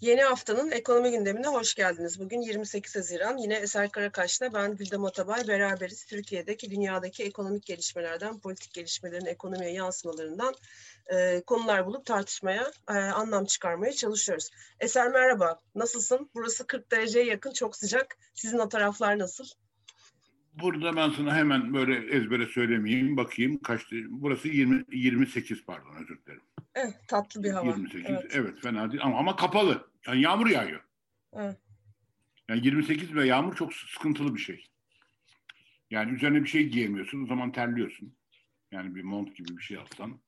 Yeni 0.00 0.22
haftanın 0.22 0.70
ekonomi 0.70 1.10
gündemine 1.10 1.46
hoş 1.46 1.74
geldiniz. 1.74 2.20
Bugün 2.20 2.40
28 2.40 2.96
Haziran. 2.96 3.36
Yine 3.36 3.54
Eser 3.54 3.90
Karakaş'la 3.90 4.54
ben 4.54 4.76
Güldem 4.76 5.04
Otabay 5.04 5.48
beraberiz. 5.48 6.04
Türkiye'deki, 6.04 6.70
dünyadaki 6.70 7.24
ekonomik 7.24 7.66
gelişmelerden, 7.66 8.38
politik 8.38 8.74
gelişmelerin 8.74 9.26
ekonomiye 9.26 9.72
yansımalarından 9.72 10.54
e, 11.06 11.42
konular 11.46 11.86
bulup 11.86 12.06
tartışmaya, 12.06 12.72
e, 12.88 12.92
anlam 12.92 13.44
çıkarmaya 13.44 13.92
çalışıyoruz. 13.92 14.50
Eser 14.80 15.08
merhaba, 15.08 15.60
nasılsın? 15.74 16.30
Burası 16.34 16.66
40 16.66 16.92
dereceye 16.92 17.24
yakın, 17.24 17.52
çok 17.52 17.76
sıcak. 17.76 18.18
Sizin 18.34 18.58
o 18.58 18.68
taraflar 18.68 19.18
nasıl? 19.18 19.44
Burada 20.62 20.96
ben 20.96 21.10
sana 21.10 21.36
hemen 21.36 21.74
böyle 21.74 22.16
ezbere 22.16 22.46
söylemeyeyim, 22.46 23.16
bakayım 23.16 23.58
kaçtı. 23.58 23.96
Burası 24.08 24.48
20, 24.48 24.84
28 24.92 25.64
pardon 25.64 25.94
özür 25.96 26.18
dilerim. 26.26 26.42
Evet, 26.76 26.94
tatlı 27.08 27.42
bir 27.42 27.50
hava. 27.50 27.66
28, 27.66 28.10
evet, 28.10 28.24
evet 28.34 28.62
fena 28.62 28.92
değil 28.92 29.02
ama, 29.02 29.18
ama 29.18 29.36
kapalı. 29.36 29.90
Yani 30.06 30.20
yağmur 30.20 30.46
yağıyor. 30.46 30.80
Evet. 31.32 31.56
Yani 32.48 32.66
28 32.66 33.14
ve 33.14 33.26
yağmur 33.26 33.56
çok 33.56 33.74
sıkıntılı 33.74 34.34
bir 34.34 34.40
şey. 34.40 34.66
Yani 35.90 36.12
üzerine 36.12 36.42
bir 36.42 36.48
şey 36.48 36.68
giyemiyorsun, 36.68 37.24
o 37.24 37.26
zaman 37.26 37.52
terliyorsun. 37.52 38.16
Yani 38.72 38.94
bir 38.94 39.02
mont 39.02 39.36
gibi 39.36 39.56
bir 39.56 39.62
şey 39.62 39.76
alsan. 39.76 40.20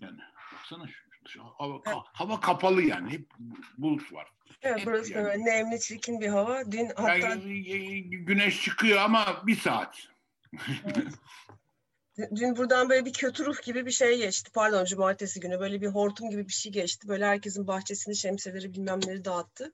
Yani 0.00 0.18
baksana 0.54 0.88
şu, 0.88 1.28
şu 1.28 1.44
hava, 1.44 1.80
evet. 1.86 1.96
hava 2.12 2.40
kapalı 2.40 2.82
yani. 2.82 3.10
Hep 3.10 3.30
bulut 3.78 4.12
var. 4.12 4.26
Evet 4.62 4.78
Hep 4.78 4.86
burası 4.86 5.12
yani. 5.12 5.44
nemli, 5.44 5.80
çirkin 5.80 6.20
bir 6.20 6.28
hava. 6.28 6.72
Dün 6.72 6.86
hatta... 6.96 7.16
Yani, 7.16 8.02
güneş 8.10 8.62
çıkıyor 8.62 8.98
ama 8.98 9.42
bir 9.46 9.56
saat. 9.56 10.08
Evet. 10.68 11.08
Dün 12.18 12.56
buradan 12.56 12.88
böyle 12.88 13.04
bir 13.04 13.12
kötü 13.12 13.46
ruh 13.46 13.62
gibi 13.62 13.86
bir 13.86 13.90
şey 13.90 14.18
geçti. 14.18 14.50
Pardon 14.54 14.84
cumartesi 14.84 15.40
günü 15.40 15.60
böyle 15.60 15.80
bir 15.80 15.86
hortum 15.86 16.30
gibi 16.30 16.48
bir 16.48 16.52
şey 16.52 16.72
geçti. 16.72 17.08
Böyle 17.08 17.26
herkesin 17.26 17.66
bahçesini 17.66 18.16
şemsiyeleri 18.16 18.72
bilmem 18.72 19.00
neleri 19.00 19.24
dağıttı. 19.24 19.72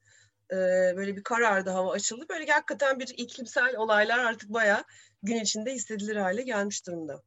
Ee, 0.51 0.57
böyle 0.97 1.17
bir 1.17 1.23
karardı 1.23 1.71
hava 1.71 1.93
açıldı. 1.93 2.27
Böyle 2.29 2.53
hakikaten 2.53 3.01
bir 3.01 3.15
iklimsel 3.17 3.77
olaylar 3.77 4.19
artık 4.19 4.49
bayağı 4.53 4.85
gün 5.23 5.37
içinde 5.37 5.75
hissedilir 5.75 6.17
hale 6.17 6.43
gelmiş 6.43 6.87
durumda. 6.87 7.23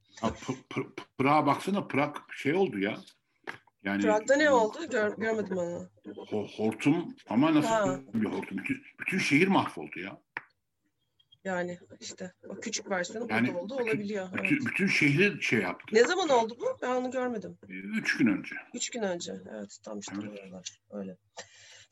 Prag'a 1.17 1.45
baksana 1.45 1.87
Prag 1.87 2.15
şey 2.37 2.53
oldu 2.53 2.79
ya. 2.79 2.97
Yani 3.83 4.01
Prag'da 4.01 4.35
ne 4.35 4.49
oldu? 4.49 4.89
Gör, 4.89 5.17
görmedim 5.17 5.57
onu. 5.57 5.89
Hortum 6.57 7.15
ama 7.29 7.55
nasıl 7.55 7.69
ha. 7.69 7.99
bir 8.13 8.25
hortum? 8.25 8.57
Bütün, 8.57 8.83
bütün 8.99 9.17
şehir 9.17 9.47
mahvoldu 9.47 9.99
ya. 9.99 10.17
Yani 11.45 11.79
işte 11.99 12.33
o 12.49 12.59
küçük 12.59 12.89
versiyonu 12.89 13.27
yani 13.29 13.47
burada 13.47 13.59
oldu 13.59 13.73
bütün, 13.79 13.89
olabiliyor. 13.89 14.33
Bütün, 14.33 14.55
evet. 14.55 14.65
bütün 14.65 14.87
şehri 14.87 15.43
şey 15.43 15.59
yaptı. 15.59 15.95
Ne 15.95 16.03
zaman 16.03 16.29
oldu 16.29 16.57
bu? 16.59 16.77
Ben 16.81 16.89
onu 16.89 17.11
görmedim. 17.11 17.57
Üç 17.69 18.17
gün 18.17 18.27
önce. 18.27 18.55
Üç 18.73 18.89
gün 18.89 19.01
önce. 19.01 19.33
Evet 19.51 19.77
tam 19.83 19.99
işte 19.99 20.15
evet. 20.51 20.69
öyle. 20.91 21.17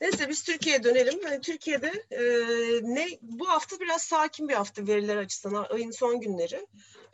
Neyse 0.00 0.28
biz 0.28 0.42
Türkiye'ye 0.42 0.82
dönelim. 0.82 1.20
Yani 1.24 1.40
Türkiye'de 1.40 2.04
e, 2.10 2.22
ne 2.82 3.06
bu 3.22 3.48
hafta 3.48 3.80
biraz 3.80 4.02
sakin 4.02 4.48
bir 4.48 4.54
hafta 4.54 4.86
veriler 4.86 5.16
açısından 5.16 5.66
ayın 5.70 5.90
son 5.90 6.20
günleri. 6.20 6.66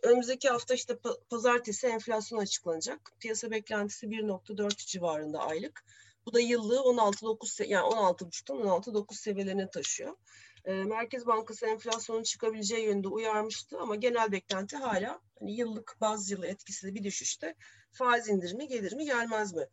Önümüzdeki 0.02 0.48
hafta 0.48 0.74
işte 0.74 0.98
pazartesi 1.30 1.86
enflasyon 1.86 2.38
açıklanacak. 2.38 3.00
Piyasa 3.20 3.50
beklentisi 3.50 4.06
1.4 4.06 4.86
civarında 4.86 5.38
aylık. 5.38 5.84
Bu 6.26 6.32
da 6.32 6.40
yıllığı 6.40 6.76
16.9 6.76 7.66
yani 7.66 7.84
16.5'tan 7.84 8.62
16.9 8.62 9.14
seviyelerine 9.14 9.70
taşıyor. 9.70 10.16
E, 10.64 10.72
Merkez 10.72 11.26
Bankası 11.26 11.66
enflasyonun 11.66 12.22
çıkabileceği 12.22 12.86
yönünde 12.86 13.08
uyarmıştı 13.08 13.78
ama 13.78 13.96
genel 13.96 14.32
beklenti 14.32 14.76
hala 14.76 15.20
hani 15.40 15.56
yıllık 15.56 15.96
baz 16.00 16.30
yılı 16.30 16.46
etkisiyle 16.46 16.94
bir 16.94 17.04
düşüşte 17.04 17.54
faiz 17.92 18.28
indirimi 18.28 18.68
gelir 18.68 18.92
mi 18.92 19.04
gelmez 19.04 19.54
mi 19.54 19.66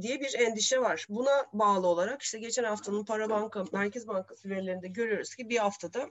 diye 0.00 0.20
bir 0.20 0.34
endişe 0.34 0.80
var. 0.80 1.06
Buna 1.08 1.46
bağlı 1.52 1.86
olarak 1.86 2.22
işte 2.22 2.38
geçen 2.38 2.64
haftanın 2.64 3.04
para 3.04 3.30
banka 3.30 3.64
Merkez 3.72 4.08
Bankası 4.08 4.50
verilerinde 4.50 4.88
görüyoruz 4.88 5.34
ki 5.34 5.48
bir 5.48 5.58
haftada 5.58 6.10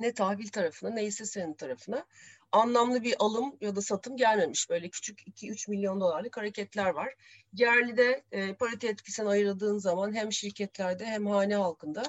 ne 0.00 0.14
tahvil 0.14 0.48
tarafına 0.48 0.90
ne 0.90 1.04
hisse 1.04 1.24
senedi 1.24 1.56
tarafına 1.56 2.06
anlamlı 2.52 3.02
bir 3.02 3.14
alım 3.18 3.56
ya 3.60 3.76
da 3.76 3.82
satım 3.82 4.16
gelmemiş. 4.16 4.70
Böyle 4.70 4.88
küçük 4.88 5.20
2-3 5.20 5.70
milyon 5.70 6.00
dolarlık 6.00 6.36
hareketler 6.36 6.90
var. 6.90 7.14
Yerlide 7.52 8.24
e, 8.32 8.54
parite 8.54 8.88
etkisini 8.88 9.28
ayırdığın 9.28 9.78
zaman 9.78 10.14
hem 10.14 10.32
şirketlerde 10.32 11.06
hem 11.06 11.26
hane 11.26 11.56
halkında 11.56 12.02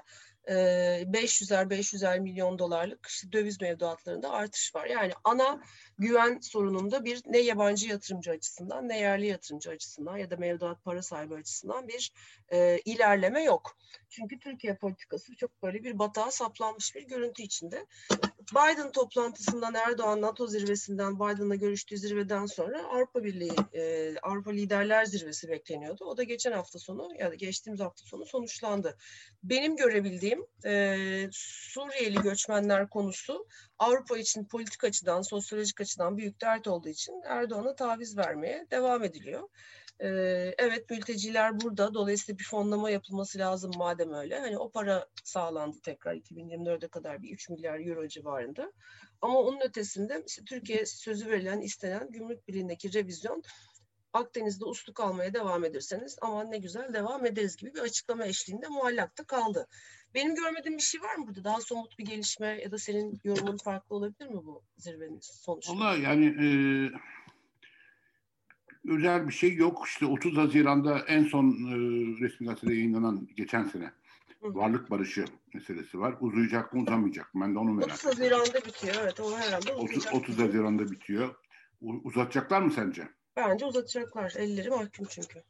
500'er 0.47 1.69
500'er 1.69 2.19
milyon 2.19 2.59
dolarlık 2.59 3.05
işte 3.05 3.31
döviz 3.31 3.61
mevduatlarında 3.61 4.31
artış 4.31 4.75
var. 4.75 4.85
Yani 4.85 5.13
ana 5.23 5.61
güven 5.97 6.39
sorununda 6.39 7.05
bir 7.05 7.21
ne 7.25 7.37
yabancı 7.37 7.87
yatırımcı 7.87 8.31
açısından 8.31 8.89
ne 8.89 8.99
yerli 8.99 9.27
yatırımcı 9.27 9.69
açısından 9.69 10.17
ya 10.17 10.29
da 10.29 10.37
mevduat 10.37 10.83
para 10.83 11.01
sahibi 11.01 11.35
açısından 11.35 11.87
bir 11.87 12.11
e, 12.49 12.79
ilerleme 12.85 13.43
yok. 13.43 13.77
Çünkü 14.09 14.39
Türkiye 14.39 14.75
politikası 14.75 15.35
çok 15.35 15.63
böyle 15.63 15.83
bir 15.83 15.99
batağa 15.99 16.31
saplanmış 16.31 16.95
bir 16.95 17.07
görüntü 17.07 17.43
içinde. 17.43 17.85
Biden 18.51 18.91
toplantısından 18.91 19.73
Erdoğan 19.73 20.21
NATO 20.21 20.47
zirvesinden 20.47 21.15
Biden'la 21.15 21.55
görüştüğü 21.55 21.97
zirveden 21.97 22.45
sonra 22.45 22.83
Avrupa 22.83 23.23
Birliği 23.23 23.55
e, 23.73 24.13
Avrupa 24.23 24.51
Liderler 24.51 25.05
Zirvesi 25.05 25.49
bekleniyordu. 25.49 26.05
O 26.05 26.17
da 26.17 26.23
geçen 26.23 26.51
hafta 26.51 26.79
sonu 26.79 27.09
ya 27.19 27.31
da 27.31 27.35
geçtiğimiz 27.35 27.79
hafta 27.79 28.05
sonu 28.05 28.25
sonuçlandı. 28.25 28.97
Benim 29.43 29.75
görebildiğim 29.75 30.45
e, 30.65 30.95
Suriyeli 31.31 32.21
göçmenler 32.21 32.89
konusu 32.89 33.47
Avrupa 33.79 34.17
için 34.17 34.45
politik 34.45 34.83
açıdan, 34.83 35.21
sosyolojik 35.21 35.81
açıdan 35.81 36.17
büyük 36.17 36.41
dert 36.41 36.67
olduğu 36.67 36.89
için 36.89 37.21
Erdoğan'a 37.25 37.75
taviz 37.75 38.17
vermeye 38.17 38.67
devam 38.71 39.03
ediliyor. 39.03 39.49
Ee, 39.99 40.55
evet 40.57 40.89
mülteciler 40.89 41.59
burada. 41.61 41.93
Dolayısıyla 41.93 42.39
bir 42.39 42.43
fonlama 42.43 42.89
yapılması 42.89 43.39
lazım 43.39 43.71
madem 43.77 44.13
öyle. 44.13 44.39
Hani 44.39 44.57
o 44.57 44.71
para 44.71 45.05
sağlandı 45.23 45.77
tekrar 45.83 46.15
2024'e 46.15 46.87
kadar 46.87 47.21
bir 47.21 47.33
3 47.33 47.49
milyar 47.49 47.79
euro 47.79 48.07
civarında. 48.07 48.71
Ama 49.21 49.39
onun 49.39 49.61
ötesinde 49.61 50.23
işte 50.27 50.43
Türkiye 50.45 50.85
sözü 50.85 51.29
verilen, 51.29 51.61
istenen 51.61 52.11
gümrük 52.11 52.47
birliğindeki 52.47 52.93
revizyon 52.93 53.43
Akdeniz'de 54.13 54.65
usluk 54.65 54.99
almaya 54.99 55.33
devam 55.33 55.65
ederseniz 55.65 56.17
aman 56.21 56.51
ne 56.51 56.57
güzel 56.57 56.93
devam 56.93 57.25
ederiz 57.25 57.55
gibi 57.55 57.73
bir 57.73 57.79
açıklama 57.79 58.25
eşliğinde 58.25 58.67
muallakta 58.67 59.23
kaldı. 59.23 59.67
Benim 60.13 60.35
görmediğim 60.35 60.77
bir 60.77 60.83
şey 60.83 61.01
var 61.01 61.15
mı 61.15 61.27
burada? 61.27 61.43
Daha 61.43 61.61
somut 61.61 61.99
bir 61.99 62.05
gelişme 62.05 62.61
ya 62.63 62.71
da 62.71 62.77
senin 62.77 63.19
yorumun 63.23 63.57
farklı 63.57 63.95
olabilir 63.95 64.27
mi 64.27 64.45
bu 64.45 64.63
zirvenin 64.77 65.19
sonuçları? 65.21 65.77
Valla 65.77 65.95
yani 65.95 66.25
e, 66.25 66.47
özel 68.89 69.27
bir 69.27 69.33
şey 69.33 69.55
yok. 69.55 69.83
İşte 69.87 70.05
30 70.05 70.37
Haziran'da 70.37 70.99
en 70.99 71.23
son 71.23 71.47
e, 71.47 71.75
resmi 72.19 72.47
gazetede 72.47 72.73
yayınlanan 72.73 73.27
geçen 73.35 73.63
sene 73.63 73.91
Hı. 74.41 74.55
varlık 74.55 74.91
barışı 74.91 75.25
meselesi 75.53 75.99
var. 75.99 76.15
Uzayacak 76.19 76.73
mı 76.73 76.81
uzamayacak 76.81 77.35
mı? 77.35 77.41
Ben 77.45 77.55
de 77.55 77.59
onu 77.59 77.73
merak 77.73 77.99
ediyorum. 77.99 78.09
30 78.09 78.19
Haziran'da 78.19 78.67
bitiyor 78.67 78.95
evet. 79.03 79.19
O 79.19 79.37
herhalde 79.37 79.73
30, 79.73 80.07
30 80.13 80.39
Haziran'da 80.39 80.91
bitiyor. 80.91 81.35
Uzatacaklar 81.81 82.61
mı 82.61 82.71
sence? 82.71 83.09
Bence 83.35 83.65
uzatacaklar. 83.65 84.33
Elleri 84.37 84.69
mahkum 84.69 85.05
çünkü. 85.09 85.43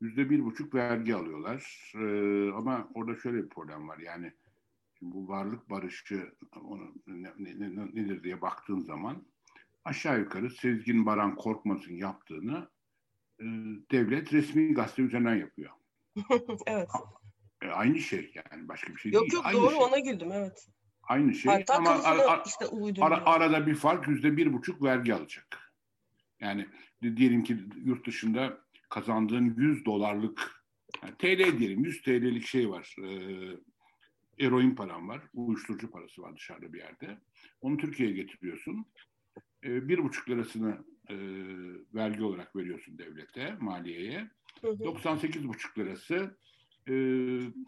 Yüzde 0.00 0.30
bir 0.30 0.44
buçuk 0.44 0.74
vergi 0.74 1.14
alıyorlar. 1.14 1.92
Ee, 1.94 2.52
ama 2.52 2.88
orada 2.94 3.16
şöyle 3.16 3.44
bir 3.44 3.48
problem 3.48 3.88
var. 3.88 3.98
Yani 3.98 4.32
bu 5.02 5.28
varlık 5.28 5.70
barışı 5.70 6.32
onu 6.64 6.94
ne, 7.06 7.30
ne, 7.38 7.76
ne, 7.76 7.86
nedir 7.86 8.22
diye 8.22 8.40
baktığın 8.40 8.80
zaman 8.80 9.22
aşağı 9.84 10.18
yukarı 10.18 10.50
Sezgin 10.50 11.06
Baran 11.06 11.36
Korkmaz'ın 11.36 11.94
yaptığını 11.94 12.70
e, 13.40 13.44
devlet 13.90 14.32
resmi 14.32 14.74
gazete 14.74 15.02
üzerinden 15.02 15.36
yapıyor. 15.36 15.70
evet. 16.66 16.88
E, 17.62 17.66
aynı 17.66 17.98
şey 17.98 18.32
yani 18.34 18.68
başka 18.68 18.94
bir 18.94 18.98
şey 18.98 19.12
yok, 19.12 19.22
değil. 19.22 19.32
Yok 19.32 19.52
yok 19.52 19.62
doğru 19.62 19.70
şey. 19.70 19.84
ona 19.84 19.98
güldüm 19.98 20.32
evet. 20.32 20.68
Aynı 21.02 21.34
şey 21.34 21.52
Hatta 21.52 21.74
ama 21.74 21.90
ara, 21.90 22.42
işte 22.46 22.66
ara, 23.00 23.26
arada 23.26 23.66
bir 23.66 23.74
fark 23.74 24.08
yüzde 24.08 24.36
bir 24.36 24.52
buçuk 24.52 24.82
vergi 24.82 25.14
alacak. 25.14 25.74
Yani 26.40 26.66
diyelim 27.02 27.44
ki 27.44 27.58
yurt 27.84 28.06
dışında 28.06 28.58
kazandığın 28.88 29.54
100 29.56 29.84
dolarlık 29.84 30.64
yani 31.02 31.14
TL 31.18 31.58
diyelim 31.58 31.84
100 31.84 32.02
TL'lik 32.02 32.46
şey 32.46 32.70
var. 32.70 32.96
E, 32.98 33.08
eroin 34.46 34.74
param 34.74 35.08
var. 35.08 35.22
Uyuşturucu 35.34 35.90
parası 35.90 36.22
var 36.22 36.36
dışarıda 36.36 36.72
bir 36.72 36.78
yerde. 36.78 37.18
Onu 37.60 37.76
Türkiye'ye 37.76 38.14
getiriyorsun. 38.14 38.86
E, 39.64 39.88
bir 39.88 39.98
buçuk 39.98 40.30
lirasını 40.30 40.84
e, 41.08 41.16
vergi 41.94 42.22
olarak 42.24 42.56
veriyorsun 42.56 42.98
devlete, 42.98 43.56
maliyeye. 43.60 44.30
98 44.62 45.48
buçuk 45.48 45.78
lirası 45.78 46.36
e, 46.88 46.94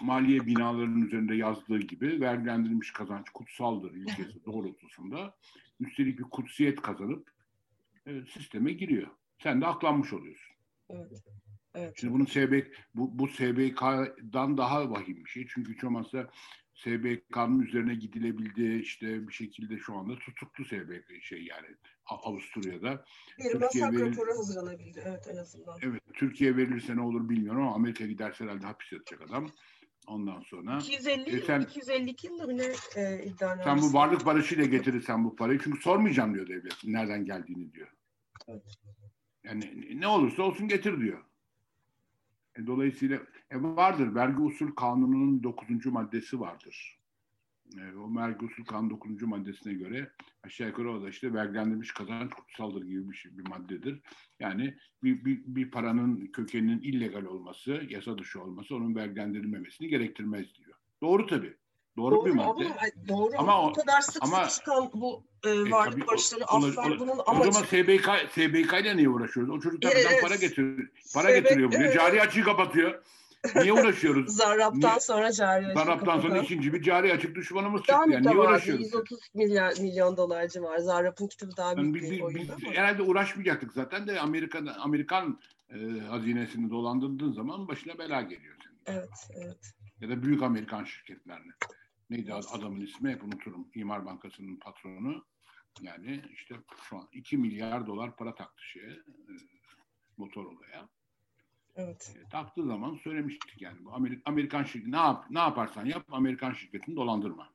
maliye 0.00 0.46
binalarının 0.46 1.06
üzerinde 1.06 1.34
yazdığı 1.34 1.78
gibi 1.78 2.20
vergilendirilmiş 2.20 2.92
kazanç 2.92 3.30
kutsaldır 3.30 3.94
ilkesi 3.94 4.44
doğrultusunda. 4.46 5.36
Üstelik 5.80 6.18
bir 6.18 6.24
kutsiyet 6.24 6.82
kazanıp 6.82 7.30
e, 8.06 8.22
sisteme 8.22 8.72
giriyor. 8.72 9.08
Sen 9.42 9.60
de 9.60 9.66
aklanmış 9.66 10.12
oluyorsun. 10.12 10.56
Evet. 10.90 11.24
Evet. 11.74 11.94
Şimdi 11.96 12.12
bunun 12.12 12.24
SBK, 12.24 12.66
bu, 12.94 13.18
bu 13.18 13.28
SBK'dan 13.28 14.58
daha 14.58 14.90
vahim 14.90 15.24
bir 15.24 15.30
şey. 15.30 15.46
Çünkü 15.48 15.74
hiç 15.74 15.84
olmazsa 15.84 16.30
SBK'nın 16.74 17.60
üzerine 17.60 17.94
gidilebildi 17.94 18.78
işte 18.82 19.28
bir 19.28 19.32
şekilde 19.32 19.78
şu 19.78 19.94
anda 19.94 20.18
tutuklu 20.18 20.64
SBK 20.64 21.22
şey 21.22 21.44
yani 21.44 21.66
Avusturya'da. 22.06 23.04
Bir 23.38 23.44
Türkiye 23.44 23.84
masak 23.84 23.92
verir- 24.00 24.12
raporu 24.12 24.30
hazırlanabildi. 24.38 25.02
Evet 25.06 25.28
en 25.32 25.36
azından. 25.36 25.78
Evet 25.82 26.02
Türkiye 26.14 26.56
verilirse 26.56 26.96
ne 26.96 27.00
olur 27.00 27.28
bilmiyorum 27.28 27.62
ama 27.62 27.74
Amerika 27.74 28.06
giderse 28.06 28.44
herhalde 28.44 28.66
hapis 28.66 28.92
yatacak 28.92 29.30
adam. 29.30 29.50
Ondan 30.06 30.40
sonra 30.40 30.78
250 30.78 31.36
E 31.36 31.40
sen- 31.40 31.60
252 31.60 32.26
yılda 32.26 32.46
mı 32.46 32.56
ne 32.58 32.66
e, 32.96 33.24
iddia 33.24 33.56
sen 33.64 33.78
bu 33.80 33.92
varlık 33.92 34.26
barışıyla 34.26 34.64
getirirsen 34.64 35.24
bu 35.24 35.36
parayı 35.36 35.60
çünkü 35.64 35.80
sormayacağım 35.82 36.34
diyor 36.34 36.48
devlet 36.48 36.84
nereden 36.84 37.24
geldiğini 37.24 37.72
diyor. 37.72 37.88
Evet. 38.48 38.62
Yani 39.44 39.88
ne 40.00 40.06
olursa 40.06 40.42
olsun 40.42 40.68
getir 40.68 41.00
diyor. 41.00 41.24
E, 42.58 42.66
dolayısıyla 42.66 43.16
e, 43.50 43.62
vardır 43.62 44.14
vergi 44.14 44.40
usul 44.40 44.70
kanununun 44.74 45.42
9. 45.42 45.86
maddesi 45.86 46.40
vardır. 46.40 46.98
E, 47.78 47.96
o 47.96 48.16
vergi 48.16 48.44
usul 48.44 48.64
kanun 48.64 48.90
9. 48.90 49.22
maddesine 49.22 49.74
göre 49.74 50.12
aşağı 50.42 50.68
yukarı 50.68 50.92
o 50.92 51.02
da 51.02 51.08
işte 51.08 51.34
vergilendirilmiş 51.34 51.92
kazanç 51.92 52.30
kutsaldır 52.30 52.84
gibi 52.84 53.10
bir, 53.10 53.16
şey, 53.16 53.38
bir 53.38 53.48
maddedir. 53.48 54.00
Yani 54.40 54.76
bir, 55.02 55.24
bir, 55.24 55.42
bir 55.46 55.70
paranın 55.70 56.26
kökeninin 56.26 56.80
illegal 56.80 57.24
olması, 57.24 57.82
yasa 57.88 58.18
dışı 58.18 58.42
olması 58.42 58.76
onun 58.76 58.94
vergilendirilmemesini 58.94 59.88
gerektirmez 59.88 60.54
diyor. 60.54 60.78
Doğru 61.02 61.26
tabii. 61.26 61.56
Doğru, 61.96 62.14
Doğru 62.14 62.26
bir 62.26 62.30
madde. 62.30 62.64
doğru 63.08 63.30
Ama 63.38 63.62
o- 63.68 63.72
kadar 63.72 64.00
sık 64.00 64.22
ama- 64.22 64.44
sık 64.44 64.50
çıkan 64.64 64.90
bu 64.94 65.24
e, 65.44 65.50
E, 65.50 65.70
varlık 65.70 65.92
tabii, 65.92 66.06
barışları 66.06 66.44
o- 66.44 66.54
o- 66.56 66.68
asla 66.68 66.82
o- 66.82 66.98
bunun 66.98 67.18
O 67.18 67.22
amacı. 67.30 67.52
zaman 67.52 67.66
SBK, 67.66 68.08
SBK 68.30 68.80
ile 68.80 68.96
niye 68.96 69.08
uğraşıyoruz? 69.08 69.52
O 69.54 69.60
çocuklar 69.60 69.92
Evet, 69.92 70.06
evet. 70.10 70.22
para 70.22 70.34
getiriyor. 70.36 70.88
Para 71.14 71.28
SBK 71.28 71.34
getiriyor 71.40 71.68
buraya. 71.72 71.84
evet. 71.84 71.94
Cari 71.94 72.22
açığı 72.22 72.42
kapatıyor. 72.44 73.02
Niye 73.56 73.72
uğraşıyoruz? 73.72 74.36
Zarrab'tan 74.36 74.90
Niye- 74.90 75.00
sonra 75.00 75.32
cari 75.32 75.66
açık 75.66 75.78
Zarrab'tan 75.78 76.20
sonra 76.20 76.38
ikinci 76.38 76.72
bir 76.72 76.82
cari 76.82 77.12
açık 77.12 77.34
düşmanımız 77.34 77.82
Daha 77.88 77.98
çıktı. 77.98 78.12
Yani 78.12 78.26
niye 78.26 78.36
uğraşıyoruz? 78.38 78.84
130 78.84 79.18
milyar, 79.34 79.74
milyon 79.80 80.16
dolar 80.16 80.48
civarı. 80.48 80.82
Zarrab'ın 80.82 81.26
kitabı 81.26 81.56
daha 81.56 81.70
Yani 81.72 81.82
büyük 81.82 81.94
biz, 81.94 82.10
bir 82.10 82.16
biz, 82.16 82.22
oyun 82.22 82.38
biz 82.40 82.50
ama. 82.50 82.72
herhalde 82.74 83.02
uğraşmayacaktık 83.02 83.72
zaten 83.72 84.06
de 84.06 84.20
Amerikan 84.20 84.66
Amerikan 84.66 85.38
e, 85.70 85.76
hazinesini 86.10 86.70
dolandırdığın 86.70 87.32
zaman 87.32 87.68
başına 87.68 87.98
bela 87.98 88.22
geliyor 88.22 88.54
senin. 88.64 88.96
Evet, 88.98 89.10
evet. 89.36 89.58
Ya 90.00 90.08
da 90.08 90.22
büyük 90.22 90.42
Amerikan 90.42 90.84
şirketlerine. 90.84 91.52
Neydi 92.10 92.34
ad- 92.34 92.44
adamın 92.52 92.80
ismi? 92.80 93.10
Hep 93.10 93.24
unuturum. 93.24 93.68
İmar 93.74 94.06
Bankası'nın 94.06 94.56
patronu. 94.56 95.24
Yani 95.80 96.22
işte 96.32 96.54
şu 96.88 96.96
an 96.96 97.08
2 97.12 97.36
milyar 97.36 97.86
dolar 97.86 98.16
para 98.16 98.34
taktı 98.34 98.62
şeye. 98.64 98.90
E, 98.90 99.32
Motorola'ya. 100.16 100.88
Evet. 101.76 102.16
E, 102.26 102.28
taktığı 102.28 102.66
zaman 102.66 102.94
söylemiştik 103.04 103.62
yani. 103.62 103.84
Bu 103.84 103.90
Amerik- 103.90 104.22
Amerikan 104.24 104.64
şirketi 104.64 104.92
ne 104.92 104.96
yap 104.96 105.26
ne 105.30 105.38
yaparsan 105.38 105.86
yap 105.86 106.06
Amerikan 106.10 106.52
şirketini 106.52 106.96
dolandırma. 106.96 107.52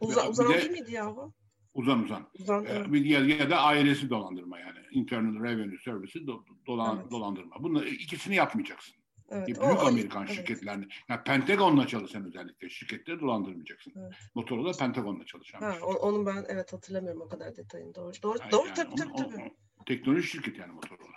Uza, 0.00 0.28
uzan 0.28 0.52
de- 0.52 0.58
değil 0.58 0.70
miydi 0.70 0.92
ya 0.92 1.16
bu? 1.16 1.32
Uzan 1.74 2.02
uzan. 2.04 2.28
Uzan, 2.38 2.64
E, 2.66 2.92
bir- 2.92 3.04
ya, 3.04 3.20
ya 3.20 3.50
da 3.50 3.58
ailesi 3.60 4.10
dolandırma 4.10 4.58
yani. 4.58 4.78
Internal 4.90 5.42
Revenue 5.44 5.78
Service'i 5.78 6.22
do- 6.22 6.44
dolan- 6.66 6.96
Evet. 7.00 7.10
dolandırma. 7.10 7.62
Bunları 7.62 7.88
ikisini 7.88 8.34
yapmayacaksın. 8.34 8.94
Evet. 9.32 9.46
büyük 9.46 9.62
O- 9.62 9.86
Amerikan 9.86 10.24
evet. 10.26 10.34
şirketlerini. 10.36 10.86
Yani 11.08 11.20
Pentagon'la 11.24 11.86
çalışan 11.86 12.24
özellikle 12.26 12.70
şirketleri 12.70 13.20
dolandırmayacaksın. 13.20 13.92
Evet. 13.96 14.12
Motorola 14.34 14.72
Pentagon'la 14.72 15.24
çalışan. 15.24 15.60
Ha, 15.60 15.74
o- 15.82 15.94
onu 15.94 16.26
ben 16.26 16.44
evet 16.48 16.72
hatırlamıyorum 16.72 17.20
o 17.22 17.28
kadar 17.28 17.56
detayını. 17.56 17.94
Doğru. 17.94 18.12
Doğru, 18.22 18.38
Yani 18.40 18.52
doğru 18.52 18.66
yani 18.66 18.74
tabii 18.76 18.88
onu- 18.90 18.96
tabii 18.96 19.12
o- 19.12 19.30
tabii. 19.30 19.50
o- 19.80 19.84
teknoloji 19.84 20.28
şirketi 20.28 20.60
yani 20.60 20.72
Motorola. 20.72 21.12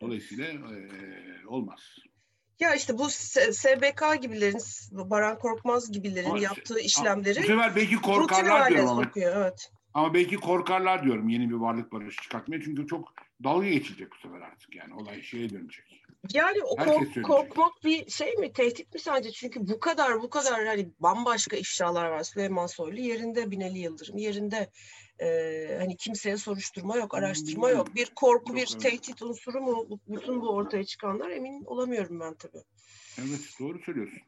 Dolayısıyla 0.00 0.44
e, 0.46 0.88
olmaz. 1.46 1.80
Ya 2.60 2.74
işte 2.74 2.98
bu 2.98 3.10
SBK 3.10 4.14
gibilerin, 4.22 4.60
Baran 5.10 5.38
Korkmaz 5.38 5.92
gibilerin 5.92 6.28
Ama- 6.30 6.38
yaptığı 6.38 6.74
Bu 6.74 6.78
işlemleri 6.78 7.34
sefer 7.42 7.76
belki 7.76 7.96
korkarlar 7.96 8.68
diyorum 8.70 8.88
ama. 8.88 9.04
sokuyor. 9.04 9.36
Evet. 9.36 9.70
Ama 9.94 10.14
belki 10.14 10.36
korkarlar 10.36 11.04
diyorum 11.04 11.28
yeni 11.28 11.50
bir 11.50 11.54
varlık 11.54 11.92
barışı 11.92 12.22
çıkartmaya. 12.22 12.60
Çünkü 12.62 12.86
çok 12.86 13.14
dalga 13.44 13.68
geçilecek 13.68 14.08
bu 14.12 14.16
sefer 14.28 14.40
artık 14.40 14.74
yani. 14.76 14.94
Olay 14.94 15.22
şeye 15.22 15.50
dönecek. 15.50 15.99
Yani 16.34 16.62
o 16.62 16.76
kork- 16.76 17.22
korkmak 17.22 17.72
bir 17.84 18.10
şey 18.10 18.36
mi, 18.36 18.52
tehdit 18.52 18.94
mi 18.94 19.00
sence? 19.00 19.32
Çünkü 19.32 19.68
bu 19.68 19.80
kadar 19.80 20.22
bu 20.22 20.30
kadar 20.30 20.66
hani 20.66 20.88
bambaşka 21.00 21.56
ifşalar 21.56 22.06
var. 22.10 22.22
Süleyman 22.22 22.66
Soylu 22.66 23.00
yerinde, 23.00 23.50
Binali 23.50 23.78
Yıldırım 23.78 24.16
yerinde. 24.16 24.70
Ee, 25.20 25.76
hani 25.78 25.96
kimseye 25.96 26.36
soruşturma 26.36 26.96
yok, 26.96 27.14
araştırma 27.14 27.70
yok. 27.70 27.94
Bir 27.94 28.06
korku, 28.14 28.52
Yok, 28.52 28.56
bir 28.56 28.68
evet. 28.72 28.82
tehdit 28.82 29.22
unsuru 29.22 29.60
mu? 29.60 30.00
Bütün 30.08 30.40
bu 30.40 30.48
ortaya 30.48 30.84
çıkanlar 30.84 31.30
emin 31.30 31.64
olamıyorum 31.64 32.20
ben 32.20 32.34
tabii. 32.34 32.62
Evet 33.18 33.40
doğru 33.60 33.78
söylüyorsun. 33.78 34.18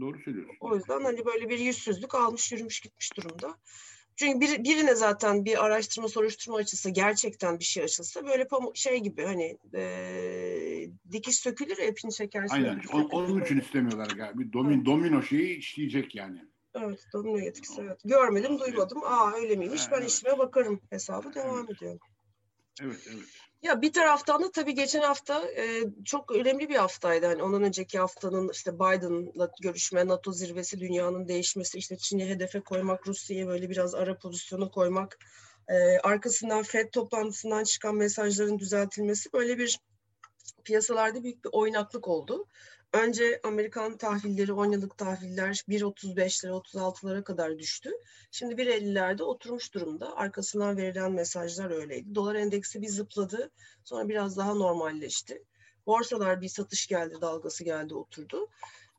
Doğru 0.00 0.18
söylüyorsun. 0.18 0.56
O 0.60 0.76
yüzden 0.76 1.04
hani 1.04 1.24
böyle 1.24 1.48
bir 1.48 1.58
yüzsüzlük 1.58 2.14
almış 2.14 2.52
yürümüş 2.52 2.80
gitmiş 2.80 3.16
durumda. 3.16 3.58
Çünkü 4.16 4.40
bir, 4.40 4.64
birine 4.64 4.94
zaten 4.94 5.44
bir 5.44 5.64
araştırma 5.64 6.08
soruşturma 6.08 6.58
açılsa 6.58 6.88
gerçekten 6.90 7.58
bir 7.58 7.64
şey 7.64 7.82
açılsa 7.84 8.26
böyle 8.26 8.46
pamuk 8.46 8.76
şey 8.76 8.98
gibi 9.00 9.24
hani 9.24 9.58
eee, 9.74 10.90
dikiş 11.12 11.36
sökülür 11.36 11.78
ya 11.78 11.86
ipini 11.86 12.12
çekersin. 12.12 12.54
Aynen. 12.54 12.80
O- 12.92 13.08
onun 13.16 13.42
için 13.44 13.60
istemiyorlar. 13.60 14.10
Yani. 14.18 14.38
Bir 14.38 14.52
domin, 14.52 14.84
domino 14.84 15.22
şeyi 15.22 15.56
işleyecek 15.58 16.14
yani. 16.14 16.38
Evet 16.74 17.00
domino 17.12 17.38
etkisi 17.40 17.80
evet. 17.80 18.00
Görmedim 18.04 18.58
duymadım. 18.58 19.04
Aa 19.04 19.32
öyle 19.34 19.56
miymiş 19.56 19.82
ben 19.92 19.98
Evet. 19.98 20.10
işime 20.10 20.38
bakarım 20.38 20.80
hesabı 20.90 21.34
devam 21.34 21.70
ediyor. 21.70 21.98
Evet 22.82 23.08
evet. 23.14 23.28
Ya 23.62 23.82
bir 23.82 23.92
taraftan 23.92 24.42
da 24.42 24.50
tabii 24.50 24.74
geçen 24.74 25.00
hafta 25.00 25.48
e, 25.48 25.84
çok 26.04 26.32
önemli 26.32 26.68
bir 26.68 26.76
haftaydı. 26.76 27.26
Hani 27.26 27.42
ondan 27.42 27.62
önceki 27.62 27.98
haftanın 27.98 28.48
işte 28.48 28.74
Biden'la 28.74 29.50
görüşme, 29.60 30.06
NATO 30.06 30.32
zirvesi, 30.32 30.80
dünyanın 30.80 31.28
değişmesi, 31.28 31.78
işte 31.78 31.96
Çin'i 31.96 32.28
hedefe 32.28 32.60
koymak, 32.60 33.08
Rusya'ya 33.08 33.46
böyle 33.46 33.70
biraz 33.70 33.94
ara 33.94 34.18
pozisyona 34.18 34.70
koymak, 34.70 35.18
e, 35.68 35.98
arkasından 35.98 36.62
FED 36.62 36.90
toplantısından 36.92 37.64
çıkan 37.64 37.94
mesajların 37.94 38.58
düzeltilmesi 38.58 39.32
böyle 39.32 39.58
bir 39.58 39.80
piyasalarda 40.64 41.24
büyük 41.24 41.44
bir 41.44 41.50
oynaklık 41.52 42.08
oldu. 42.08 42.46
Önce 42.92 43.40
Amerikan 43.44 43.96
tahvilleri, 43.96 44.52
10 44.52 44.72
yıllık 44.72 44.98
tahviller 44.98 45.64
1.35'lere, 45.68 46.50
36'lara 46.50 47.24
kadar 47.24 47.58
düştü. 47.58 47.90
Şimdi 48.30 48.54
1.50'lerde 48.54 49.22
oturmuş 49.22 49.74
durumda. 49.74 50.16
Arkasından 50.16 50.76
verilen 50.76 51.12
mesajlar 51.12 51.70
öyleydi. 51.70 52.14
Dolar 52.14 52.34
endeksi 52.34 52.82
bir 52.82 52.88
zıpladı. 52.88 53.50
Sonra 53.84 54.08
biraz 54.08 54.36
daha 54.36 54.54
normalleşti. 54.54 55.44
Borsalar 55.86 56.40
bir 56.40 56.48
satış 56.48 56.86
geldi, 56.86 57.14
dalgası 57.20 57.64
geldi, 57.64 57.94
oturdu. 57.94 58.48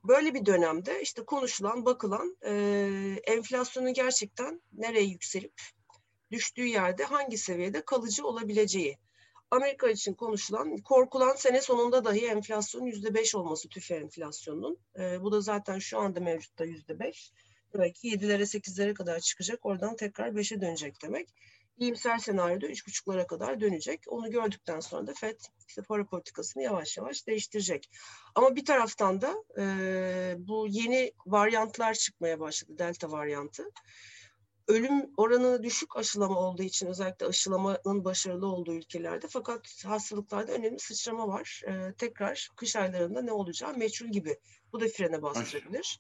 Böyle 0.04 0.34
bir 0.34 0.46
dönemde 0.46 1.02
işte 1.02 1.26
konuşulan, 1.26 1.86
bakılan 1.86 2.38
e, 2.46 2.54
enflasyonun 3.24 3.94
gerçekten 3.94 4.62
nereye 4.74 5.06
yükselip 5.06 5.62
düştüğü 6.32 6.66
yerde 6.66 7.04
hangi 7.04 7.38
seviyede 7.38 7.86
kalıcı 7.86 8.26
olabileceği. 8.26 8.98
Amerika 9.54 9.90
için 9.90 10.14
konuşulan, 10.14 10.78
korkulan 10.78 11.36
sene 11.36 11.62
sonunda 11.62 12.06
dahi 12.06 12.26
enflasyonun 12.26 12.86
yüzde 12.86 13.14
beş 13.14 13.36
olması 13.36 13.70
tüfe 13.70 13.96
enflasyonunun. 13.96 14.78
E, 15.00 15.22
bu 15.22 15.32
da 15.32 15.42
zaten 15.42 15.80
şu 15.80 16.00
anda 16.00 16.20
mevcutta 16.20 16.66
yüzde 16.66 17.00
beş. 17.00 17.32
Demek 17.74 17.96
ki 17.96 18.08
7'lere 18.08 18.42
8'lere 18.42 18.94
kadar 18.94 19.20
çıkacak. 19.20 19.66
Oradan 19.66 19.96
tekrar 19.96 20.28
5'e 20.30 20.62
dönecek 20.62 21.02
demek. 21.04 21.30
İyimser 21.78 22.18
senaryoda 22.18 22.66
3,5'lara 22.68 23.28
kadar 23.28 23.62
dönecek. 23.62 24.04
Onu 24.08 24.32
gördükten 24.32 24.80
sonra 24.80 25.08
da 25.08 25.14
FED 25.14 25.40
işte 25.68 25.82
para 25.82 26.06
politikasını 26.06 26.64
yavaş 26.64 26.98
yavaş 26.98 27.28
değiştirecek. 27.28 27.90
Ama 28.36 28.56
bir 28.56 28.66
taraftan 28.66 29.22
da 29.22 29.34
e, 29.58 29.66
bu 30.38 30.68
yeni 30.70 31.12
varyantlar 31.26 31.94
çıkmaya 31.94 32.40
başladı. 32.40 32.78
Delta 32.78 33.12
varyantı. 33.12 33.64
Ölüm 34.68 35.14
oranı 35.18 35.64
düşük 35.64 35.98
aşılama 35.98 36.40
olduğu 36.40 36.64
için 36.64 36.88
özellikle 36.88 37.26
aşılamanın 37.26 38.06
başarılı 38.06 38.48
olduğu 38.48 38.74
ülkelerde 38.74 39.28
fakat 39.30 39.86
hastalıklarda 39.86 40.52
önemli 40.52 40.80
sıçrama 40.80 41.28
var. 41.28 41.62
E, 41.68 41.94
tekrar 41.94 42.50
kış 42.56 42.76
aylarında 42.76 43.22
ne 43.22 43.32
olacağı 43.32 43.78
meçhul 43.78 44.08
gibi. 44.08 44.40
Bu 44.74 44.80
da 44.80 44.88
frene 44.88 45.22
bastırabilir. 45.22 46.00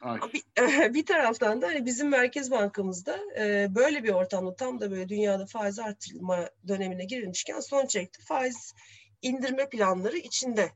Ay. 0.00 0.20
Bir, 0.32 0.42
bir 0.94 1.06
taraftan 1.06 1.62
da 1.62 1.66
hani 1.66 1.86
bizim 1.86 2.08
Merkez 2.08 2.50
Bankamızda 2.50 3.18
e, 3.38 3.74
böyle 3.74 4.04
bir 4.04 4.12
ortamda 4.12 4.56
tam 4.56 4.80
da 4.80 4.90
böyle 4.90 5.08
dünyada 5.08 5.46
faiz 5.46 5.78
artırma 5.78 6.48
dönemine 6.68 7.04
girilmişken 7.04 7.60
son 7.60 7.86
çekti. 7.86 8.22
Faiz 8.24 8.74
indirme 9.22 9.68
planları 9.68 10.16
içinde. 10.18 10.72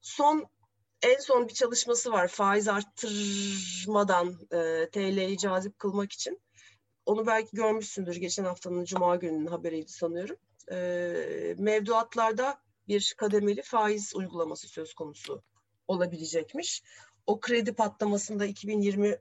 Son 0.00 0.46
en 1.02 1.20
son 1.20 1.48
bir 1.48 1.54
çalışması 1.54 2.12
var 2.12 2.28
faiz 2.28 2.68
arttırmadan 2.68 4.28
e, 4.52 4.90
TL'yi 4.90 5.38
cazip 5.38 5.78
kılmak 5.78 6.12
için. 6.12 6.40
Onu 7.10 7.26
belki 7.26 7.56
görmüşsündür 7.56 8.16
geçen 8.16 8.44
haftanın 8.44 8.84
Cuma 8.84 9.16
gününün 9.16 9.46
haberiydi 9.46 9.88
sanıyorum. 9.92 10.36
E, 10.72 11.54
mevduatlarda 11.58 12.60
bir 12.88 13.14
kademeli 13.18 13.62
faiz 13.62 14.16
uygulaması 14.16 14.68
söz 14.68 14.94
konusu 14.94 15.42
olabilecekmiş. 15.88 16.82
O 17.26 17.40
kredi 17.40 17.72
patlamasında 17.72 18.46
2020 18.46 19.16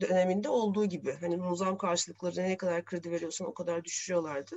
döneminde 0.00 0.48
olduğu 0.48 0.84
gibi 0.86 1.16
hani 1.20 1.36
muzam 1.36 1.78
karşılıkları 1.78 2.36
ne 2.42 2.56
kadar 2.56 2.84
kredi 2.84 3.10
veriyorsan 3.10 3.46
o 3.48 3.54
kadar 3.54 3.84
düşürüyorlardı. 3.84 4.56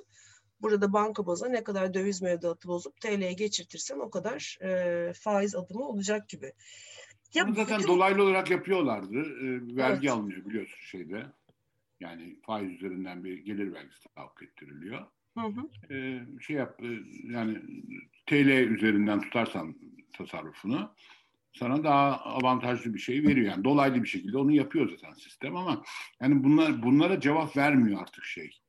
Burada 0.61 0.93
banka 0.93 1.25
bazına 1.25 1.49
ne 1.49 1.63
kadar 1.63 1.93
döviz 1.93 2.21
mevduatı 2.21 2.67
bozup 2.67 3.01
TL'ye 3.01 3.33
geçirtirsen 3.33 3.99
o 3.99 4.09
kadar 4.09 4.57
e, 4.61 5.13
faiz 5.13 5.55
adımı 5.55 5.87
olacak 5.87 6.29
gibi. 6.29 6.53
Ya 7.33 7.47
Bunu 7.47 7.55
zaten 7.55 7.79
bütün- 7.79 7.87
dolaylı 7.93 8.23
olarak 8.23 8.51
yapıyorlardı. 8.51 9.15
Ee, 9.19 9.75
vergi 9.77 10.07
Evet. 10.07 10.11
alınıyor 10.11 10.45
biliyorsun 10.45 10.79
şeyde. 10.81 11.25
Yani 12.03 12.39
faiz 12.45 12.71
üzerinden 12.71 13.23
bir 13.23 13.37
gelir 13.37 13.73
vergisi 13.73 14.09
tahakkuk 14.15 14.43
ettiriliyor. 14.43 15.05
Hı 15.37 15.45
hı. 15.45 15.93
Ee, 15.93 16.21
şey 16.41 16.55
yap 16.55 16.79
e, 16.83 16.99
yani 17.23 17.61
TL 18.25 18.47
üzerinden 18.47 19.21
tutarsan 19.21 19.75
tasarrufunu 20.17 20.95
sana 21.53 21.83
daha 21.83 22.17
avantajlı 22.17 22.93
bir 22.93 22.99
şey 22.99 23.23
veriyor. 23.23 23.47
Yani 23.47 23.63
dolaylı 23.63 24.03
bir 24.03 24.07
şekilde 24.07 24.37
onu 24.37 24.51
yapıyor 24.51 24.89
zaten 24.89 25.13
sistem 25.13 25.55
ama 25.55 25.83
yani 26.21 26.43
bunlar 26.43 26.83
bunlara 26.83 27.19
cevap 27.19 27.57
vermiyor 27.57 28.01
artık 28.01 28.25
şey. 28.25 28.59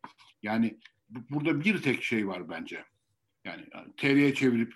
Yani 0.42 0.78
bu- 1.08 1.34
burada 1.34 1.60
bir 1.60 1.82
tek 1.82 2.02
şey 2.02 2.26
var 2.28 2.48
bence. 2.48 2.84
Yani 3.44 3.64
TL'ye 3.96 4.34
çevirip 4.34 4.74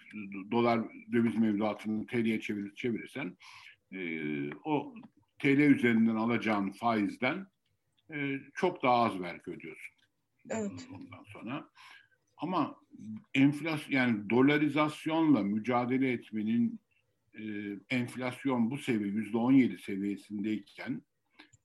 dolar 0.51 0.81
döviz 1.13 1.37
mevduatını 1.37 2.07
TL'ye 2.07 2.41
çevirip 2.41 2.77
çevirirsen 2.77 3.37
e, 3.93 4.01
o 4.65 4.95
TL 5.39 5.59
üzerinden 5.59 6.17
alacağın 6.17 6.71
faizden 6.71 7.47
e, 8.15 8.41
çok 8.55 8.83
daha 8.83 8.95
az 9.05 9.21
vergi 9.21 9.51
ödüyorsun. 9.51 9.95
Evet. 10.51 10.89
Ondan 10.95 11.25
sonra 11.33 11.69
ama 12.37 12.77
enflasyon 13.35 13.97
yani 13.99 14.31
dolarizasyonla 14.31 15.43
mücadele 15.43 16.13
etmenin 16.13 16.81
e, 17.35 17.43
enflasyon 17.91 18.71
bu 18.71 18.79
seviye 18.79 19.09
yüzde 19.15 19.37
on 19.39 19.53
yedi 19.53 19.79
seviyesindeyken 19.79 21.03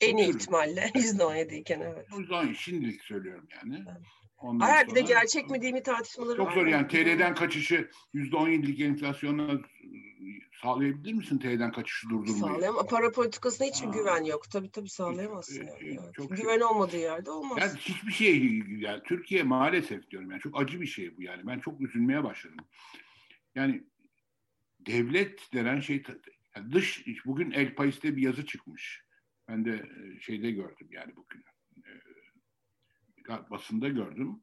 En 0.02 0.18
iyi 0.18 0.30
ihtimalle 0.36 0.82
%17 0.96 1.56
iken 1.56 1.82
evet. 1.82 2.08
o 2.16 2.20
yüzden 2.20 2.54
şimdilik 2.54 3.04
söylüyorum 3.04 3.48
yani. 3.56 3.84
Evet. 3.88 4.02
Ondan 4.38 4.66
Hayır 4.66 4.88
bir 4.88 4.96
de 4.96 5.00
sonra- 5.00 5.20
gerçek 5.20 5.50
mi 5.50 5.62
değil 5.62 5.74
mi 5.74 5.84
tartışmaları 5.84 6.38
Çok 6.38 6.48
var. 6.48 6.54
zor 6.54 6.68
yani 6.68 6.88
TL'den 6.88 7.36
kaçışı 7.36 7.90
yüzde 8.14 8.36
on 8.36 8.50
yedilik 8.50 8.80
enflasyona 8.80 9.60
sağlayabilir 10.64 11.14
misin 11.14 11.38
TL'den 11.38 11.72
kaçışı 11.72 12.10
durdurmayı? 12.10 12.40
Sağlayamam. 12.40 12.88
Para 12.88 13.12
politikasına 13.12 13.68
hiç 13.68 13.84
Aa. 13.84 13.86
güven 13.86 14.24
yok. 14.24 14.50
Tabii 14.52 14.72
tabii 14.72 14.90
sağlayamazsın 14.90 15.54
Hiç, 15.54 15.70
yani. 15.70 15.90
e, 15.90 15.98
Evet. 16.04 16.14
çok 16.14 16.38
Güven 16.38 16.60
olmadığı 16.60 16.98
yerde 16.98 17.32
olmaz. 17.32 17.58
Yani 17.62 17.80
hiçbir 17.80 18.12
şey 18.12 18.64
yani 18.68 19.04
Türkiye 19.04 19.44
maalesef 19.44 20.10
diyorum 20.10 20.32
yani 20.32 20.42
çok 20.42 20.62
acı 20.62 20.82
bir 20.82 20.88
şey 20.88 21.18
bu 21.18 21.22
yani. 21.22 21.48
Ben 21.48 21.60
çok 21.60 21.82
üzülmeye 21.82 22.24
başladım. 22.24 22.66
Yani 23.56 23.84
devlet 24.80 25.54
denen 25.54 25.80
şey 25.80 26.04
yani 26.56 26.72
dış 26.72 27.06
bugün 27.26 27.52
El 27.52 27.76
País'te 27.76 28.16
bir 28.16 28.22
yazı 28.22 28.46
çıkmış. 28.46 29.04
Ben 29.48 29.66
de 29.66 29.72
e, 29.72 30.20
şeyde 30.20 30.52
gördüm 30.52 30.88
yani 30.92 31.16
bugün. 31.16 31.44
E, 31.78 33.50
basında 33.50 33.88
gördüm. 33.88 34.42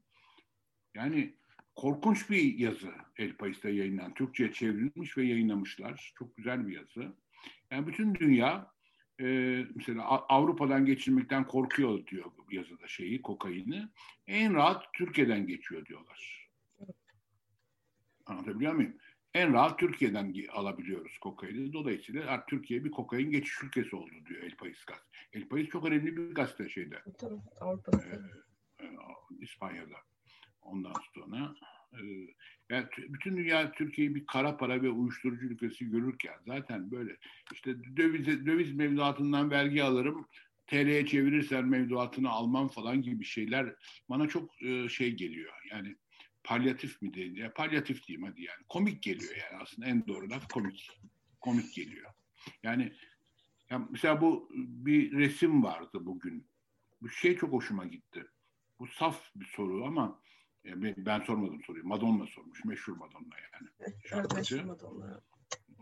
Yani 0.95 1.40
korkunç 1.81 2.31
bir 2.31 2.59
yazı 2.59 2.91
El 3.17 3.37
País'te 3.37 3.71
yayınlanan. 3.71 4.15
Türkçe'ye 4.15 4.53
çevrilmiş 4.53 5.19
ve 5.19 5.25
yayınlamışlar. 5.25 6.13
Çok 6.19 6.37
güzel 6.37 6.69
bir 6.69 6.77
yazı. 6.77 7.13
Yani 7.71 7.87
bütün 7.87 8.15
dünya 8.15 8.73
e, 9.21 9.27
mesela 9.75 10.03
Avrupa'dan 10.05 10.87
geçirmekten 10.87 11.47
korkuyor 11.47 12.07
diyor 12.07 12.33
yazıda 12.51 12.89
şeyi, 12.89 13.23
kokaini. 13.23 13.89
En 14.27 14.55
rahat 14.55 14.95
Türkiye'den 14.95 15.47
geçiyor 15.47 15.87
diyorlar. 15.87 16.51
Anlatabiliyor 18.27 18.73
muyum? 18.73 18.97
En 19.35 19.53
rahat 19.53 19.79
Türkiye'den 19.79 20.35
alabiliyoruz 20.53 21.19
kokaini. 21.19 21.73
Dolayısıyla 21.73 22.27
artık 22.31 22.49
Türkiye 22.49 22.85
bir 22.85 22.91
kokain 22.91 23.31
geçiş 23.31 23.63
ülkesi 23.63 23.97
oldu 23.97 24.15
diyor 24.27 24.43
El 24.43 24.57
País 24.57 24.85
gazete. 24.85 25.07
El 25.33 25.49
País 25.49 25.69
çok 25.69 25.85
önemli 25.85 26.17
bir 26.17 26.35
gazete 26.35 26.69
şeyde. 26.69 27.03
Tabii 27.19 27.41
Avrupa'da. 27.61 28.03
e, 28.03 28.85
e, 28.85 28.89
İspanya'da. 29.41 29.97
Ondan 30.63 30.95
sonra 31.15 31.55
e, 31.93 32.01
yani 32.69 32.87
bütün 32.97 33.37
dünya 33.37 33.73
Türkiye'yi 33.73 34.15
bir 34.15 34.27
kara 34.27 34.57
para 34.57 34.83
ve 34.83 34.91
uyuşturucu 34.91 35.47
ülkesi 35.47 35.91
görürken 35.91 36.35
zaten 36.47 36.91
böyle 36.91 37.17
işte 37.53 37.97
döviz, 37.97 38.47
döviz 38.47 38.75
mevduatından 38.75 39.51
vergi 39.51 39.85
alırım 39.85 40.27
TL'ye 40.67 41.07
çevirirsen 41.07 41.65
mevduatını 41.65 42.31
almam 42.31 42.69
falan 42.69 43.03
gibi 43.03 43.25
şeyler 43.25 43.75
bana 44.09 44.29
çok 44.29 44.63
e, 44.63 44.89
şey 44.89 45.11
geliyor. 45.11 45.53
Yani 45.71 45.97
palyatif 46.45 47.03
mi 47.03 47.15
diyeyim? 47.15 47.37
Ya, 47.37 47.53
palyatif 47.53 48.07
diyeyim 48.07 48.27
hadi 48.27 48.43
yani. 48.43 48.65
Komik 48.69 49.03
geliyor 49.03 49.37
yani 49.37 49.63
aslında 49.63 49.89
en 49.89 50.07
doğru 50.07 50.31
laf 50.31 50.49
komik. 50.49 50.91
Komik 51.41 51.75
geliyor. 51.75 52.11
Yani 52.63 52.93
ya 53.71 53.89
mesela 53.91 54.21
bu 54.21 54.49
bir 54.55 55.13
resim 55.13 55.63
vardı 55.63 56.07
bugün. 56.07 56.47
Bu 57.03 57.09
şey 57.09 57.37
çok 57.37 57.53
hoşuma 57.53 57.85
gitti. 57.85 58.27
Bu 58.79 58.87
saf 58.87 59.35
bir 59.37 59.47
soru 59.47 59.85
ama 59.85 60.21
e, 60.65 61.07
ben, 61.07 61.21
sormadım 61.21 61.63
soruyu. 61.63 61.87
Madonna 61.87 62.27
sormuş. 62.27 62.65
Meşhur 62.65 62.97
Madonna 62.97 63.35
yani. 63.53 63.93
Şarkıcı. 64.09 64.67
Madonna. 64.67 65.21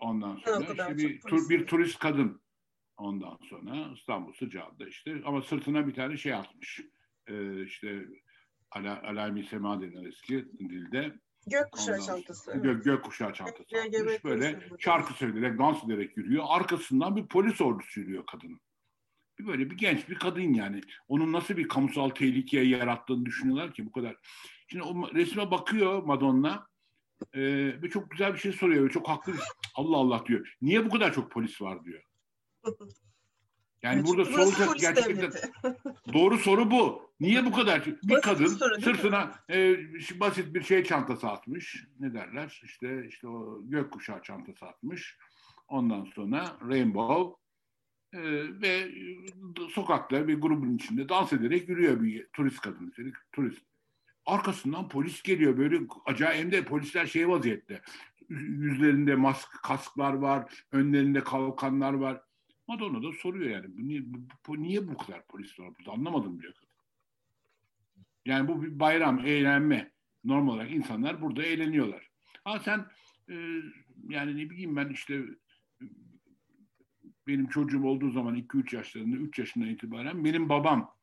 Ondan 0.00 0.36
sonra 0.36 0.60
işte 0.60 0.96
bir, 0.96 1.20
tur, 1.20 1.48
bir 1.48 1.66
turist 1.66 1.98
kadın. 1.98 2.40
Ondan 2.96 3.38
sonra 3.50 3.92
İstanbul 3.96 4.32
sıcağında 4.32 4.88
işte 4.88 5.22
ama 5.24 5.42
sırtına 5.42 5.86
bir 5.86 5.94
tane 5.94 6.16
şey 6.16 6.34
atmış. 6.34 6.80
Ee, 7.26 7.62
işte 7.62 8.06
ala, 8.70 9.02
alami 9.02 9.44
sema 9.44 9.80
denen 9.80 10.04
eski 10.04 10.48
dilde. 10.58 11.14
Gökkuşağı 11.46 11.94
Ondan 11.94 12.04
sonra 12.04 12.16
çantası. 12.16 12.50
evet. 12.54 12.62
Gök, 12.62 12.84
gökkuşağı 12.84 13.34
çantası 13.34 13.76
LGBT 13.76 13.94
atmış. 13.94 14.24
Böyle 14.24 14.60
şarkı 14.78 15.14
söyleyerek, 15.14 15.58
dans 15.58 15.84
ederek 15.84 16.16
yürüyor. 16.16 16.44
Arkasından 16.48 17.16
bir 17.16 17.26
polis 17.26 17.60
ordusu 17.60 18.00
yürüyor 18.00 18.26
kadının. 18.26 18.60
Bir 19.38 19.46
böyle 19.46 19.70
bir 19.70 19.76
genç 19.76 20.08
bir 20.08 20.14
kadın 20.14 20.54
yani. 20.54 20.80
Onun 21.08 21.32
nasıl 21.32 21.56
bir 21.56 21.68
kamusal 21.68 22.08
tehlikeye 22.08 22.64
yarattığını 22.64 23.26
düşünüyorlar 23.26 23.74
ki 23.74 23.86
bu 23.86 23.92
kadar. 23.92 24.16
Şimdi 24.68 24.84
o 24.84 25.14
resme 25.14 25.50
bakıyor 25.50 26.02
Madonna. 26.02 26.66
e, 27.32 27.40
ve 27.82 27.90
çok 27.90 28.10
güzel 28.10 28.34
bir 28.34 28.38
şey 28.38 28.52
soruyor. 28.52 28.84
Ve 28.84 28.90
çok 28.90 29.08
haklı. 29.08 29.32
bir- 29.32 29.40
Allah 29.74 29.96
Allah 29.96 30.24
diyor. 30.26 30.54
Niye 30.62 30.86
bu 30.86 30.90
kadar 30.90 31.12
çok 31.12 31.30
polis 31.30 31.62
var 31.62 31.84
diyor. 31.84 32.02
Yani 33.82 34.04
burada 34.06 34.24
sorulacak 34.24 34.78
gerçekten 34.80 35.32
doğru 36.12 36.38
soru 36.38 36.70
bu. 36.70 37.12
Niye 37.20 37.44
bu 37.44 37.52
kadar? 37.52 37.86
Bir 37.86 37.94
Basit 38.10 38.24
kadın 38.24 38.46
soru 38.46 38.80
sırtına 38.80 39.34
e, 39.50 39.76
basit 40.20 40.54
bir 40.54 40.62
şey 40.62 40.84
çantası 40.84 41.28
atmış. 41.28 41.84
Ne 42.00 42.14
derler? 42.14 42.60
İşte 42.64 43.06
işte 43.08 43.28
o 43.28 43.60
gökkuşağı 43.62 44.22
çantası 44.22 44.66
atmış. 44.66 45.18
Ondan 45.68 46.04
sonra 46.04 46.56
rainbow 46.68 47.40
e, 48.12 48.20
ve 48.62 48.88
sokakta 49.70 50.28
bir 50.28 50.40
grubun 50.40 50.76
içinde 50.76 51.08
dans 51.08 51.32
ederek 51.32 51.68
yürüyor 51.68 52.02
bir 52.02 52.28
turist 52.32 52.60
kadın. 52.60 52.92
Turist. 53.32 53.62
Arkasından 54.28 54.88
polis 54.88 55.22
geliyor 55.22 55.58
böyle 55.58 55.80
acayip 56.06 56.44
hem 56.44 56.52
de 56.52 56.64
polisler 56.64 57.06
şey 57.06 57.28
vaziyette. 57.28 57.82
Yüzlerinde 58.28 59.14
mask, 59.14 59.62
kasklar 59.62 60.12
var, 60.14 60.64
önlerinde 60.72 61.24
kalkanlar 61.24 61.92
var. 61.92 62.20
Madonna 62.66 63.02
da 63.02 63.12
soruyor 63.12 63.50
yani 63.50 63.66
bu 63.78 63.88
niye, 63.88 64.00
bu, 64.04 64.18
bu- 64.46 64.62
niye 64.62 64.88
bu 64.88 64.96
kadar 64.96 65.26
polis 65.26 65.60
var 65.60 65.70
burada 65.78 65.92
anlamadım 65.92 66.42
diyor. 66.42 66.54
Yani 68.26 68.48
bu 68.48 68.62
bir 68.62 68.80
bayram, 68.80 69.18
eğlenme. 69.18 69.92
Normal 70.24 70.54
olarak 70.54 70.70
insanlar 70.70 71.22
burada 71.22 71.42
eğleniyorlar. 71.42 72.10
Ha 72.44 72.58
sen 72.58 72.86
e, 73.30 73.34
yani 74.08 74.36
ne 74.36 74.50
bileyim 74.50 74.76
ben 74.76 74.88
işte 74.88 75.22
benim 77.26 77.48
çocuğum 77.48 77.84
olduğu 77.84 78.10
zaman 78.10 78.36
2-3 78.36 78.76
yaşlarında 78.76 79.16
3 79.16 79.38
yaşından 79.38 79.68
itibaren 79.68 80.24
benim 80.24 80.48
babam 80.48 80.94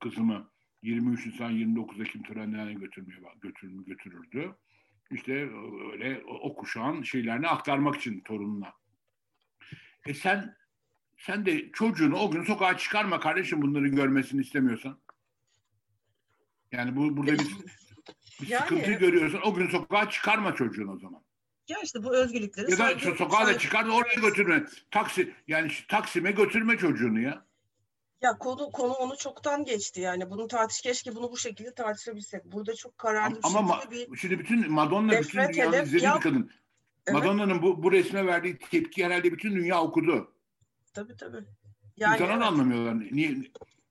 kızımı 0.00 0.53
23 0.84 1.26
Nisan 1.26 1.50
29 1.50 2.00
Ekim 2.00 2.22
törenlerine 2.22 2.74
götürmeye 2.74 3.20
götür, 3.40 3.70
götürürdü. 3.86 4.54
İşte 5.10 5.32
öyle 5.92 6.22
o, 6.26 6.54
kuşağın 6.56 7.02
şeylerini 7.02 7.48
aktarmak 7.48 7.96
için 7.96 8.20
torununa. 8.20 8.72
E 10.06 10.14
sen 10.14 10.56
sen 11.18 11.46
de 11.46 11.70
çocuğunu 11.72 12.16
o 12.16 12.30
gün 12.30 12.44
sokağa 12.44 12.76
çıkarma 12.76 13.20
kardeşim 13.20 13.62
bunları 13.62 13.88
görmesini 13.88 14.40
istemiyorsan. 14.40 14.98
Yani 16.72 16.96
bu 16.96 17.16
burada 17.16 17.32
bir, 17.32 17.38
bir 18.42 18.48
Yani 18.48 18.62
sıkıntı 18.62 18.92
görüyorsan 18.92 19.46
o 19.46 19.54
gün 19.54 19.68
sokağa 19.68 20.10
çıkarma 20.10 20.54
çocuğunu 20.54 20.92
o 20.92 20.98
zaman. 20.98 21.22
Ya 21.68 21.78
işte 21.84 22.02
bu 22.02 22.16
özgürlükleri 22.16 22.70
Ya 22.70 22.78
da 22.78 22.82
saygı- 22.82 23.16
sokağa 23.16 23.46
da 23.46 23.58
çıkar 23.58 23.86
da 23.86 23.92
oraya 23.92 24.14
götürme. 24.14 24.64
Taksi 24.90 25.34
yani 25.48 25.72
Taksim'e 25.88 26.30
götürme 26.30 26.76
çocuğunu 26.76 27.20
ya. 27.20 27.46
Ya 28.22 28.38
konu 28.38 28.70
konu 28.70 28.92
onu 28.92 29.16
çoktan 29.16 29.64
geçti 29.64 30.00
yani. 30.00 30.30
Bunu 30.30 30.48
tartış 30.48 30.80
keşke 30.80 31.14
bunu 31.14 31.32
bu 31.32 31.36
şekilde 31.36 31.74
tartışabilsek. 31.74 32.44
Burada 32.44 32.74
çok 32.74 32.98
kararlı 32.98 33.38
Ama, 33.42 33.58
bir 33.58 33.64
ama 33.64 33.80
şekilde 33.80 34.12
bir 34.12 34.16
şimdi 34.16 34.38
bütün 34.38 34.72
Madonna 34.72 35.12
bütün 35.12 35.48
dünyanın 35.48 35.82
izlediği 35.82 36.10
bir 36.14 36.20
kadın. 36.20 36.50
Evet. 37.06 37.18
Madonna'nın 37.18 37.62
bu, 37.62 37.82
bu 37.82 37.92
resme 37.92 38.26
verdiği 38.26 38.58
tepki 38.58 39.04
herhalde 39.04 39.32
bütün 39.32 39.56
dünya 39.56 39.82
okudu. 39.82 40.32
tabii 40.94 41.16
tabii. 41.16 41.44
Yani 41.96 42.14
İnsanlar 42.14 42.34
evet. 42.34 42.46
anlamıyorlar. 42.46 43.08
Niye? 43.12 43.36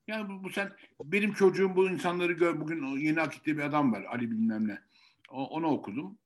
Yani 0.06 0.28
bu, 0.28 0.44
bu 0.44 0.50
sen 0.50 0.72
benim 1.04 1.32
çocuğum 1.32 1.76
bu 1.76 1.90
insanları 1.90 2.32
gör. 2.32 2.60
Bugün 2.60 2.86
yeni 2.86 3.20
akitte 3.20 3.56
bir 3.56 3.62
adam 3.62 3.92
var 3.92 4.02
Ali 4.02 4.30
bilmem 4.30 4.68
ne. 4.68 4.78
O, 5.30 5.44
onu 5.44 5.66
okudum. 5.66 6.18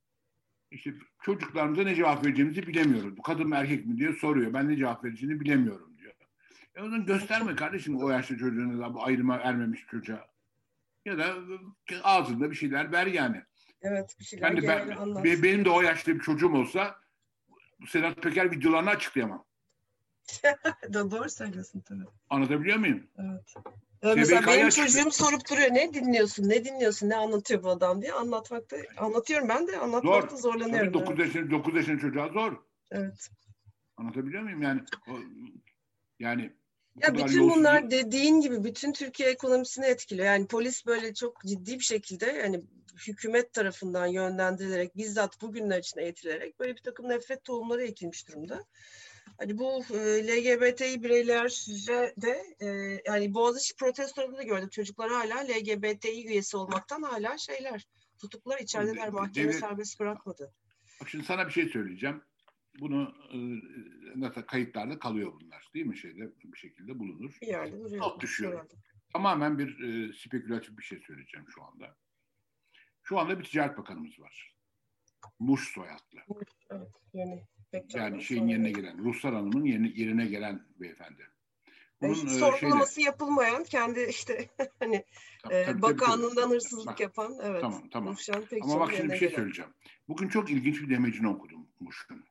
İşte 0.70 0.94
çocuklarımıza 1.22 1.82
ne 1.82 1.94
cevap 1.94 2.26
vereceğimizi 2.26 2.66
bilemiyoruz. 2.66 3.16
Bu 3.16 3.22
kadın 3.22 3.48
mı 3.48 3.54
erkek 3.54 3.86
mi 3.86 3.98
diyor 3.98 4.18
soruyor. 4.18 4.54
Ben 4.54 4.68
ne 4.68 4.76
cevap 4.76 5.04
vereceğini 5.04 5.40
bilemiyorum. 5.40 5.87
E 6.78 6.82
o 6.82 6.84
zaman 6.84 7.06
gösterme 7.06 7.56
kardeşim 7.56 7.96
o 7.96 8.10
yaşta 8.10 8.38
çocuğuna 8.38 8.94
bu 8.94 9.02
ayrıma 9.02 9.36
ermemiş 9.36 9.86
çocuğa. 9.90 10.28
Ya 11.04 11.18
da 11.18 11.34
ağzında 12.02 12.50
bir 12.50 12.56
şeyler 12.56 12.92
ver 12.92 13.06
yani. 13.06 13.42
Evet 13.82 14.16
bir 14.20 14.24
şeyler 14.24 14.56
Ben 14.56 14.62
de 14.62 14.68
ben, 14.68 15.42
benim 15.42 15.64
de 15.64 15.70
o 15.70 15.80
yaşta 15.80 16.14
bir 16.14 16.20
çocuğum 16.20 16.54
olsa 16.54 17.00
Sedat 17.88 18.16
Peker 18.16 18.50
videolarını 18.50 18.90
açıklayamam. 18.90 19.44
Doğru 20.92 21.30
söylüyorsun 21.30 21.80
tabii. 21.80 22.04
Anlatabiliyor 22.30 22.76
muyum? 22.76 23.06
Evet. 23.18 23.54
Ya 24.02 24.14
mesela 24.14 24.46
benim 24.46 24.68
çıktı. 24.68 24.92
çocuğum 24.92 25.10
sorup 25.10 25.50
duruyor 25.50 25.68
ne 25.70 25.94
dinliyorsun, 25.94 26.48
ne 26.48 26.64
dinliyorsun, 26.64 27.08
ne 27.08 27.16
anlatıyor 27.16 27.62
bu 27.62 27.70
adam 27.70 28.02
diye 28.02 28.12
anlatmakta 28.12 28.76
anlatıyorum 28.96 29.48
ben 29.48 29.66
de 29.66 29.78
anlatmakta 29.78 30.36
Zor. 30.36 30.52
zorlanıyorum. 30.52 30.92
Tabii 30.92 31.06
9 31.06 31.08
evet. 31.08 31.34
yaşında, 31.34 31.50
9 31.50 31.74
yaşında 31.74 31.98
çocuğa 31.98 32.28
zor. 32.28 32.52
evet. 32.90 33.30
Anlatabiliyor 33.96 34.42
muyum? 34.42 34.62
Yani 34.62 34.82
o- 35.08 35.18
yani 36.18 36.52
Ya 37.02 37.14
bütün 37.14 37.26
yolsuzluk- 37.26 37.56
bunlar 37.56 37.90
dediğin 37.90 38.40
gibi 38.40 38.64
bütün 38.64 38.92
Türkiye 38.92 39.28
ekonomisini 39.30 39.86
etkiliyor. 39.86 40.26
Yani 40.26 40.46
polis 40.46 40.86
böyle 40.86 41.14
çok 41.14 41.44
ciddi 41.46 41.74
bir 41.78 41.84
şekilde 41.84 42.26
yani 42.26 42.62
hükümet 43.06 43.52
tarafından 43.52 44.06
yönlendirilerek 44.06 44.96
bizzat 44.96 45.40
bugünler 45.42 45.78
için 45.78 46.00
eğitilerek 46.00 46.60
böyle 46.60 46.76
bir 46.76 46.82
takım 46.82 47.08
nefret 47.08 47.44
tohumları 47.44 47.82
ekilmiş 47.84 48.28
durumda. 48.28 48.64
Hani 49.38 49.58
bu 49.58 49.84
e, 49.94 50.26
LGBTİ 50.26 51.02
bireylere 51.02 52.14
de 52.22 52.42
e, 52.60 52.66
yani 53.06 53.34
Boğaziçi 53.34 53.74
protestolarında 53.76 54.36
da 54.38 54.42
gördük. 54.42 54.72
Çocuklar 54.72 55.10
hala 55.10 55.36
LGBTİ 55.40 56.26
üyesi 56.28 56.56
olmaktan 56.56 57.02
hala 57.02 57.38
şeyler 57.38 57.86
tutuklar 58.18 58.58
içerideler. 58.58 58.96
Devlet- 58.96 59.12
Mahkeme 59.12 59.52
serbest 59.60 60.00
bırakmadı. 60.00 60.52
Bak 61.00 61.08
şimdi 61.08 61.24
sana 61.24 61.46
bir 61.46 61.52
şey 61.52 61.68
söyleyeceğim. 61.68 62.22
Bunu 62.80 63.14
e, 63.32 63.38
nasıl 64.20 64.42
kayıtlarda 64.42 64.98
kalıyor 64.98 65.32
bunlar 65.40 65.68
değil 65.74 65.86
mi 65.86 65.98
şeyde 65.98 66.30
bir 66.44 66.58
şekilde 66.58 66.98
bulunur. 66.98 67.38
Duruyor. 67.42 67.98
Not 67.98 68.20
düşüyor. 68.20 68.52
herhalde. 68.52 68.74
Tamamen 69.12 69.58
bir 69.58 69.80
e, 69.80 70.12
spekülatif 70.12 70.78
bir 70.78 70.82
şey 70.82 71.00
söyleyeceğim 71.06 71.46
şu 71.54 71.62
anda. 71.62 71.96
Şu 73.02 73.18
anda 73.18 73.38
bir 73.38 73.44
ticaret 73.44 73.78
bakanımız 73.78 74.20
var. 74.20 74.54
Muş 75.38 75.68
soyadlı. 75.74 76.20
Evet, 76.70 76.88
yeni. 77.14 77.44
Yani 77.94 78.22
şeyin 78.22 78.40
Sonra- 78.40 78.52
yerine 78.52 78.70
gelen, 78.70 79.04
Ruslar 79.04 79.34
Hanım'ın 79.34 79.64
yerine, 79.64 79.92
yerine 79.94 80.26
gelen 80.26 80.66
beyefendi. 80.80 81.22
Yani 82.02 82.14
hiç 82.14 82.22
Bunun, 82.22 82.34
e, 82.34 82.38
sorgulaması 82.38 83.00
yapılmayan 83.00 83.64
kendi 83.64 84.00
işte 84.10 84.48
hani 84.78 85.04
Tabii, 85.42 85.54
e, 85.54 85.64
tabii, 85.64 85.82
bakanlığından 85.82 86.42
tabii. 86.44 86.54
hırsızlık 86.54 86.86
Bak, 86.86 87.00
yapan 87.00 87.34
evet. 87.42 87.60
Tamam 87.60 87.88
tamam. 87.90 88.16
Ama 88.62 88.80
bak 88.80 88.92
şimdi 88.96 89.12
bir 89.12 89.18
şey 89.18 89.28
gelen. 89.28 89.36
söyleyeceğim. 89.36 89.70
Bugün 90.08 90.28
çok 90.28 90.50
ilginç 90.50 90.82
bir 90.82 90.90
demecini 90.90 91.28
okudum 91.28 91.66
Muş'un. 91.80 92.24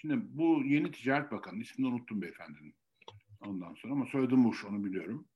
Şimdi 0.00 0.16
bu 0.20 0.62
yeni 0.64 0.90
Ticaret 0.90 1.30
Bakanı, 1.32 1.60
ismini 1.60 1.88
unuttum 1.88 2.22
beyefendinin. 2.22 2.74
Ondan 3.40 3.74
sonra 3.74 3.92
ama 3.92 4.06
soyadı 4.06 4.36
Muş, 4.36 4.64
onu 4.64 4.84
biliyorum. 4.84 5.28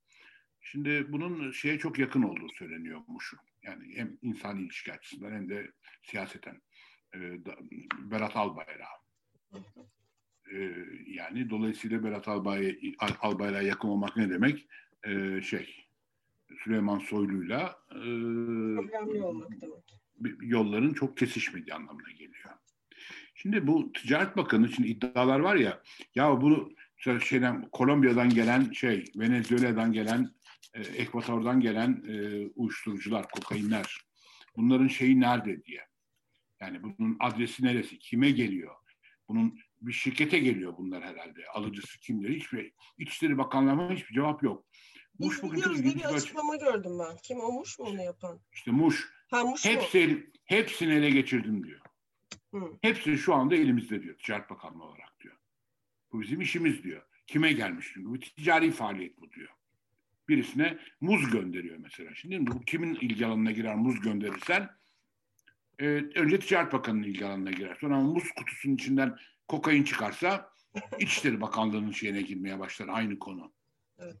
Şimdi 0.61 1.05
bunun 1.11 1.51
şeye 1.51 1.79
çok 1.79 1.99
yakın 1.99 2.21
olduğu 2.23 2.49
söyleniyor 2.49 3.01
Muş'un. 3.07 3.39
Yani 3.63 3.93
hem 3.95 4.17
insani 4.21 4.61
ilişki 4.61 4.93
açısından 4.93 5.31
hem 5.31 5.49
de 5.49 5.71
siyaseten. 6.03 6.61
Da- 7.15 7.57
Berat 8.11 8.35
Albayrak. 8.35 8.87
Ee, 10.53 10.75
yani 11.07 11.49
dolayısıyla 11.49 12.03
Berat 12.03 12.27
Albay, 12.27 12.79
Al- 12.99 13.15
Albayrak'a 13.21 13.61
yakın 13.67 13.87
olmak 13.87 14.17
ne 14.17 14.29
demek? 14.29 14.67
Ee, 15.07 15.41
şey, 15.41 15.75
Süleyman 16.63 16.99
Soylu'yla 16.99 17.79
e, 17.91 17.99
yolların 20.41 20.93
çok 20.93 21.17
kesişmediği 21.17 21.73
anlamına 21.73 22.11
geliyor. 22.11 22.49
Şimdi 23.43 23.67
bu 23.67 23.91
Ticaret 23.91 24.37
Bakanı 24.37 24.67
için 24.67 24.83
iddialar 24.83 25.39
var 25.39 25.55
ya, 25.55 25.81
ya 26.15 26.41
bu 26.41 26.73
mesela 26.97 27.19
şeyden 27.19 27.69
Kolombiya'dan 27.71 28.29
gelen 28.29 28.71
şey, 28.71 29.05
Venezuela'dan 29.15 29.93
gelen, 29.93 30.31
e, 30.73 30.81
Ekvator'dan 30.81 31.59
gelen 31.59 32.03
e, 32.07 32.45
uyuşturucular, 32.55 33.29
kokainler, 33.29 33.97
bunların 34.57 34.87
şeyi 34.87 35.19
nerede 35.19 35.63
diye. 35.63 35.81
Yani 36.61 36.83
bunun 36.83 37.17
adresi 37.19 37.65
neresi, 37.65 37.99
kime 37.99 38.31
geliyor? 38.31 38.75
Bunun 39.29 39.59
bir 39.81 39.93
şirkete 39.93 40.39
geliyor 40.39 40.73
bunlar 40.77 41.03
herhalde. 41.03 41.41
Alıcısı 41.53 41.99
kimdir? 41.99 42.29
Hiçbir 42.29 42.71
İçişleri 42.97 43.37
Bakanlığı'na 43.37 43.91
hiçbir 43.91 44.15
cevap 44.15 44.43
yok. 44.43 44.65
Biz 45.19 45.27
Muş 45.27 45.43
bugün 45.43 45.57
biliyoruz 45.57 45.83
diye 45.83 45.95
bir 45.95 45.99
bir 45.99 46.05
açık. 46.05 46.17
açıklama 46.17 46.55
gördüm 46.55 46.91
ben. 46.99 47.17
Kim 47.23 47.39
olmuş 47.39 47.79
mu 47.79 47.85
onu 47.85 48.01
yapan? 48.03 48.39
İşte 48.53 48.71
Muş 48.71 49.09
Ha 49.31 49.43
Muş 49.43 49.65
mu? 49.65 49.71
hepsi, 49.71 50.29
hepsini 50.45 50.93
ele 50.93 51.09
geçirdim 51.09 51.63
diyor. 51.63 51.79
Hı. 52.53 52.77
Hepsi 52.81 53.17
şu 53.17 53.33
anda 53.33 53.55
elimizde 53.55 54.03
diyor 54.03 54.15
Ticaret 54.17 54.49
Bakanlığı 54.49 54.83
olarak 54.83 55.19
diyor. 55.19 55.35
Bu 56.11 56.21
bizim 56.21 56.41
işimiz 56.41 56.83
diyor. 56.83 57.01
Kime 57.27 57.53
gelmiş 57.53 57.91
çünkü 57.93 58.09
bu 58.09 58.19
ticari 58.19 58.71
faaliyet 58.71 59.21
bu 59.21 59.31
diyor. 59.31 59.49
Birisine 60.29 60.79
muz 61.01 61.31
gönderiyor 61.31 61.77
mesela. 61.77 62.15
Şimdi 62.15 62.47
bu 62.47 62.61
kimin 62.61 62.95
ilgi 62.95 63.25
alanına 63.25 63.51
girer 63.51 63.75
muz 63.75 63.99
gönderirsen 63.99 64.69
e, 65.79 65.85
önce 66.15 66.39
Ticaret 66.39 66.73
Bakanı'nın 66.73 67.03
ilgi 67.03 67.25
alanına 67.25 67.51
girer. 67.51 67.77
Sonra 67.81 67.99
muz 67.99 68.31
kutusunun 68.31 68.75
içinden 68.75 69.17
kokain 69.47 69.83
çıkarsa 69.83 70.53
İçişleri 70.99 71.41
Bakanlığı'nın 71.41 71.91
şeyine 71.91 72.21
girmeye 72.21 72.59
başlar 72.59 72.87
aynı 72.87 73.19
konu. 73.19 73.53
Evet. 73.99 74.17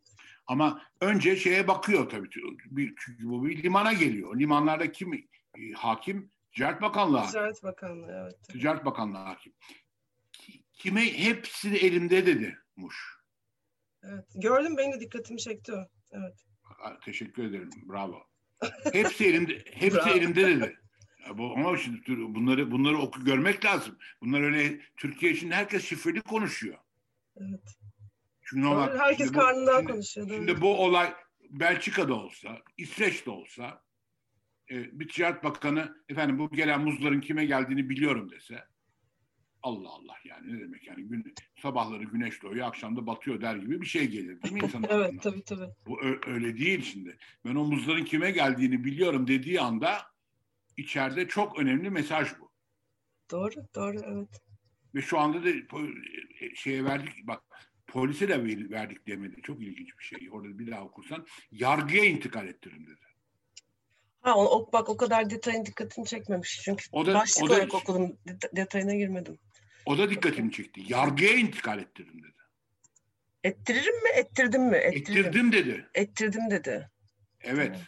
Ama 0.47 0.81
önce 1.01 1.35
şeye 1.35 1.67
bakıyor 1.67 2.09
tabii. 2.09 2.29
Çünkü 2.31 3.29
bu 3.29 3.45
bir 3.45 3.63
limana 3.63 3.93
geliyor. 3.93 4.39
Limanlarda 4.39 4.91
kim 4.91 5.13
e, 5.13 5.71
hakim? 5.75 6.31
Ticaret 6.53 6.81
Bakanlığı. 6.81 7.25
Ticaret 7.27 7.63
Bakanlığı 7.63 8.11
evet. 8.23 8.47
Ticaret 8.49 8.85
Bakanlığı 8.85 9.17
hakim. 9.17 9.53
Ki- 10.33 10.63
Kime 10.73 11.01
hepsi 11.17 11.71
de 11.71 11.77
elimde 11.77 12.25
dedi 12.25 12.57
Muş. 12.75 13.17
evet. 14.03 14.25
Gördüm 14.35 14.77
benim 14.77 14.91
de 14.93 14.99
dikkatimi 14.99 15.39
çekti 15.39 15.73
o. 15.73 15.85
Evet. 16.11 16.43
Teşekkür 17.05 17.43
ederim. 17.43 17.69
Bravo. 17.89 18.23
Hepsi 18.93 19.25
elimde 19.25 19.63
hepsi 19.73 19.97
Bravo. 19.97 20.09
elimde 20.09 20.47
dedi. 20.47 20.79
Bu, 21.33 21.53
ama 21.57 21.77
şimdi 21.77 22.01
bunları 22.07 22.71
bunları 22.71 22.97
oku 22.97 23.23
görmek 23.25 23.65
lazım. 23.65 23.97
Bunlar 24.21 24.41
öyle 24.41 24.79
Türkiye 24.97 25.31
için 25.31 25.51
herkes 25.51 25.85
şifreli 25.85 26.21
konuşuyor. 26.21 26.77
Evet. 27.37 27.75
Çünkü 28.41 28.61
normal. 28.63 28.97
Herkes 28.97 29.17
şimdi 29.17 29.33
bu- 29.33 29.39
karnından 29.39 29.77
şimdi- 29.79 29.91
konuşuyor. 29.91 30.27
Şimdi 30.29 30.61
bu 30.61 30.77
olay 30.83 31.13
Belçika'da 31.49 32.13
olsa, 32.13 32.61
İsveç'te 32.77 33.29
olsa 33.31 33.83
e, 34.71 34.99
bir 34.99 35.07
ticaret 35.07 35.43
bakanı 35.43 35.97
efendim 36.09 36.39
bu 36.39 36.49
gelen 36.49 36.81
muzların 36.81 37.21
kime 37.21 37.45
geldiğini 37.45 37.89
biliyorum 37.89 38.31
dese 38.31 38.63
Allah 39.63 39.89
Allah 39.89 40.15
yani 40.25 40.53
ne 40.53 40.59
demek 40.59 40.87
yani 40.87 41.03
gün, 41.03 41.33
sabahları 41.61 42.03
güneş 42.03 42.43
doğuyor 42.43 42.67
akşam 42.67 42.95
da 42.95 43.07
batıyor 43.07 43.41
der 43.41 43.55
gibi 43.55 43.81
bir 43.81 43.85
şey 43.85 44.07
gelir 44.07 44.41
değil 44.41 44.53
mi 44.53 44.59
insanın 44.63 44.83
aklına? 44.83 45.07
Evet 45.07 45.21
tabii 45.21 45.43
tabii. 45.43 45.73
Bu 45.87 45.99
öyle 46.27 46.57
değil 46.57 46.81
şimdi. 46.81 47.17
Ben 47.45 47.55
o 47.55 47.65
muzların 47.65 48.05
kime 48.05 48.31
geldiğini 48.31 48.83
biliyorum 48.83 49.27
dediği 49.27 49.61
anda 49.61 50.01
içeride 50.77 51.27
çok 51.27 51.59
önemli 51.59 51.89
mesaj 51.89 52.29
bu. 52.39 52.51
Doğru 53.31 53.53
doğru 53.75 53.97
evet. 54.05 54.41
Ve 54.95 55.01
şu 55.01 55.19
anda 55.19 55.43
da 55.43 55.49
e, 55.49 56.55
şeye 56.55 56.83
verdik 56.85 57.27
bak 57.27 57.43
polise 57.87 58.27
de 58.27 58.43
ver- 58.43 58.71
verdik 58.71 59.07
demedi. 59.07 59.41
Çok 59.41 59.61
ilginç 59.61 59.97
bir 59.99 60.03
şey. 60.03 60.29
Orada 60.31 60.59
bir 60.59 60.71
daha 60.71 60.83
okursan 60.83 61.25
yargıya 61.51 62.05
intikal 62.05 62.47
ettirin 62.47 62.85
dedi. 62.85 63.05
Ha 64.23 64.35
o, 64.35 64.43
o- 64.59 64.71
bak 64.73 64.89
o 64.89 64.97
kadar 64.97 65.29
detayın 65.29 65.65
dikkatini 65.65 66.05
çekmemiş. 66.05 66.61
Çünkü 66.63 66.85
O 66.91 67.05
da- 67.05 67.13
başlık 67.13 67.43
o 67.43 67.49
da- 67.49 67.53
olarak 67.53 67.73
okudum. 67.73 68.17
det- 68.27 68.55
detayına 68.55 68.95
girmedim. 68.95 69.37
O 69.85 69.97
da 69.97 70.09
dikkatimi 70.09 70.51
çekti. 70.51 70.81
Yargıya 70.87 71.31
intikal 71.33 71.79
ettirin 71.79 72.23
dedi. 72.23 72.33
Ettiririm 73.43 73.95
mi? 74.03 74.09
Ettirdim 74.15 74.63
mi? 74.63 74.77
Ettiririm. 74.77 75.25
Ettirdim 75.25 75.51
dedi. 75.51 75.89
Ettirdim 75.95 76.51
dedi. 76.51 76.89
Evet. 77.41 77.67
Tamam. 77.67 77.81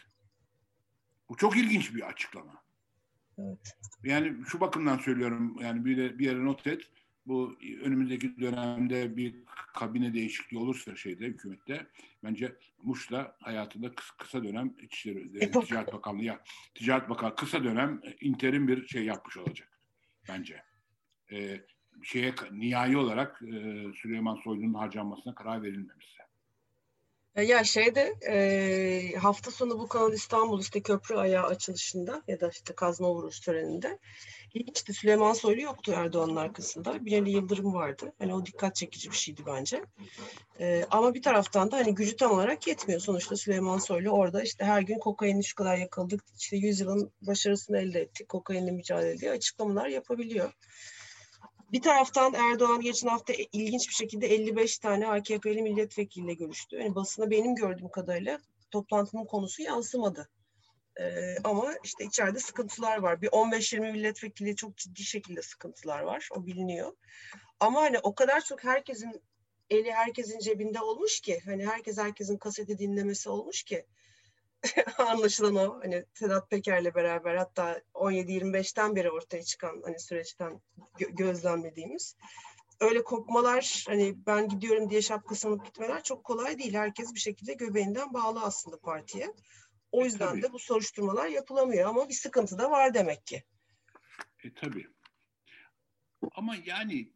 Bu 1.28 1.36
çok 1.36 1.56
ilginç 1.56 1.94
bir 1.94 2.02
açıklama. 2.08 2.62
Evet. 3.38 3.76
Yani 4.04 4.34
şu 4.48 4.60
bakımdan 4.60 4.98
söylüyorum 4.98 5.56
yani 5.60 5.84
bir, 5.84 5.96
de- 5.96 6.18
bir 6.18 6.24
yere 6.26 6.44
not 6.44 6.66
et. 6.66 6.82
Bu 7.26 7.56
önümüzdeki 7.82 8.40
dönemde 8.40 9.16
bir 9.16 9.34
kabine 9.74 10.14
değişikliği 10.14 10.58
olursa 10.58 10.96
şeyde 10.96 11.26
hükümette 11.26 11.86
bence 12.24 12.56
Muş'ta 12.82 13.36
hayatında 13.40 13.94
kısa, 13.94 14.14
kısa 14.18 14.44
dönem 14.44 14.74
İçişleri 14.82 15.38
E, 15.44 15.50
Ticaret 15.50 15.92
Bakanlığı 15.92 16.24
ya 16.24 16.44
Ticaret 16.74 17.08
Bakanlığı 17.08 17.36
kısa 17.36 17.64
dönem 17.64 18.00
interim 18.20 18.68
bir 18.68 18.86
şey 18.86 19.04
yapmış 19.04 19.36
olacak 19.36 19.80
bence. 20.28 20.62
Ee, 21.32 21.60
şeye 22.02 22.34
nihai 22.52 22.96
olarak 22.96 23.42
e, 23.42 23.84
Süleyman 23.94 24.40
Soylu'nun 24.44 24.74
harcanmasına 24.74 25.34
karar 25.34 25.62
verilmemişse. 25.62 26.25
E, 27.36 27.42
Ya 27.44 27.64
şeyde 27.64 28.14
e, 28.28 29.16
hafta 29.16 29.50
sonu 29.50 29.78
bu 29.78 29.88
Kanal 29.88 30.12
İstanbul 30.12 30.60
işte 30.60 30.80
köprü 30.80 31.16
ayağı 31.16 31.46
açılışında 31.46 32.22
ya 32.28 32.40
da 32.40 32.48
işte 32.48 32.74
kazma 32.74 33.10
vuruş 33.10 33.40
töreninde 33.40 33.98
ilginçti 34.54 34.92
Süleyman 34.92 35.32
Soylu 35.32 35.60
yoktu 35.60 35.92
Erdoğan'ın 35.96 36.36
arkasında. 36.36 37.04
Binali 37.04 37.30
Yıldırım 37.30 37.74
vardı. 37.74 38.12
Hani 38.18 38.34
o 38.34 38.46
dikkat 38.46 38.76
çekici 38.76 39.10
bir 39.10 39.16
şeydi 39.16 39.42
bence. 39.46 39.82
E, 40.60 40.84
ama 40.90 41.14
bir 41.14 41.22
taraftan 41.22 41.70
da 41.70 41.76
hani 41.76 41.94
gücü 41.94 42.16
tam 42.16 42.32
olarak 42.32 42.66
yetmiyor. 42.66 43.00
Sonuçta 43.00 43.36
Süleyman 43.36 43.78
Soylu 43.78 44.10
orada 44.10 44.42
işte 44.42 44.64
her 44.64 44.82
gün 44.82 44.98
kokaini 44.98 45.44
şu 45.44 45.54
kadar 45.54 45.76
yakaladık. 45.76 46.24
işte 46.38 46.56
100 46.56 46.80
yılın 46.80 47.12
başarısını 47.22 47.78
elde 47.78 48.00
ettik. 48.00 48.28
Kokainle 48.28 48.70
mücadele 48.70 49.18
diye 49.18 49.30
açıklamalar 49.30 49.86
yapabiliyor. 49.86 50.52
Bir 51.72 51.82
taraftan 51.82 52.34
Erdoğan 52.34 52.80
geçen 52.80 53.08
hafta 53.08 53.32
e- 53.32 53.46
ilginç 53.52 53.88
bir 53.88 53.94
şekilde 53.94 54.26
55 54.26 54.78
tane 54.78 55.08
AKP'li 55.08 55.62
milletvekiliyle 55.62 56.34
görüştü. 56.34 56.76
Yani 56.76 56.94
basına 56.94 57.30
benim 57.30 57.54
gördüğüm 57.54 57.88
kadarıyla 57.88 58.40
toplantının 58.70 59.24
konusu 59.24 59.62
yansımadı. 59.62 60.28
Ee, 61.00 61.36
ama 61.44 61.74
işte 61.84 62.04
içeride 62.04 62.38
sıkıntılar 62.38 62.98
var. 62.98 63.22
Bir 63.22 63.28
15-20 63.28 63.92
milletvekili 63.92 64.56
çok 64.56 64.76
ciddi 64.76 65.02
şekilde 65.02 65.42
sıkıntılar 65.42 66.00
var. 66.00 66.28
O 66.36 66.46
biliniyor. 66.46 66.92
Ama 67.60 67.80
hani 67.80 67.98
o 67.98 68.14
kadar 68.14 68.40
çok 68.40 68.64
herkesin 68.64 69.22
eli 69.70 69.92
herkesin 69.92 70.38
cebinde 70.38 70.80
olmuş 70.80 71.20
ki 71.20 71.40
hani 71.44 71.66
herkes 71.66 71.98
herkesin 71.98 72.36
kaseti 72.36 72.78
dinlemesi 72.78 73.28
olmuş 73.30 73.62
ki 73.62 73.86
anlaşılan 74.98 75.56
o 75.56 75.80
hani 75.82 76.04
Sedat 76.14 76.50
Peker'le 76.50 76.94
beraber 76.94 77.34
hatta 77.36 77.80
17-25'ten 77.94 78.96
beri 78.96 79.10
ortaya 79.10 79.42
çıkan 79.42 79.82
hani 79.84 80.00
süreçten 80.00 80.60
gö- 80.98 81.16
gözlemlediğimiz 81.16 82.16
öyle 82.80 83.04
kopmalar 83.04 83.84
hani 83.88 84.14
ben 84.26 84.48
gidiyorum 84.48 84.90
diye 84.90 85.02
şapkasını 85.02 85.64
gitmeler 85.64 86.02
çok 86.02 86.24
kolay 86.24 86.58
değil. 86.58 86.74
Herkes 86.74 87.14
bir 87.14 87.20
şekilde 87.20 87.54
göbeğinden 87.54 88.14
bağlı 88.14 88.40
aslında 88.42 88.78
partiye. 88.80 89.34
O 89.92 90.02
E, 90.02 90.04
yüzden 90.04 90.28
tabii. 90.28 90.42
de 90.42 90.52
bu 90.52 90.58
soruşturmalar 90.58 91.26
yapılamıyor 91.28 91.88
ama 91.88 92.08
bir 92.08 92.14
sıkıntı 92.14 92.58
da 92.58 92.70
var 92.70 92.94
demek 92.94 93.26
ki. 93.26 93.44
E 94.44 94.54
tabii. 94.54 94.86
Ama 96.34 96.56
yani 96.66 97.12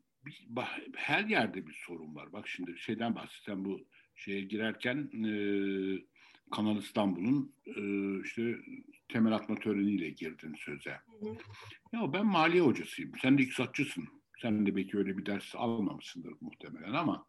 her 0.96 1.24
yerde 1.24 1.66
bir 1.66 1.82
sorun 1.86 2.14
var. 2.14 2.32
Bak 2.32 2.48
şimdi 2.48 2.78
şeyden 2.78 3.14
bahsetsen 3.14 3.64
bu 3.64 3.80
şeye 4.14 4.40
girerken 4.40 4.96
e, 5.24 5.32
Kanal 6.50 6.76
İstanbul'un 6.76 7.54
e, 7.66 7.82
işte 8.24 8.56
temel 9.08 9.32
atma 9.32 9.54
töreniyle 9.54 10.10
girdin 10.10 10.54
söze. 10.54 10.96
Ya 11.92 12.12
ben 12.12 12.26
maliye 12.26 12.62
hocasıyım. 12.62 13.12
Sen 13.22 13.38
de 13.38 13.42
iktisatçısın. 13.42 14.08
Sen 14.42 14.66
de 14.66 14.76
belki 14.76 14.98
öyle 14.98 15.18
bir 15.18 15.26
ders 15.26 15.54
almamışsındır 15.54 16.32
muhtemelen 16.40 16.92
ama 16.92 17.26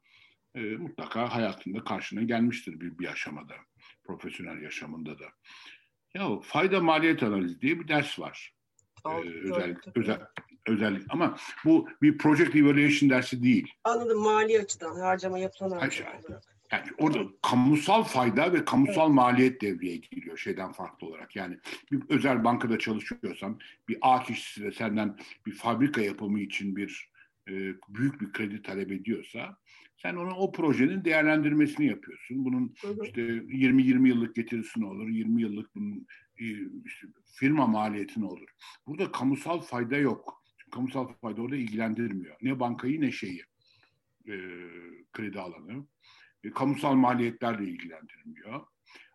e, 0.56 0.60
mutlaka 0.62 1.36
hayatında 1.36 1.84
karşına 1.84 2.22
gelmiştir 2.24 2.80
bir, 2.80 3.00
bir 3.00 3.08
aşamada. 3.08 3.54
Profesyonel 4.04 4.62
yaşamında 4.62 5.20
da. 5.20 5.26
Ya 6.16 6.40
fayda 6.40 6.80
maliyet 6.80 7.24
analizi 7.24 7.62
diye 7.62 7.80
bir 7.80 7.88
ders 7.88 8.20
var. 8.20 8.54
Al- 9.04 9.26
Ee, 9.26 9.30
özel, 9.30 9.76
özel, 9.96 10.22
özellik 10.68 11.04
ama 11.10 11.38
bu 11.66 11.90
bir 12.02 12.18
project 12.18 12.56
evaluation 12.56 13.10
dersi 13.10 13.44
değil. 13.44 13.74
Anladım 13.84 14.24
mali 14.24 14.60
açıdan 14.60 15.00
harcama 15.00 15.40
yapılan 15.40 15.70
harcama. 15.80 16.12
Yani 16.72 16.86
orada 16.98 17.20
kamusal 17.42 18.04
fayda 18.04 18.54
ve 18.54 18.66
kamusal 18.66 19.10
maliyet 19.10 19.62
devreye 19.62 19.98
giriyor 19.98 20.38
şeyden 20.38 20.72
farklı 20.72 21.08
olarak. 21.08 21.36
Yani 21.36 21.58
bir 21.92 22.02
özel 22.10 22.44
bankada 22.44 22.80
çalışıyorsan 22.80 23.60
bir 23.88 23.98
A 24.02 24.24
kişisi 24.24 24.64
de 24.64 24.72
senden 24.72 25.18
bir 25.46 25.52
fabrika 25.52 26.02
yapımı 26.02 26.40
için 26.40 26.76
bir 26.76 27.12
e, 27.48 27.52
büyük 27.90 28.22
bir 28.22 28.32
kredi 28.32 28.62
talep 28.62 28.92
ediyorsa 28.92 29.58
sen 29.98 30.16
onun 30.16 30.32
o 30.32 30.52
projenin 30.52 31.06
değerlendirmesini 31.06 31.86
yapıyorsun. 31.86 32.46
Bunun 32.46 32.76
işte 33.04 33.22
20-20 33.22 34.08
yıllık 34.08 34.36
getirisi 34.36 34.82
ne 34.82 34.86
olur, 34.86 35.10
20 35.10 35.42
yıllık 35.42 35.76
bunun 35.76 36.08
e, 36.40 36.46
işte 36.86 37.08
firma 37.26 37.68
maliyeti 37.68 38.22
ne 38.22 38.26
olur. 38.26 38.50
Burada 38.88 39.12
kamusal 39.12 39.60
fayda 39.60 39.98
yok. 39.98 40.44
Çünkü 40.58 40.72
kamusal 40.72 41.08
fayda 41.22 41.42
orada 41.42 41.56
ilgilendirmiyor. 41.56 42.36
Ne 42.42 42.60
bankayı 42.60 43.02
ne 43.02 43.12
şeyi, 43.12 43.44
e, 44.28 44.36
kredi 45.14 45.40
alanı. 45.40 45.86
E, 46.44 46.52
kamusal 46.52 46.94
maliyetlerle 46.94 47.64
ilgilendirmiyor. 47.70 48.66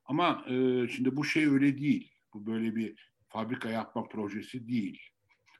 Ama 0.05 0.45
e, 0.49 0.89
şimdi 0.89 1.17
bu 1.17 1.25
şey 1.25 1.47
öyle 1.47 1.79
değil. 1.79 2.13
Bu 2.35 2.47
böyle 2.47 2.77
bir 2.77 3.11
fabrika 3.29 3.69
yapma 3.69 4.09
projesi 4.09 4.69
değil. 4.69 5.01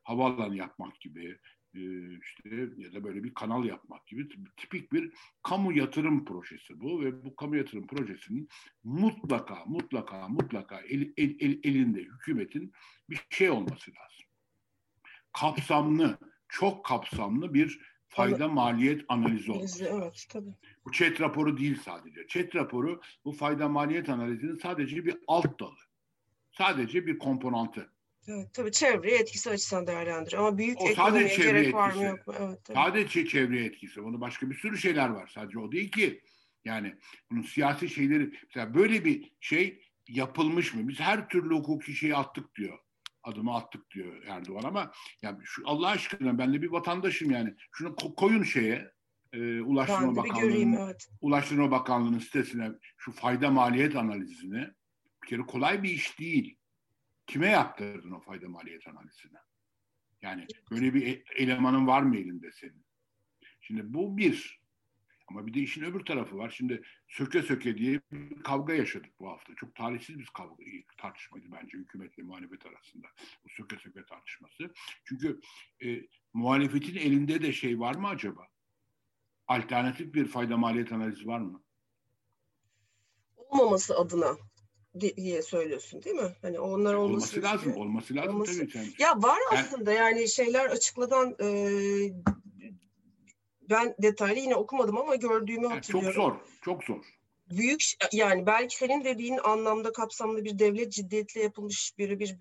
Havaalanı 0.03 0.57
yapmak 0.57 1.01
gibi 1.01 1.39
e, 1.75 1.81
işte 2.19 2.69
ya 2.77 2.93
da 2.93 3.05
böyle 3.05 3.25
bir 3.25 3.35
kanal 3.35 3.65
yapmak 3.65 4.07
gibi 4.07 4.29
tipik 4.57 4.93
bir 4.93 5.13
kamu 5.43 5.73
yatırım 5.73 6.25
projesi 6.25 6.81
bu 6.81 7.01
ve 7.05 7.25
bu 7.25 7.37
kamu 7.37 7.57
yatırım 7.57 7.87
projesinin 7.87 8.49
mutlaka 8.85 9.65
mutlaka 9.67 10.29
mutlaka 10.29 10.81
el- 10.81 11.13
el- 11.17 11.37
el- 11.41 11.61
elinde 11.65 12.01
hükümetin 12.01 12.73
bir 13.11 13.27
şey 13.31 13.51
olması 13.51 13.91
lazım. 13.91 14.27
Kapsamlı, 15.33 16.19
çok 16.49 16.85
kapsamlı 16.85 17.55
bir 17.55 17.96
fayda 18.17 18.49
maliyet 18.49 19.05
analizi 19.09 19.53
olması 19.53 19.85
Evet 19.85 20.27
tabii. 20.29 20.51
bu 20.85 20.93
ÇED 20.93 21.21
raporu 21.21 21.59
değil 21.59 21.79
sadece. 21.85 22.27
ÇED 22.27 22.55
raporu 22.55 23.01
bu 23.25 23.33
fayda 23.33 23.69
maliyet 23.69 24.09
analizinin 24.09 24.59
sadece 24.63 25.05
bir 25.05 25.17
alt 25.27 25.61
dalı. 25.61 25.77
Sadece 26.53 27.07
bir 27.07 27.19
komponantı. 27.19 27.91
Evet, 28.29 28.49
tabii 28.55 28.73
çevreye 28.73 29.19
etkisi 29.19 29.51
açısından 29.51 29.87
değerlendir. 29.87 30.33
Ama 30.33 30.59
büyük 30.59 30.81
O 30.81 30.89
ekonomiye 30.89 31.29
çevre 31.29 31.61
gerek 31.61 31.75
var 31.75 31.87
mı 31.93 32.05
etkisi. 32.05 32.07
yok 32.07 32.27
mu? 32.27 32.35
Evet, 32.39 32.65
tabii. 32.65 32.77
Sadece 32.79 33.27
çevre 33.27 33.65
etkisi. 33.65 34.05
Bunun 34.05 34.21
başka 34.21 34.51
bir 34.51 34.55
sürü 34.55 34.79
şeyler 34.79 35.09
var. 35.09 35.31
Sadece 35.35 35.59
o 35.59 35.73
değil 35.73 35.91
ki. 35.91 36.21
Yani 36.65 36.95
bunun 37.31 37.43
siyasi 37.43 37.89
şeyleri 37.89 38.31
mesela 38.45 38.75
böyle 38.75 39.05
bir 39.05 39.33
şey 39.41 39.81
yapılmış 40.09 40.75
mı? 40.75 40.89
Biz 40.89 41.01
her 41.01 41.29
türlü 41.29 41.55
hukuki 41.55 41.95
şeyi 41.95 42.17
attık 42.17 42.55
diyor. 42.55 42.79
Adımı 43.27 43.55
attık 43.55 43.91
diyor 43.91 44.23
Erdoğan 44.27 44.63
ama 44.63 44.93
ya 45.23 45.39
şu 45.45 45.63
Allah 45.67 45.89
aşkına 45.89 46.39
ben 46.39 46.55
de 46.55 46.63
bir 46.63 46.71
vatandaşım 46.71 47.31
yani. 47.31 47.55
Şunu 47.73 47.89
ko- 47.89 48.15
koyun 48.15 48.43
şeye 48.43 48.91
e, 49.33 49.61
Ulaştırma 49.61 50.17
Bakanlığı'nın 50.17 50.77
evet. 50.77 51.09
Ulaştırma 51.21 51.71
Bakanlığı'nın 51.71 52.19
sitesine 52.19 52.71
şu 52.97 53.13
fayda 53.13 53.51
maliyet 53.51 53.97
analizini 53.97 54.69
bir 55.23 55.29
kere 55.29 55.43
kolay 55.43 55.83
bir 55.83 55.91
iş 55.91 56.19
değil. 56.19 56.57
Kime 57.27 57.49
yaptırdın 57.49 58.11
o 58.11 58.21
fayda 58.21 58.49
maliyet 58.49 58.87
analizini? 58.87 59.39
Yani 60.23 60.47
böyle 60.71 60.95
bir 60.95 61.07
e- 61.07 61.25
elemanın 61.37 61.87
var 61.87 62.03
mı 62.03 62.17
elinde 62.17 62.53
senin? 62.53 62.87
Şimdi 63.61 63.95
bu 63.95 64.17
bir. 64.17 64.56
Ama 65.29 65.47
bir 65.47 65.55
de 65.55 65.61
işin 65.61 65.85
öbür 65.85 66.01
tarafı 66.05 66.37
var. 66.39 66.51
Şimdi 66.57 66.83
söke 67.09 67.43
söke 67.43 67.79
diye 67.79 68.01
bir 68.13 68.43
kavga 68.43 68.75
yaşadık 68.75 69.11
bu 69.21 69.29
hafta. 69.29 69.55
Çok 69.55 69.75
talihsiz 69.75 70.19
bir 70.19 70.31
kavga, 70.35 70.63
tartışmaydı 70.99 71.47
bence 71.53 71.79
hükümetle 71.79 72.23
muhalefet 72.23 72.67
arasında. 72.67 73.07
Bu 73.45 73.49
söke 73.49 73.77
söke 73.79 74.05
tartışması. 74.05 74.71
Çünkü 75.05 75.41
e, 75.85 76.01
muhalefetin 76.33 76.97
elinde 76.97 77.43
de 77.43 77.53
şey 77.53 77.81
var 77.81 77.95
mı 77.95 78.09
acaba? 78.09 78.47
Alternatif 79.49 80.15
bir 80.15 80.27
fayda 80.27 80.57
maliyet 80.57 80.93
analizi 80.93 81.27
var 81.27 81.39
mı? 81.41 81.63
Olmaması 83.37 83.97
adına 83.99 84.37
di- 85.01 85.17
diye 85.17 85.43
söylüyorsun 85.43 86.03
değil 86.03 86.17
mi? 86.17 86.37
Hani 86.43 86.61
onlar 86.61 86.95
olması, 86.95 87.15
Olması 87.15 87.43
lazım, 87.43 87.59
istiyor. 87.69 87.77
olması 87.87 88.15
lazım 88.17 88.35
Olması- 88.35 88.59
tabii. 88.59 88.71
Sen, 88.71 88.87
Ya 88.99 89.23
var 89.23 89.39
aslında 89.53 89.93
yani 89.93 90.29
şeyler 90.29 90.67
açıkladan 90.71 91.37
e, 91.41 91.47
ben 93.71 93.95
detaylı 94.03 94.41
yine 94.41 94.55
okumadım 94.55 94.99
ama 94.99 95.15
gördüğümü 95.15 95.65
Yani 95.65 95.83
çok 95.83 96.03
hatırlıyorum. 96.03 96.23
zor, 96.23 96.35
çok 96.63 96.85
zor. 96.85 97.05
büyük 97.51 97.83
yani 98.13 98.47
belki 98.47 98.77
senin 98.77 99.05
dediğin 99.05 99.39
anlamda 99.45 99.93
kapsamlı 99.93 100.45
bir 100.45 100.59
devlet 100.59 100.93
ciddiyetle 100.93 101.43
yapılmış 101.43 101.99
bir 101.99 102.19
bir 102.19 102.37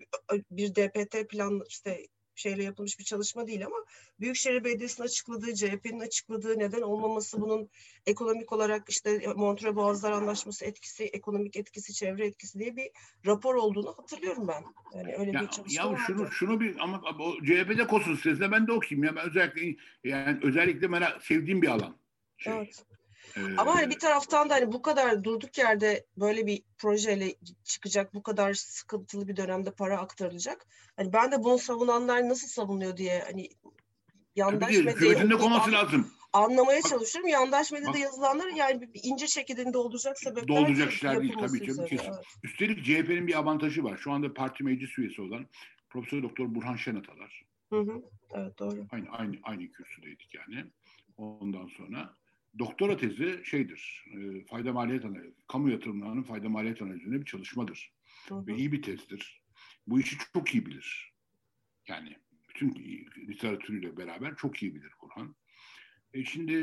bir 0.50 0.74
DPT 0.74 1.30
plan 1.30 1.62
işte 1.68 2.06
şeyle 2.38 2.62
yapılmış 2.64 2.98
bir 2.98 3.04
çalışma 3.04 3.46
değil 3.46 3.66
ama 3.66 3.76
Büyükşehir 4.20 4.64
Belediyesi'nin 4.64 5.06
açıkladığı, 5.06 5.54
CHP'nin 5.54 6.00
açıkladığı 6.00 6.58
neden 6.58 6.80
olmaması 6.82 7.40
bunun 7.40 7.68
ekonomik 8.06 8.52
olarak 8.52 8.88
işte 8.88 9.22
Montreux 9.36 9.76
Boğazlar 9.76 10.12
Anlaşması 10.12 10.64
etkisi, 10.64 11.04
ekonomik 11.04 11.56
etkisi, 11.56 11.94
çevre 11.94 12.26
etkisi 12.26 12.58
diye 12.58 12.76
bir 12.76 12.90
rapor 13.26 13.54
olduğunu 13.54 13.88
hatırlıyorum 13.98 14.48
ben. 14.48 14.64
Yani 14.98 15.14
öyle 15.16 15.30
Ya, 15.30 15.40
bir 15.42 15.48
çalışma 15.48 15.90
ya 15.90 15.98
şunu 16.06 16.20
vardı. 16.20 16.32
şunu 16.32 16.60
bir 16.60 16.76
ama 16.78 17.02
o 17.20 17.34
CHP'de 17.44 17.86
kosun 17.86 18.14
sitesinde 18.14 18.52
ben 18.52 18.66
de 18.66 18.72
okuyayım 18.72 19.04
ya. 19.04 19.16
Ben 19.16 19.26
özellikle 19.30 19.76
yani 20.04 20.38
özellikle 20.42 20.88
merak 20.88 21.22
sevdiğim 21.24 21.62
bir 21.62 21.68
alan. 21.68 21.96
Şey, 22.38 22.52
Evet. 22.52 22.84
Ama 23.56 23.74
hani 23.74 23.90
bir 23.90 23.98
taraftan 23.98 24.50
da 24.50 24.54
hani 24.54 24.72
bu 24.72 24.82
kadar 24.82 25.24
durduk 25.24 25.58
yerde 25.58 26.06
böyle 26.16 26.46
bir 26.46 26.62
projeyle 26.78 27.34
çıkacak, 27.64 28.14
bu 28.14 28.22
kadar 28.22 28.54
sıkıntılı 28.54 29.28
bir 29.28 29.36
dönemde 29.36 29.70
para 29.70 29.98
aktarılacak. 29.98 30.66
Hani 30.96 31.12
ben 31.12 31.32
de 31.32 31.44
bunu 31.44 31.58
savunanlar 31.58 32.28
nasıl 32.28 32.48
savunuyor 32.48 32.96
diye 32.96 33.22
hani 33.26 33.48
yandaş 34.36 34.60
tabii 34.60 34.78
ki 34.78 34.84
medyayı 34.84 35.30
de 35.30 35.72
lazım. 35.72 36.10
anlamaya 36.32 36.82
Bak- 36.82 36.90
çalışıyorum. 36.90 37.30
Yandaş 37.30 37.72
medyada 37.72 37.92
bak- 37.92 38.00
yazılanlar 38.00 38.48
yani 38.48 38.90
ince 39.02 39.26
çekirdeğini 39.26 39.72
dolduracak 39.72 40.18
sebepler 40.18 40.48
Dolduracak 40.48 40.92
işler 40.92 41.20
değil 41.20 41.34
tabii 41.40 41.64
üzerine, 41.64 41.86
kesin. 41.88 42.12
evet. 42.12 42.24
Üstelik 42.42 42.84
CHP'nin 42.84 43.26
bir 43.26 43.38
avantajı 43.38 43.84
var. 43.84 43.96
Şu 43.96 44.12
anda 44.12 44.34
parti 44.34 44.64
meclis 44.64 44.98
üyesi 44.98 45.22
olan 45.22 45.46
Profesör 45.90 46.22
Doktor 46.22 46.54
Burhan 46.54 46.76
Şenatalar. 46.76 47.42
Hı 47.72 47.80
hı. 47.80 48.02
Evet 48.34 48.58
doğru. 48.58 48.86
Aynı 48.92 49.10
aynı 49.10 49.36
aynı 49.42 49.72
kürsüdeydik 49.72 50.34
yani. 50.34 50.64
Ondan 51.16 51.66
sonra 51.66 52.14
doktora 52.58 52.96
tezi 52.96 53.40
şeydir. 53.44 54.04
E, 54.14 54.44
fayda 54.44 54.72
maliyet 54.72 55.04
analizi, 55.04 55.42
kamu 55.48 55.70
yatırımlarının 55.70 56.22
fayda 56.22 56.48
maliyet 56.48 56.82
analizine 56.82 57.20
bir 57.20 57.24
çalışmadır. 57.24 57.92
Hı 58.28 58.34
hı. 58.34 58.46
ve 58.46 58.56
iyi 58.56 58.72
bir 58.72 58.82
tezdir. 58.82 59.42
Bu 59.86 60.00
işi 60.00 60.16
çok 60.34 60.54
iyi 60.54 60.66
bilir. 60.66 61.12
Yani 61.88 62.16
bütün 62.48 62.74
literatürüyle 63.28 63.96
beraber 63.96 64.36
çok 64.36 64.62
iyi 64.62 64.74
bilir 64.74 64.92
Burhan. 65.02 65.36
E 66.12 66.24
şimdi 66.24 66.54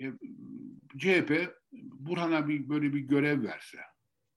e, 0.00 0.06
e, 0.06 0.12
CHP 0.98 1.54
Burhan'a 1.72 2.48
bir 2.48 2.68
böyle 2.68 2.94
bir 2.94 3.00
görev 3.00 3.42
verse, 3.42 3.78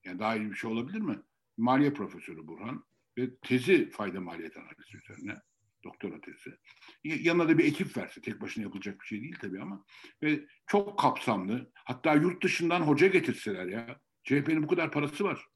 yani 0.04 0.18
daha 0.18 0.36
iyi 0.36 0.50
bir 0.50 0.56
şey 0.56 0.70
olabilir 0.70 1.00
mi? 1.00 1.18
Maliye 1.56 1.92
profesörü 1.92 2.46
Burhan 2.46 2.84
ve 3.18 3.36
tezi 3.36 3.90
fayda 3.90 4.20
maliyet 4.20 4.56
analizi 4.56 4.96
üzerine 4.96 5.36
doktora 5.84 6.20
tezi. 6.20 6.56
Yanına 7.04 7.48
da 7.48 7.58
bir 7.58 7.64
ekip 7.64 7.96
verse, 7.96 8.20
tek 8.20 8.40
başına 8.40 8.64
yapılacak 8.64 9.00
bir 9.00 9.06
şey 9.06 9.22
değil 9.22 9.36
tabii 9.40 9.60
ama 9.62 9.84
ve 10.22 10.40
çok 10.66 10.98
kapsamlı, 10.98 11.72
hatta 11.74 12.14
yurt 12.14 12.44
dışından 12.44 12.80
hoca 12.80 13.06
getirseler 13.06 13.66
ya. 13.66 14.00
CHP'nin 14.24 14.62
bu 14.62 14.66
kadar 14.66 14.92
parası 14.92 15.24
var 15.24 15.46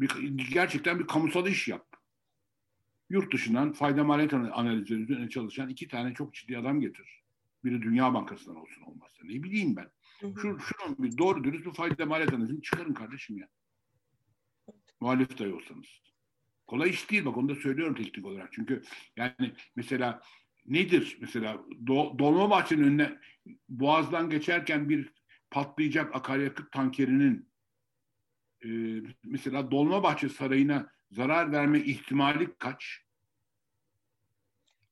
bir, 0.00 0.10
gerçekten 0.52 0.98
bir 0.98 1.06
kamusal 1.06 1.46
iş 1.46 1.68
yap. 1.68 1.86
Yurt 3.10 3.32
dışından 3.32 3.72
fayda 3.72 4.04
maliyet 4.04 4.34
ana- 4.34 4.52
analizleri 4.52 5.00
üzerine 5.00 5.28
çalışan 5.28 5.68
iki 5.68 5.88
tane 5.88 6.14
çok 6.14 6.34
ciddi 6.34 6.58
adam 6.58 6.80
getir. 6.80 7.22
Biri 7.64 7.82
Dünya 7.82 8.14
Bankası'ndan 8.14 8.56
olsun 8.56 8.82
olmazsa. 8.82 9.24
Ne 9.24 9.42
bileyim 9.42 9.76
ben. 9.76 9.90
Şu, 10.20 10.58
şunun 10.58 10.98
bir 10.98 11.18
doğru 11.18 11.44
dürüst 11.44 11.66
bir 11.66 11.72
fayda 11.72 12.06
maliyet 12.06 12.32
analizini 12.34 12.62
çıkarın 12.62 12.94
kardeşim 12.94 13.38
ya. 13.38 13.48
Muhalif 15.00 15.38
dahi 15.38 15.52
olsanız. 15.52 15.86
Kolay 16.68 16.90
iş 16.90 17.10
değil 17.10 17.24
bak 17.24 17.36
onu 17.36 17.48
da 17.48 17.54
söylüyorum 17.54 17.94
teknik 17.94 18.26
olarak. 18.26 18.52
Çünkü 18.52 18.82
yani 19.16 19.52
mesela 19.76 20.22
nedir 20.66 21.18
mesela 21.20 21.64
Do 21.86 22.18
Dolmabahçe'nin 22.18 22.82
önüne 22.82 23.18
Boğaz'dan 23.68 24.30
geçerken 24.30 24.88
bir 24.88 25.12
patlayacak 25.50 26.16
akaryakıt 26.16 26.72
tankerinin 26.72 27.48
e, 28.64 28.68
mesela 29.24 29.70
Dolmabahçe 29.70 30.28
Sarayı'na 30.28 30.92
zarar 31.10 31.52
verme 31.52 31.80
ihtimali 31.80 32.54
kaç? 32.58 33.04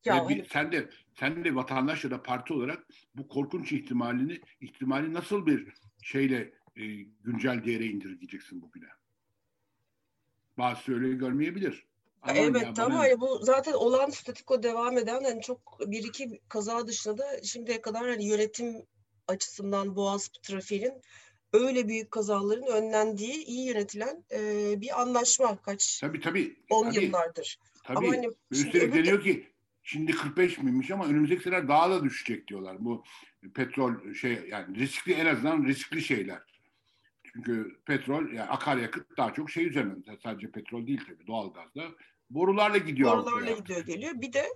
Ya, 0.04 0.28
bir, 0.28 0.44
sen 0.44 0.72
de 0.72 0.90
sen 1.14 1.44
de 1.44 1.54
vatandaş 1.54 2.04
ya 2.04 2.10
da 2.10 2.22
parti 2.22 2.52
olarak 2.52 2.86
bu 3.14 3.28
korkunç 3.28 3.72
ihtimalini 3.72 4.40
ihtimali 4.60 5.12
nasıl 5.12 5.46
bir 5.46 5.72
şeyle 6.02 6.54
e, 6.76 6.86
güncel 7.24 7.64
değere 7.64 7.86
indirgeyeceksin 7.86 8.62
bugüne? 8.62 8.88
Bazı 10.58 10.94
öyle 10.94 11.14
görmeyebilir. 11.14 11.86
Ama 12.22 12.38
evet 12.38 12.78
ya, 12.78 12.84
ama 12.84 12.98
bana... 12.98 13.20
bu 13.20 13.38
zaten 13.42 13.72
olan 13.72 14.10
statiko 14.10 14.62
devam 14.62 14.98
eden 14.98 15.24
hani 15.24 15.42
çok 15.42 15.80
bir 15.86 16.04
iki 16.04 16.40
kaza 16.48 16.86
dışında 16.86 17.18
da 17.18 17.42
şimdiye 17.42 17.80
kadar 17.80 18.08
hani 18.08 18.24
yönetim 18.24 18.82
açısından 19.28 19.96
Boğaz 19.96 20.28
trafiğinin 20.28 21.02
öyle 21.52 21.88
büyük 21.88 22.10
kazaların 22.10 22.66
önlendiği, 22.66 23.44
iyi 23.44 23.68
yönetilen 23.68 24.24
e, 24.32 24.40
bir 24.80 25.00
anlaşma 25.00 25.56
kaç 25.56 26.00
tabii, 26.00 26.20
tabii, 26.20 26.56
10 26.70 26.90
tabii, 26.90 27.04
yıllardır. 27.04 27.58
Tabii. 27.84 27.98
Ama 27.98 28.16
hani 28.16 28.30
Üstelik 28.50 28.94
deniyor 28.94 29.22
ki 29.22 29.46
şimdi 29.82 30.12
45 30.12 30.58
miymiş 30.58 30.90
ama 30.90 31.06
önümüzdeki 31.06 31.42
seneler 31.42 31.68
daha 31.68 31.90
da 31.90 32.04
düşecek 32.04 32.48
diyorlar. 32.48 32.76
Bu 32.80 33.04
petrol 33.54 34.14
şey 34.14 34.38
yani 34.48 34.78
riskli 34.78 35.12
en 35.12 35.26
azından 35.26 35.64
riskli 35.64 36.02
şeyler. 36.02 36.55
Çünkü 37.36 37.80
petrol 37.86 38.32
yani 38.32 38.50
akaryakıt 38.50 39.16
daha 39.16 39.34
çok 39.34 39.50
şey 39.50 39.66
üzerinden 39.66 40.18
sadece 40.22 40.50
petrol 40.50 40.86
değil 40.86 41.00
tabii 41.06 41.26
doğalgazda 41.26 41.82
borularla 42.30 42.78
gidiyor. 42.78 43.12
Borularla 43.12 43.50
gidiyor 43.50 43.86
geliyor. 43.86 44.12
Bir 44.14 44.32
de 44.32 44.46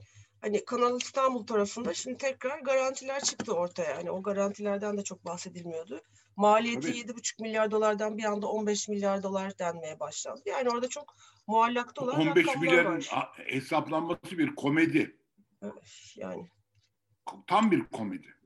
hani 0.40 0.64
Kanal 0.64 1.00
İstanbul 1.00 1.46
tarafında 1.46 1.94
şimdi 1.94 2.16
tekrar 2.16 2.58
garantiler 2.58 3.20
çıktı 3.20 3.52
ortaya. 3.52 3.96
Hani 3.96 4.10
o 4.10 4.22
garantilerden 4.22 4.98
de 4.98 5.04
çok 5.04 5.24
bahsedilmiyordu. 5.24 6.00
Maliyeti 6.36 7.04
Tabii. 7.04 7.12
7,5 7.12 7.42
milyar 7.42 7.70
dolardan 7.70 8.18
bir 8.18 8.24
anda 8.24 8.46
15 8.46 8.88
milyar 8.88 9.22
dolar 9.22 9.58
denmeye 9.58 10.00
başlandı. 10.00 10.42
Yani 10.46 10.70
orada 10.70 10.88
çok 10.88 11.14
muallakta 11.46 12.04
olan 12.04 12.20
15 12.20 12.46
milyarın 12.56 13.02
hesaplanması 13.46 14.38
bir 14.38 14.54
komedi. 14.54 15.16
Yani. 16.16 16.48
Tam 17.46 17.70
bir 17.70 17.84
komedi. 17.84 18.39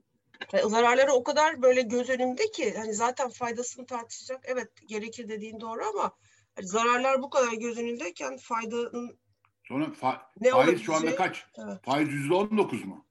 Yani 0.53 0.69
zararları 0.69 1.11
o 1.11 1.23
kadar 1.23 1.61
böyle 1.61 1.81
göz 1.81 2.09
önünde 2.09 2.51
ki 2.51 2.73
hani 2.77 2.93
zaten 2.93 3.29
faydasını 3.29 3.85
tartışacak. 3.85 4.43
Evet 4.43 4.71
gerekir 4.87 5.29
dediğin 5.29 5.59
doğru 5.59 5.81
ama 5.85 6.11
hani 6.55 6.67
zararlar 6.67 7.21
bu 7.21 7.29
kadar 7.29 7.53
göz 7.53 7.77
önündeyken 7.77 8.37
faydanın 8.37 9.19
Sonra 9.67 9.91
fa 9.91 10.31
ne 10.41 10.49
faiz 10.49 10.81
şu 10.81 10.93
anda 10.93 11.15
kaç? 11.15 11.45
Evet. 11.57 11.83
Faiz 11.83 12.13
yüzde 12.13 12.33
on 12.33 12.57
dokuz 12.57 12.85
mu? 12.85 13.05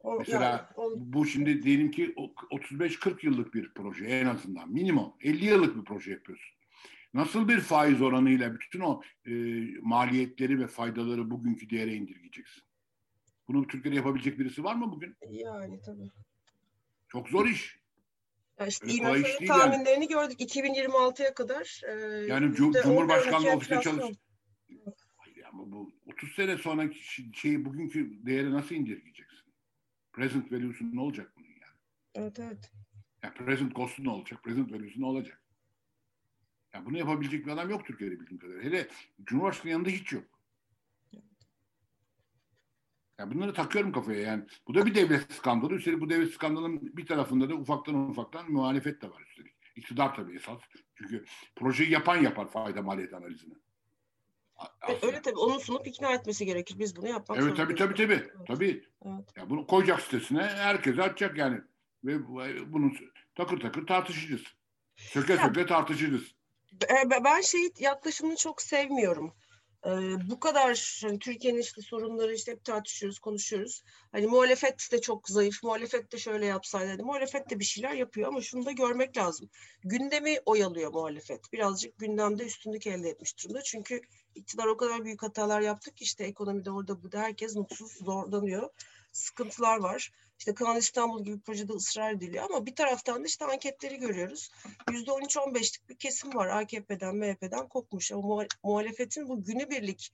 O, 0.00 0.18
Mesela 0.18 0.44
yani, 0.44 0.60
o... 0.76 0.94
bu 0.96 1.26
şimdi 1.26 1.62
diyelim 1.62 1.90
ki 1.90 2.14
35-40 2.50 3.26
yıllık 3.26 3.54
bir 3.54 3.74
proje 3.74 4.04
en 4.04 4.26
azından 4.26 4.72
minimum 4.72 5.12
50 5.20 5.44
yıllık 5.44 5.76
bir 5.76 5.84
proje 5.84 6.10
yapıyorsun. 6.10 6.54
Nasıl 7.14 7.48
bir 7.48 7.60
faiz 7.60 8.02
oranıyla 8.02 8.54
bütün 8.54 8.80
o 8.80 9.00
e, 9.26 9.32
maliyetleri 9.82 10.60
ve 10.60 10.66
faydaları 10.66 11.30
bugünkü 11.30 11.70
değere 11.70 11.94
indirgeyeceksin? 11.94 12.62
Bunu 13.48 13.66
Türkiye'de 13.66 13.96
yapabilecek 13.96 14.38
birisi 14.38 14.64
var 14.64 14.74
mı 14.74 14.92
bugün? 14.92 15.16
Yani 15.30 15.80
tabii. 15.80 16.10
Çok 17.14 17.28
zor 17.28 17.46
iş. 17.46 17.78
Yani 18.60 18.68
işte 18.68 18.86
IMF'nin 18.86 19.46
tahminlerini 19.46 19.90
yani. 19.90 20.08
gördük 20.08 20.40
2026'ya 20.40 21.34
kadar. 21.34 21.80
E, 21.88 21.92
yani 22.26 22.54
Cumhurbaşkanlığı 22.54 23.50
ofisinde 23.52 23.80
çalış. 23.80 24.16
Hayır 25.16 25.44
ama 25.52 25.72
bu 25.72 25.92
30 26.06 26.32
sene 26.32 26.58
sonra 26.58 26.90
şeyi 27.34 27.64
bugünkü 27.64 28.26
değeri 28.26 28.52
nasıl 28.52 28.74
indirgeyeceksin? 28.74 29.52
Present 30.12 30.52
value'su 30.52 30.96
ne 30.96 31.00
olacak 31.00 31.32
bunun 31.36 31.46
yani? 31.46 31.78
Evet 32.14 32.38
evet. 32.38 32.70
Yani 33.22 33.34
present 33.34 33.76
cost'u 33.76 34.04
ne 34.04 34.10
olacak? 34.10 34.42
Present 34.42 34.72
value'su 34.72 35.00
ne 35.00 35.06
olacak? 35.06 35.40
Yani 36.74 36.86
bunu 36.86 36.98
yapabilecek 36.98 37.46
bir 37.46 37.50
adam 37.50 37.70
yok 37.70 37.86
Türkiye'de 37.86 38.20
bildiğim 38.20 38.38
kadarıyla. 38.38 38.70
Hele 38.70 38.88
Cumhurbaşkanı 39.24 39.72
yanında 39.72 39.88
hiç 39.88 40.12
yok. 40.12 40.24
Yani 43.18 43.34
bunları 43.34 43.54
takıyorum 43.54 43.92
kafaya 43.92 44.20
yani. 44.20 44.44
Bu 44.68 44.74
da 44.74 44.86
bir 44.86 44.94
devlet 44.94 45.32
skandalı. 45.32 45.74
Üstelik 45.74 46.00
bu 46.00 46.10
devlet 46.10 46.34
skandalının 46.34 46.96
bir 46.96 47.06
tarafında 47.06 47.50
da 47.50 47.54
ufaktan 47.54 47.94
ufaktan 47.94 48.52
muhalefet 48.52 49.02
de 49.02 49.10
var 49.10 49.22
üstelik. 49.28 49.54
İktidar 49.76 50.14
tabii 50.14 50.36
esas. 50.36 50.58
Çünkü 50.94 51.24
projeyi 51.56 51.90
yapan 51.90 52.16
yapar 52.16 52.48
fayda 52.50 52.82
maliyet 52.82 53.14
analizini. 53.14 53.54
Aslında. 54.56 55.06
Öyle 55.06 55.22
tabii 55.22 55.38
onun 55.38 55.58
sunup 55.58 55.86
ikna 55.86 56.12
etmesi 56.14 56.46
gerekir. 56.46 56.78
Biz 56.78 56.96
bunu 56.96 57.08
yapmak 57.08 57.38
Evet 57.38 57.56
tabii 57.56 57.74
tabii 57.74 57.94
tabii. 57.94 58.12
Evet. 58.12 58.46
Tabii. 58.46 58.84
Evet. 59.04 59.36
Ya 59.36 59.50
bunu 59.50 59.66
koyacak 59.66 60.00
sitesine 60.00 60.42
herkes 60.42 60.98
açacak 60.98 61.38
yani. 61.38 61.60
Ve 62.04 62.26
bunu 62.72 62.92
takır 63.34 63.60
takır 63.60 63.86
tartışacağız. 63.86 64.42
Söke 64.96 65.36
söke 65.36 65.66
tartışacağız. 65.66 66.34
Ben 67.24 67.40
şey 67.40 67.60
yaklaşımını 67.78 68.36
çok 68.36 68.62
sevmiyorum. 68.62 69.34
Ee, 69.86 69.90
bu 70.30 70.40
kadar 70.40 70.98
hani 71.02 71.18
Türkiye'nin 71.18 71.60
işte 71.60 71.82
sorunları 71.82 72.34
işte 72.34 72.52
hep 72.52 72.64
tartışıyoruz, 72.64 73.18
konuşuyoruz. 73.18 73.82
Hani 74.12 74.26
muhalefet 74.26 74.92
de 74.92 75.00
çok 75.00 75.28
zayıf, 75.28 75.62
muhalefet 75.62 76.12
de 76.12 76.18
şöyle 76.18 76.46
yapsaydı. 76.46 76.90
Hani 76.90 77.02
muhalefet 77.02 77.50
de 77.50 77.58
bir 77.58 77.64
şeyler 77.64 77.92
yapıyor 77.92 78.28
ama 78.28 78.40
şunu 78.40 78.66
da 78.66 78.72
görmek 78.72 79.16
lazım. 79.16 79.50
Gündemi 79.84 80.36
oyalıyor 80.46 80.92
muhalefet. 80.92 81.52
Birazcık 81.52 81.98
gündemde 81.98 82.44
üstünlük 82.44 82.86
elde 82.86 83.08
etmiş 83.08 83.44
durumda. 83.44 83.62
Çünkü 83.62 84.00
iktidar 84.34 84.66
o 84.66 84.76
kadar 84.76 85.04
büyük 85.04 85.22
hatalar 85.22 85.60
yaptık 85.60 85.96
ki 85.96 86.04
işte 86.04 86.24
ekonomide 86.24 86.70
orada 86.70 87.02
burada 87.02 87.18
herkes 87.18 87.56
mutsuz, 87.56 87.92
zorlanıyor. 87.92 88.68
Sıkıntılar 89.12 89.78
var. 89.78 90.10
İşte 90.38 90.54
Kanal 90.54 90.76
İstanbul 90.76 91.24
gibi 91.24 91.40
projede 91.40 91.72
ısrar 91.72 92.12
ediliyor 92.12 92.44
ama 92.44 92.66
bir 92.66 92.74
taraftan 92.74 93.22
da 93.22 93.26
işte 93.26 93.44
anketleri 93.44 93.96
görüyoruz. 93.96 94.50
Yüzde 94.90 95.10
13-15'lik 95.10 95.88
bir 95.88 95.96
kesim 95.96 96.34
var 96.34 96.48
AKP'den, 96.48 97.16
MHP'den 97.16 97.68
kopmuş. 97.68 98.12
Ama 98.12 98.46
muhalefetin 98.64 99.28
bu 99.28 99.44
günübirlik 99.44 100.12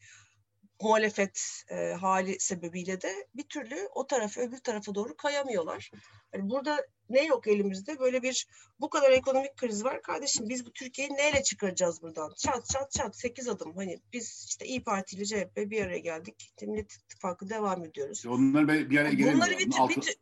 muhalefet 0.83 1.65
e, 1.69 1.93
hali 1.93 2.41
sebebiyle 2.41 3.01
de 3.01 3.29
bir 3.35 3.43
türlü 3.43 3.89
o 3.95 4.07
tarafa 4.07 4.41
öbür 4.41 4.59
tarafa 4.59 4.95
doğru 4.95 5.17
kayamıyorlar. 5.17 5.91
Yani 6.35 6.51
burada 6.51 6.87
ne 7.11 7.25
yok 7.25 7.47
elimizde? 7.47 7.99
Böyle 7.99 8.23
bir 8.23 8.47
bu 8.81 8.91
kadar 8.91 9.11
ekonomik 9.11 9.57
kriz 9.57 9.85
var. 9.85 10.03
Kardeşim 10.03 10.49
biz 10.49 10.67
bu 10.67 10.73
Türkiye'yi 10.73 11.15
neyle 11.15 11.43
çıkaracağız 11.43 12.03
buradan? 12.03 12.35
Çat 12.39 12.67
çat 12.67 12.91
çat 12.91 13.17
sekiz 13.17 13.49
adım. 13.49 13.77
Hani 13.77 13.99
biz 14.13 14.47
işte 14.49 14.67
İyi 14.67 14.85
Parti 14.85 15.17
ile 15.17 15.25
CHP 15.25 15.57
bir 15.57 15.85
araya 15.85 15.99
geldik. 15.99 16.53
Millet 16.63 16.93
İttifakı 16.93 17.49
devam 17.49 17.85
ediyoruz. 17.85 18.27
Onları 18.27 18.91
bir 18.91 18.99
araya 18.99 19.13
gelemiyor. 19.13 19.35
Bunları 19.35 19.59
bir, 19.59 19.73
altı... 19.79 20.01
bir, 20.01 20.17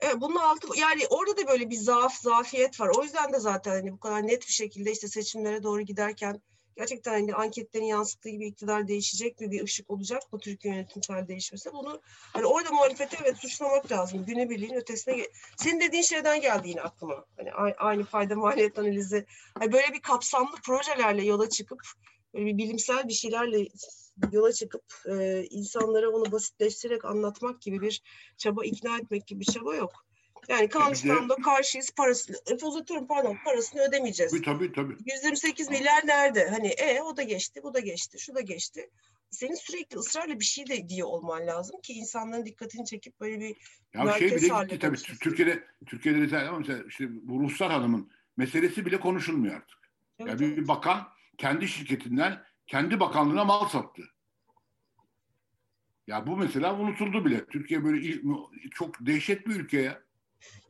Evet, 0.00 0.16
bunun 0.20 0.36
altı 0.36 0.66
yani 0.78 1.02
orada 1.10 1.36
da 1.36 1.46
böyle 1.46 1.70
bir 1.70 1.76
zaaf, 1.76 2.14
zafiyet 2.14 2.80
var. 2.80 2.90
O 2.98 3.02
yüzden 3.02 3.32
de 3.32 3.40
zaten 3.40 3.70
hani 3.70 3.92
bu 3.92 4.00
kadar 4.00 4.26
net 4.26 4.46
bir 4.46 4.52
şekilde 4.52 4.92
işte 4.92 5.08
seçimlere 5.08 5.62
doğru 5.62 5.82
giderken 5.82 6.40
gerçekten 6.80 7.12
hani 7.12 7.34
anketlerin 7.34 7.84
yansıttığı 7.84 8.28
gibi 8.28 8.46
iktidar 8.46 8.88
değişecek 8.88 9.40
mi? 9.40 9.50
Bir 9.50 9.64
ışık 9.64 9.90
olacak 9.90 10.32
mı? 10.32 10.38
Türkiye 10.38 10.74
yönetimsel 10.74 11.28
değişmesi. 11.28 11.72
Bunu 11.72 12.00
hani 12.32 12.46
orada 12.46 12.70
muhalefeti 12.70 13.16
evet 13.22 13.36
suçlamak 13.36 13.92
lazım. 13.92 14.24
Günübirliğin 14.26 14.74
ötesine 14.74 15.26
senin 15.56 15.80
dediğin 15.80 16.02
şeyden 16.02 16.40
geldi 16.40 16.68
yine 16.68 16.80
aklıma. 16.80 17.24
Hani 17.36 17.52
aynı 17.78 18.04
fayda 18.04 18.34
maliyet 18.34 18.78
analizi. 18.78 19.26
Hani 19.58 19.72
böyle 19.72 19.92
bir 19.92 20.00
kapsamlı 20.00 20.56
projelerle 20.64 21.24
yola 21.24 21.48
çıkıp 21.48 21.80
böyle 22.34 22.46
bir 22.46 22.58
bilimsel 22.58 23.08
bir 23.08 23.12
şeylerle 23.12 23.68
yola 24.32 24.52
çıkıp 24.52 24.84
e, 25.06 25.44
insanlara 25.50 26.10
onu 26.10 26.32
basitleştirerek 26.32 27.04
anlatmak 27.04 27.62
gibi 27.62 27.80
bir 27.80 28.02
çaba 28.36 28.64
ikna 28.64 28.98
etmek 28.98 29.26
gibi 29.26 29.40
bir 29.40 29.52
çaba 29.52 29.74
yok. 29.74 30.04
Yani 30.48 30.68
Kanal 30.68 30.92
İstanbul'da 30.92 31.34
karşıyız 31.34 31.90
parasını, 31.90 32.36
uzatıyorum 32.62 33.06
pardon 33.06 33.36
parasını 33.44 33.82
ödemeyeceğiz. 33.82 34.32
Tabii 34.32 34.42
tabii. 34.42 34.72
tabii. 34.72 34.96
128 35.06 35.70
milyar 35.70 36.06
nerede? 36.06 36.48
Hani 36.48 36.68
e 36.68 37.02
o 37.02 37.16
da 37.16 37.22
geçti, 37.22 37.60
bu 37.62 37.74
da 37.74 37.80
geçti, 37.80 38.18
şu 38.18 38.34
da 38.34 38.40
geçti. 38.40 38.90
Senin 39.30 39.54
sürekli 39.54 39.96
ısrarla 39.98 40.40
bir 40.40 40.44
şey 40.44 40.66
de 40.66 40.88
diye 40.88 41.04
olman 41.04 41.46
lazım 41.46 41.80
ki 41.80 41.92
insanların 41.92 42.46
dikkatini 42.46 42.86
çekip 42.86 43.20
böyle 43.20 43.40
bir 43.40 43.56
ya 43.94 44.12
şey 44.12 44.36
bile 44.36 44.36
gitti 44.36 44.78
tabii. 44.78 44.96
Türkiye'de 44.96 45.64
Türkiye'de 45.86 46.38
ama 46.38 46.58
mesela 46.58 46.84
işte 46.88 47.04
bu 47.10 47.40
Ruhsar 47.40 47.72
Hanım'ın 47.72 48.10
meselesi 48.36 48.86
bile 48.86 49.00
konuşulmuyor 49.00 49.56
artık. 49.56 49.78
Evet, 50.18 50.30
yani 50.30 50.44
evet. 50.44 50.56
bir 50.56 50.68
bakan 50.68 51.08
kendi 51.38 51.68
şirketinden 51.68 52.42
kendi 52.66 53.00
bakanlığına 53.00 53.44
mal 53.44 53.68
sattı. 53.68 54.02
Ya 56.06 56.26
bu 56.26 56.36
mesela 56.36 56.78
unutuldu 56.78 57.24
bile. 57.24 57.46
Türkiye 57.46 57.84
böyle 57.84 58.20
çok 58.70 59.06
dehşet 59.06 59.46
bir 59.46 59.56
ülke 59.56 59.80
ya. 59.80 60.02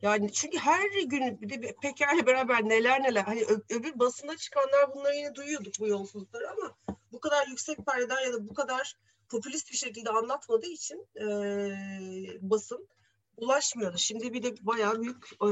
Yani 0.01 0.31
çünkü 0.31 0.57
her 0.57 1.01
gün 1.05 1.41
bir 1.41 1.61
de 1.61 1.75
Peker'le 1.81 2.25
beraber 2.25 2.69
neler 2.69 3.03
neler 3.03 3.23
hani 3.23 3.45
öbür 3.69 3.99
basında 3.99 4.37
çıkanlar 4.37 4.95
bunları 4.95 5.15
yine 5.15 5.35
duyuyorduk 5.35 5.73
bu 5.79 5.87
yolsuzlukları 5.87 6.49
ama 6.49 6.77
bu 7.11 7.19
kadar 7.19 7.47
yüksek 7.47 7.85
perdeden 7.85 8.21
ya 8.21 8.33
da 8.33 8.49
bu 8.49 8.53
kadar 8.53 8.95
popülist 9.29 9.71
bir 9.71 9.77
şekilde 9.77 10.09
anlatmadığı 10.09 10.67
için 10.67 11.07
e, 11.21 11.25
basın 12.41 12.87
ulaşmıyordu. 13.37 13.97
Şimdi 13.97 14.33
bir 14.33 14.43
de 14.43 14.53
bayağı 14.61 15.01
büyük 15.01 15.25
e, 15.25 15.49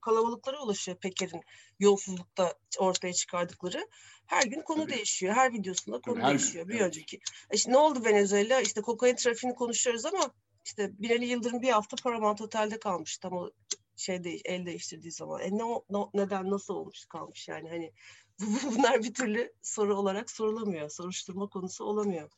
kalabalıklara 0.00 0.62
ulaşıyor 0.62 0.96
Peker'in 0.98 1.40
yolsuzlukta 1.78 2.54
ortaya 2.78 3.12
çıkardıkları. 3.12 3.88
Her 4.26 4.42
gün 4.42 4.62
konu 4.62 4.82
Tabii. 4.82 4.92
değişiyor. 4.92 5.34
Her 5.34 5.52
videosunda 5.52 6.00
konu 6.00 6.14
Tabii, 6.14 6.24
her 6.24 6.30
değişiyor. 6.30 6.68
Bir 6.68 6.74
evet. 6.74 6.82
önceki. 6.82 7.16
E 7.50 7.54
işte 7.54 7.72
ne 7.72 7.76
oldu 7.76 8.04
Venezuela? 8.04 8.60
İşte 8.60 8.80
kokain 8.80 9.16
trafiğini 9.16 9.56
konuşuyoruz 9.56 10.06
ama 10.06 10.30
işte 10.64 10.92
Binali 10.98 11.26
Yıldırım 11.26 11.62
bir 11.62 11.70
hafta 11.70 11.96
Paramount 12.02 12.40
Otel'de 12.40 12.78
kalmış. 12.78 13.18
Tam 13.18 13.32
o 13.32 13.50
şey 13.96 14.24
değil, 14.24 14.40
el 14.44 14.66
değiştirdiği 14.66 15.12
zaman. 15.12 15.40
E 15.40 15.50
ne, 15.50 15.62
ne- 15.90 16.10
neden 16.24 16.50
nasıl 16.50 16.74
olmuş 16.74 17.04
kalmış 17.06 17.48
yani 17.48 17.68
hani 17.68 17.92
bu- 18.40 18.76
bunlar 18.76 19.02
bir 19.02 19.14
türlü 19.14 19.52
soru 19.62 19.96
olarak 19.96 20.30
sorulamıyor. 20.30 20.88
Soruşturma 20.90 21.48
konusu 21.48 21.84
olamıyor. 21.84 22.30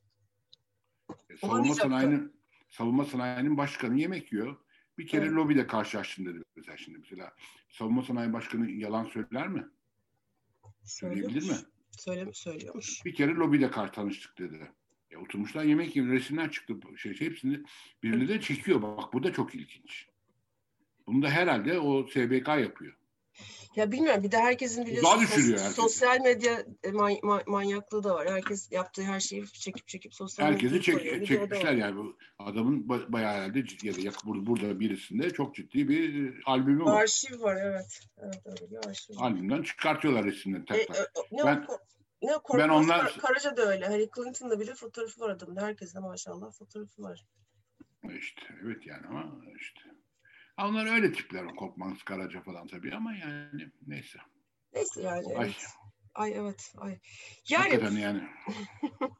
E, 1.30 1.36
savunma 1.36 1.74
sanayinin 1.74 2.40
savunma 2.70 3.04
sanayinin 3.04 3.56
başkanı 3.56 4.00
yemek 4.00 4.32
yiyor. 4.32 4.56
Bir 4.98 5.06
kere 5.06 5.24
Evet. 5.24 5.34
lobide 5.34 5.66
karşılaştım 5.66 6.26
dedi 6.26 6.38
mesela 6.56 6.76
şimdi 6.76 6.98
mesela. 6.98 7.34
Savunma 7.70 8.02
sanayi 8.02 8.32
başkanı 8.32 8.70
yalan 8.70 9.04
söyler 9.04 9.48
mi? 9.48 9.68
Söyleyebilir 10.84 11.50
mi? 11.50 11.56
Söyle, 11.98 12.30
söylüyormuş. 12.32 13.04
Bir 13.04 13.14
kere 13.14 13.32
lobide 13.34 13.70
kar 13.70 13.92
tanıştık 13.92 14.38
dedi. 14.38 14.72
E, 15.12 15.16
oturmuşlar 15.16 15.64
yemek 15.64 15.96
yiyor. 15.96 16.12
Resimler 16.12 16.50
çıktı. 16.50 16.74
Şey, 16.96 17.14
şey, 17.14 17.28
hepsini 17.28 17.60
birini 18.02 18.28
de 18.28 18.40
çekiyor. 18.40 18.82
Bak 18.82 19.12
bu 19.12 19.22
da 19.22 19.32
çok 19.32 19.54
ilginç. 19.54 20.06
Bunu 21.06 21.22
da 21.22 21.28
herhalde 21.30 21.78
o 21.78 22.06
SBK 22.08 22.48
yapıyor. 22.48 22.96
Ya 23.76 23.92
bilmiyorum 23.92 24.22
bir 24.22 24.30
de 24.32 24.38
herkesin 24.38 24.86
biliyorsun 24.86 25.08
Uzağa 25.10 25.20
düşürüyor 25.20 25.58
sos- 25.58 25.72
sosyal 25.74 26.20
medya 26.20 26.64
e, 26.84 26.90
man- 26.90 27.12
ma- 27.12 27.50
manyaklığı 27.50 28.04
da 28.04 28.14
var. 28.14 28.28
Herkes 28.30 28.72
yaptığı 28.72 29.02
her 29.02 29.20
şeyi 29.20 29.46
çekip 29.46 29.88
çekip 29.88 30.14
sosyal 30.14 30.46
Herkesi 30.46 30.82
çek, 30.82 30.94
koyuyor. 30.94 31.26
Çekmişler 31.26 31.72
yani. 31.72 31.96
Bu 31.96 32.16
adamın 32.38 32.82
ba- 32.82 33.12
bayağı 33.12 33.32
herhalde 33.34 33.58
ciddi- 33.66 34.04
ya 34.04 34.12
da 34.12 34.16
burada, 34.24 34.80
birisinde 34.80 35.30
çok 35.30 35.54
ciddi 35.54 35.88
bir 35.88 36.26
e, 36.28 36.32
albümü 36.46 36.84
var. 36.84 37.02
Arşiv 37.02 37.40
var 37.40 37.56
evet. 37.64 38.00
Evet 38.22 38.40
öyle 38.46 38.70
bir 38.70 38.88
arşiv. 38.88 39.14
Albümden 39.18 39.62
çıkartıyorlar 39.62 40.24
resimleri 40.24 40.62
E, 40.62 40.64
tak 40.64 40.86
tak. 40.86 40.96
e, 40.96 41.36
ne 41.36 41.44
Ben- 41.46 41.66
o, 41.68 41.78
ne 42.22 42.32
Korkmaz 42.38 42.70
ondan- 42.84 43.00
Kar- 43.00 43.18
Karaca 43.18 43.56
da 43.56 43.62
öyle. 43.62 43.86
Harry 43.86 44.08
Clinton'da 44.16 44.60
bile 44.60 44.74
fotoğrafı 44.74 45.20
var 45.20 45.30
adamın. 45.30 45.56
Herkeste 45.56 45.98
maşallah 46.00 46.52
fotoğrafı 46.52 47.02
var. 47.02 47.26
İşte 48.18 48.42
evet 48.64 48.86
yani 48.86 49.06
ama 49.06 49.32
işte. 49.60 49.80
Onlar 50.58 50.94
öyle 50.94 51.12
tipler 51.12 51.44
o 51.44 51.54
Korkmaz 51.56 52.02
Karaca 52.02 52.40
falan 52.42 52.66
tabii 52.66 52.94
ama 52.94 53.14
yani 53.14 53.70
neyse. 53.86 54.18
Neyse 54.74 55.02
yani. 55.02 55.26
Ay. 55.38 55.46
Evet. 55.46 55.66
Ay 56.14 56.32
evet. 56.36 56.72
Ay. 56.78 56.98
Yani 57.48 57.62
Hakikaten 57.70 57.96
yani. 57.96 58.22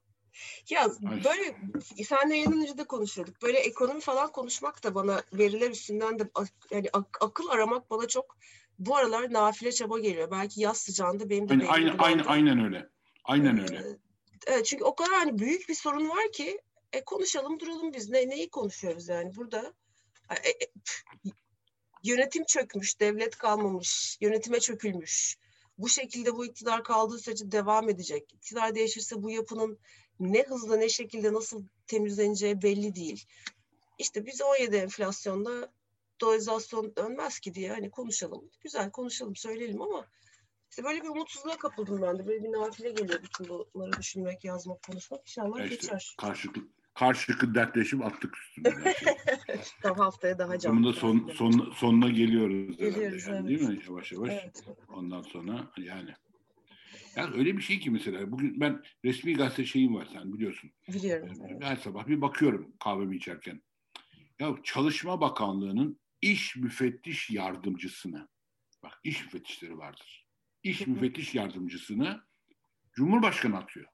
Ya 0.70 0.88
böyle 1.02 1.56
senle 2.04 2.34
yayından 2.36 2.62
önce 2.62 2.78
de 2.78 2.84
konuşuyorduk. 2.84 3.42
Böyle 3.42 3.58
ekonomi 3.58 4.00
falan 4.00 4.32
konuşmak 4.32 4.84
da 4.84 4.94
bana 4.94 5.22
veriler 5.32 5.70
üstünden 5.70 6.18
de 6.18 6.30
yani 6.70 6.88
ak- 6.92 7.18
akıl 7.20 7.48
aramak 7.48 7.90
bana 7.90 8.08
çok 8.08 8.36
bu 8.78 8.96
aralar 8.96 9.32
nafile 9.32 9.72
çaba 9.72 9.98
geliyor. 9.98 10.30
Belki 10.30 10.60
yaz 10.60 10.76
sıcağında 10.78 11.30
benim 11.30 11.48
de 11.48 11.52
aynen, 11.52 11.66
aynen, 11.68 11.98
bulandı. 11.98 12.22
aynen 12.26 12.64
öyle. 12.64 12.88
Aynen 13.24 13.60
öyle. 13.60 13.98
Evet 14.46 14.66
çünkü 14.66 14.84
o 14.84 14.94
kadar 14.94 15.14
hani 15.14 15.38
büyük 15.38 15.68
bir 15.68 15.74
sorun 15.74 16.08
var 16.08 16.32
ki 16.32 16.60
e, 16.92 17.04
konuşalım 17.04 17.60
duralım 17.60 17.92
biz. 17.92 18.10
Ne, 18.10 18.28
neyi 18.28 18.50
konuşuyoruz 18.50 19.08
yani 19.08 19.36
burada? 19.36 19.74
E, 20.30 20.48
e, 20.48 20.70
yönetim 22.04 22.44
çökmüş, 22.44 23.00
devlet 23.00 23.36
kalmamış, 23.36 24.18
yönetime 24.20 24.60
çökülmüş. 24.60 25.38
Bu 25.78 25.88
şekilde 25.88 26.34
bu 26.36 26.46
iktidar 26.46 26.84
kaldığı 26.84 27.18
sürece 27.18 27.52
devam 27.52 27.88
edecek. 27.88 28.32
İktidar 28.34 28.74
değişirse 28.74 29.22
bu 29.22 29.30
yapının 29.30 29.78
ne 30.20 30.42
hızla 30.42 30.76
ne 30.76 30.88
şekilde 30.88 31.32
nasıl 31.32 31.64
temizleneceği 31.86 32.62
belli 32.62 32.94
değil. 32.94 33.26
İşte 33.98 34.26
biz 34.26 34.42
17 34.42 34.76
enflasyonda 34.76 35.72
dolizasyon 36.20 36.96
dönmez 36.96 37.40
ki 37.40 37.54
diye 37.54 37.70
hani 37.70 37.90
konuşalım. 37.90 38.50
Güzel 38.60 38.90
konuşalım, 38.90 39.36
söyleyelim 39.36 39.82
ama 39.82 40.06
işte 40.72 40.84
böyle 40.84 41.02
bir 41.02 41.08
umutsuzluğa 41.08 41.56
kapıldım 41.56 42.02
ben 42.02 42.18
de. 42.18 42.26
Böyle 42.26 42.44
bir 42.44 42.52
nafile 42.52 42.90
geliyor 42.90 43.20
bütün 43.22 43.48
bunları 43.48 43.92
düşünmek, 43.92 44.44
yazmak, 44.44 44.82
konuşmak. 44.82 45.20
İnşallah 45.20 45.62
işte 45.62 45.74
geçer. 45.74 46.14
karşılıklı, 46.18 46.62
karşılıklı 46.94 47.54
dertleşip 47.54 48.04
attık 48.04 48.36
üstüne. 48.38 48.94
Tam 49.82 49.96
haftaya 49.98 50.38
daha 50.38 50.58
canlı. 50.58 50.92
Sonunda 50.92 50.92
son, 50.92 51.32
son, 51.34 51.72
sonuna 51.76 52.08
geliyoruz 52.08 52.80
herhalde. 52.80 52.90
Geliyoruz, 52.90 53.26
yani, 53.26 53.36
evet. 53.36 53.48
Değil 53.48 53.68
mi? 53.68 53.82
Yavaş 53.88 54.12
yavaş. 54.12 54.30
Evet. 54.30 54.64
Ondan 54.88 55.22
sonra 55.22 55.72
yani. 55.78 56.14
Yani 57.16 57.34
öyle 57.34 57.56
bir 57.56 57.62
şey 57.62 57.80
ki 57.80 57.90
mesela 57.90 58.30
bugün 58.32 58.60
ben 58.60 58.82
resmi 59.04 59.34
gazete 59.34 59.64
şeyim 59.64 59.94
var 59.94 60.08
sen 60.12 60.32
biliyorsun. 60.32 60.70
Biliyorum. 60.88 61.28
evet. 61.50 61.64
Her 61.64 61.76
sabah 61.76 62.06
bir 62.06 62.20
bakıyorum 62.20 62.72
kahvemi 62.80 63.16
içerken. 63.16 63.62
Ya 64.38 64.56
Çalışma 64.64 65.20
Bakanlığı'nın 65.20 66.00
iş 66.20 66.56
müfettiş 66.56 67.30
yardımcısını, 67.30 68.28
bak 68.82 69.00
iş 69.04 69.24
müfettişleri 69.24 69.78
vardır. 69.78 70.21
İş 70.62 70.86
müfettiş 70.86 71.34
yardımcısını 71.34 72.20
Cumhurbaşkanı 72.92 73.56
atıyor. 73.58 73.86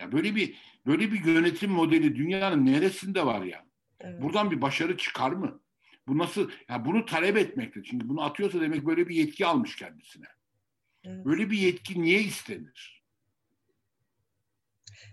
Ya 0.00 0.12
böyle 0.12 0.34
bir 0.34 0.54
böyle 0.86 1.12
bir 1.12 1.24
yönetim 1.24 1.70
modeli 1.70 2.16
dünyanın 2.16 2.66
neresinde 2.66 3.26
var 3.26 3.42
ya? 3.42 3.66
Evet. 4.00 4.22
Buradan 4.22 4.50
bir 4.50 4.60
başarı 4.60 4.96
çıkar 4.96 5.30
mı? 5.30 5.60
Bu 6.06 6.18
nasıl? 6.18 6.50
Ya 6.68 6.84
bunu 6.84 7.04
talep 7.04 7.36
etmekte. 7.36 7.82
Çünkü 7.82 8.08
bunu 8.08 8.22
atıyorsa 8.22 8.60
demek 8.60 8.86
böyle 8.86 9.08
bir 9.08 9.14
yetki 9.14 9.46
almış 9.46 9.76
kendisine. 9.76 10.26
Evet. 11.04 11.24
Böyle 11.24 11.50
bir 11.50 11.58
yetki 11.58 12.02
niye 12.02 12.20
istenir? 12.20 13.02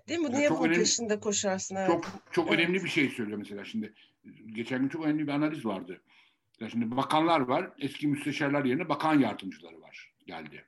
Değil 0.08 0.20
mi? 0.20 0.26
Ya 0.32 0.38
Niye 0.38 0.50
bunun 0.52 0.74
peşinde 0.74 1.20
koşarsın? 1.20 1.76
Evet. 1.76 1.88
Çok 1.88 2.06
çok 2.32 2.48
Evet. 2.48 2.60
önemli 2.60 2.84
bir 2.84 2.90
şey 2.90 3.10
söylüyor 3.10 3.38
mesela 3.38 3.66
şimdi. 3.66 3.94
Geçen 4.46 4.82
gün 4.82 4.90
çok 4.90 5.06
önemli 5.06 5.28
bir 5.28 5.32
analiz 5.32 5.66
vardı. 5.66 6.02
Ya 6.60 6.70
şimdi 6.70 6.96
bakanlar 6.98 7.40
var, 7.40 7.72
eski 7.80 8.08
müsteşarlar 8.08 8.66
yerine 8.66 8.90
bakan 8.90 9.20
yardımcıları 9.20 9.82
var 9.82 9.85
geldi. 10.26 10.66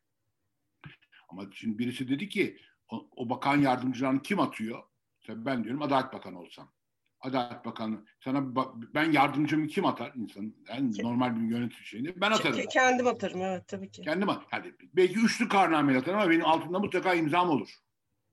Ama 1.30 1.44
şimdi 1.52 1.78
birisi 1.78 2.10
dedi 2.10 2.30
ki 2.30 2.58
o, 2.90 3.10
o 3.16 3.30
bakan 3.30 3.58
yardımcılarını 3.58 4.22
kim 4.22 4.40
atıyor? 4.40 4.84
Mesela 5.22 5.46
ben 5.46 5.64
diyorum 5.64 5.82
Adalet 5.82 6.14
Bakanı 6.14 6.40
olsam. 6.40 6.72
Adalet 7.20 7.66
Bakanı 7.66 8.06
sana 8.24 8.56
bak- 8.56 8.76
ben 8.94 9.12
yardımcımı 9.12 9.68
kim 9.68 9.86
atar 9.86 10.12
insanın? 10.16 10.56
Yani 10.70 11.04
normal 11.04 11.36
bir 11.36 11.42
yönetim 11.42 11.84
şeyinde 11.84 12.22
ben 12.22 12.32
atarım. 12.32 12.60
Ke- 12.60 12.68
Kendim 12.70 13.08
atarım 13.08 13.42
evet 13.42 13.68
tabii 13.68 13.92
ki. 13.92 14.02
Kendim 14.02 14.30
yani 14.52 14.74
belki 14.94 15.20
üçlü 15.20 15.48
karname 15.48 15.98
atarım 15.98 16.20
ama 16.20 16.30
benim 16.30 16.46
altında 16.46 16.80
mutlaka 16.80 17.14
imzam 17.14 17.50
olur. 17.50 17.70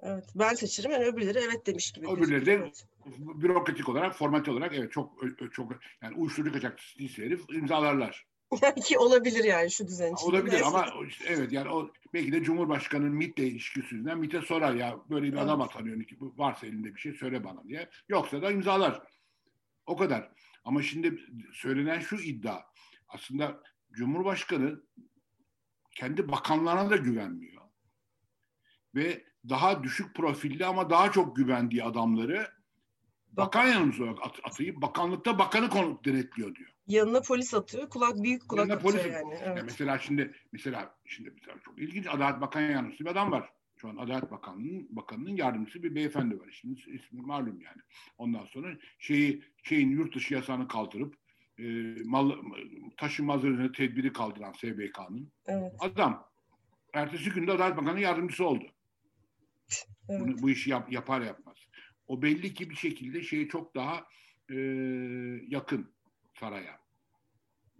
Evet. 0.01 0.25
Ben 0.35 0.55
seçerim 0.55 0.91
yani 0.91 1.05
öbürleri 1.05 1.39
evet 1.39 1.67
demiş 1.67 1.93
gibi. 1.93 2.09
Öbürleri 2.09 2.47
de 2.47 2.53
evet. 2.53 2.87
bürokratik 3.17 3.89
olarak, 3.89 4.17
format 4.17 4.49
olarak 4.49 4.75
evet 4.75 4.93
çok 4.93 5.19
çok 5.53 5.73
yani 6.03 6.17
uyuşturucu 6.17 6.53
kaçakçısı 6.53 6.99
değilse 6.99 7.25
herif 7.25 7.41
imzalarlar. 7.51 8.27
Ki 8.85 8.99
olabilir 8.99 9.45
yani 9.45 9.71
şu 9.71 9.87
düzen 9.89 10.13
içinde. 10.15 10.31
Olabilir 10.31 10.53
Neyse. 10.53 10.65
ama 10.67 10.87
işte 11.09 11.25
evet 11.29 11.53
yani 11.53 11.69
o 11.71 11.91
belki 12.15 12.33
de 12.33 12.43
Cumhurbaşkanı'nın 12.43 13.13
MİT'le 13.15 13.39
ilişkisi 13.39 13.95
yüzünden 13.95 14.19
MİT'e 14.19 14.41
sorar 14.41 14.75
ya 14.75 14.97
böyle 15.11 15.33
bir 15.33 15.37
adam 15.37 15.61
Evet. 15.61 15.71
atanıyor 15.71 16.05
ki 16.05 16.21
bu 16.21 16.35
varsa 16.37 16.67
elinde 16.67 16.95
bir 16.95 17.01
şey 17.01 17.13
söyle 17.15 17.45
bana 17.45 17.65
diye. 17.65 17.91
Yoksa 18.09 18.43
da 18.43 18.51
imzalar. 18.53 19.03
O 19.87 19.97
kadar. 19.97 20.33
Ama 20.65 20.83
şimdi 20.83 21.19
söylenen 21.53 22.01
şu 22.01 22.17
iddia 22.17 22.61
aslında 23.09 23.63
Cumhurbaşkanı 23.93 24.83
kendi 25.91 26.29
bakanlarına 26.29 26.91
da 26.91 26.97
güvenmiyor. 26.97 27.63
Ve 28.95 29.25
daha 29.49 29.83
düşük 29.83 30.17
profilli 30.17 30.67
ama 30.67 30.91
daha 30.91 31.13
çok 31.13 31.37
güvendiği 31.37 31.85
adamları 31.85 32.51
bakan 33.33 33.67
yanımıza 33.67 34.05
olarak 34.05 34.23
at- 34.23 34.41
atayıp 34.45 34.83
bakanlıkta 34.83 35.39
bakanı 35.39 35.71
denetliyor 36.05 36.55
diyor. 36.55 36.71
Yanına 36.87 37.21
polis 37.21 37.55
atıyor. 37.55 37.89
Kulak 37.89 38.23
büyük 38.23 38.49
kulak 38.49 38.69
Yanına 38.69 38.75
atıyor 38.89 38.95
polis- 39.05 39.13
yani. 39.13 39.35
Ya 39.35 39.41
Evet. 39.45 39.63
mesela 39.65 39.99
şimdi 39.99 40.35
mesela 40.53 40.97
şimdi 41.05 41.31
mesela 41.31 41.59
çok 41.65 41.79
ilginç 41.79 42.07
Adalet 42.07 42.41
Bakan 42.41 42.61
Yardımcısı 42.61 43.05
bir 43.05 43.11
adam 43.11 43.33
var. 43.33 43.51
Şu 43.77 43.89
an 43.89 43.97
Adalet 43.97 44.31
Bakanlığı'nın 44.31 44.97
bakanının 44.97 45.37
yardımcısı 45.37 45.83
bir 45.83 45.95
beyefendi 45.95 46.41
var. 46.41 46.49
Şimdi 46.51 46.81
ismi 46.81 47.21
malum 47.21 47.61
yani. 47.61 47.83
Ondan 48.19 48.45
sonra 48.45 48.77
şeyi 48.99 49.43
şeyin 49.63 49.91
yurt 49.91 50.15
dışı 50.15 50.35
yasağını 50.35 50.69
kaldırıp 50.69 51.15
e, 51.59 51.65
mal, 52.05 52.33
taşınmaz 52.97 53.45
üzerine 53.45 53.73
tedbiri 53.73 54.13
kaldıran 54.13 54.53
SBK'nın 54.53 55.33
Evet. 55.47 55.73
adam 55.81 56.29
ertesi 56.93 57.31
günde 57.31 57.53
Adalet 57.53 57.77
Bakanı 57.77 58.01
yardımcısı 58.01 58.45
oldu. 58.47 58.65
evet. 60.09 60.21
Bunu, 60.21 60.43
bu 60.43 60.51
işi 60.51 60.71
yap, 60.71 60.93
yapar 60.93 61.21
yapmaz. 61.21 61.57
O 62.07 62.23
belli 62.23 62.55
ki 62.55 62.71
bir 62.71 62.75
şekilde 62.77 63.23
şeyi 63.23 63.49
çok 63.49 63.75
daha 63.75 64.05
e, 64.51 64.55
yakın 65.49 65.94
saraya 66.41 66.79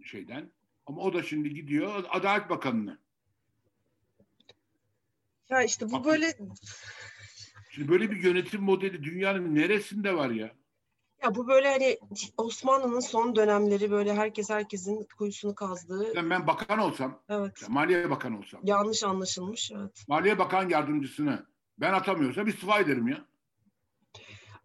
şeyden. 0.03 0.51
Ama 0.85 1.01
o 1.01 1.13
da 1.13 1.23
şimdi 1.23 1.53
gidiyor 1.53 2.03
Adalet 2.09 2.49
Bakanı'nı. 2.49 2.99
Ya 5.49 5.63
işte 5.63 5.89
bu 5.89 5.93
Bak- 5.93 6.05
böyle 6.05 6.33
Şimdi 7.71 7.87
böyle 7.87 8.11
bir 8.11 8.23
yönetim 8.23 8.61
modeli 8.61 9.03
dünyanın 9.03 9.55
neresinde 9.55 10.15
var 10.15 10.29
ya? 10.29 10.51
ya 11.23 11.35
bu 11.35 11.47
böyle 11.47 11.71
hani 11.71 11.97
Osmanlı'nın 12.37 12.99
son 12.99 13.35
dönemleri 13.35 13.91
böyle 13.91 14.13
herkes 14.13 14.49
herkesin 14.49 15.07
kuyusunu 15.17 15.55
kazdığı 15.55 16.15
Yani 16.15 16.29
ben 16.29 16.47
bakan 16.47 16.79
olsam, 16.79 17.21
evet 17.29 17.69
Maliye 17.69 18.09
Bakanı 18.09 18.37
olsam, 18.39 18.61
yanlış 18.63 19.03
anlaşılmış 19.03 19.71
evet. 19.71 20.05
Maliye 20.07 20.39
Bakan 20.39 20.69
Yardımcısını 20.69 21.45
ben 21.77 21.93
atamıyorsam 21.93 22.47
istifa 22.47 22.79
ederim 22.79 23.07
ya. 23.07 23.25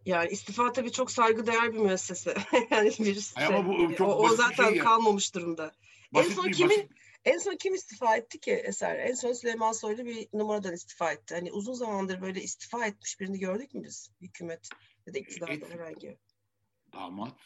Yani 0.05 0.29
istifa 0.29 0.71
tabii 0.71 0.91
çok 0.91 1.11
saygıdeğer 1.11 1.73
bir 1.73 1.77
müessese. 1.79 2.35
yani 2.71 2.89
bir 2.99 3.31
Ay 3.35 3.47
şey, 3.47 3.55
ama 3.55 3.67
bu 3.67 3.95
çok 3.95 4.09
o, 4.09 4.13
o 4.15 4.31
bir 4.31 4.35
zaten 4.35 4.67
şey 4.67 4.75
ya. 4.75 4.83
kalmamış 4.83 5.35
durumda. 5.35 5.71
Basit 6.13 6.31
en 6.31 6.35
son 6.35 6.45
bir- 6.47 6.53
kimin 6.53 6.77
basit- 6.79 6.89
en 7.25 7.37
son 7.37 7.55
kim 7.55 7.73
istifa 7.73 8.15
etti 8.17 8.39
ki 8.39 8.51
Eser? 8.51 8.95
En 8.99 9.13
son 9.13 9.33
Süleyman 9.33 9.71
Soylu 9.71 10.05
bir 10.05 10.27
numaradan 10.33 10.73
istifa 10.73 11.11
etti. 11.11 11.35
Hani 11.35 11.51
uzun 11.51 11.73
zamandır 11.73 12.21
böyle 12.21 12.41
istifa 12.41 12.85
etmiş 12.85 13.19
birini 13.19 13.39
gördük 13.39 13.73
mü 13.73 13.83
biz? 13.83 14.11
Hükümet 14.21 14.69
ya 15.07 15.13
da 15.13 15.17
iktidarda 15.17 15.69
herhangi. 15.69 16.17
damat. 16.93 17.37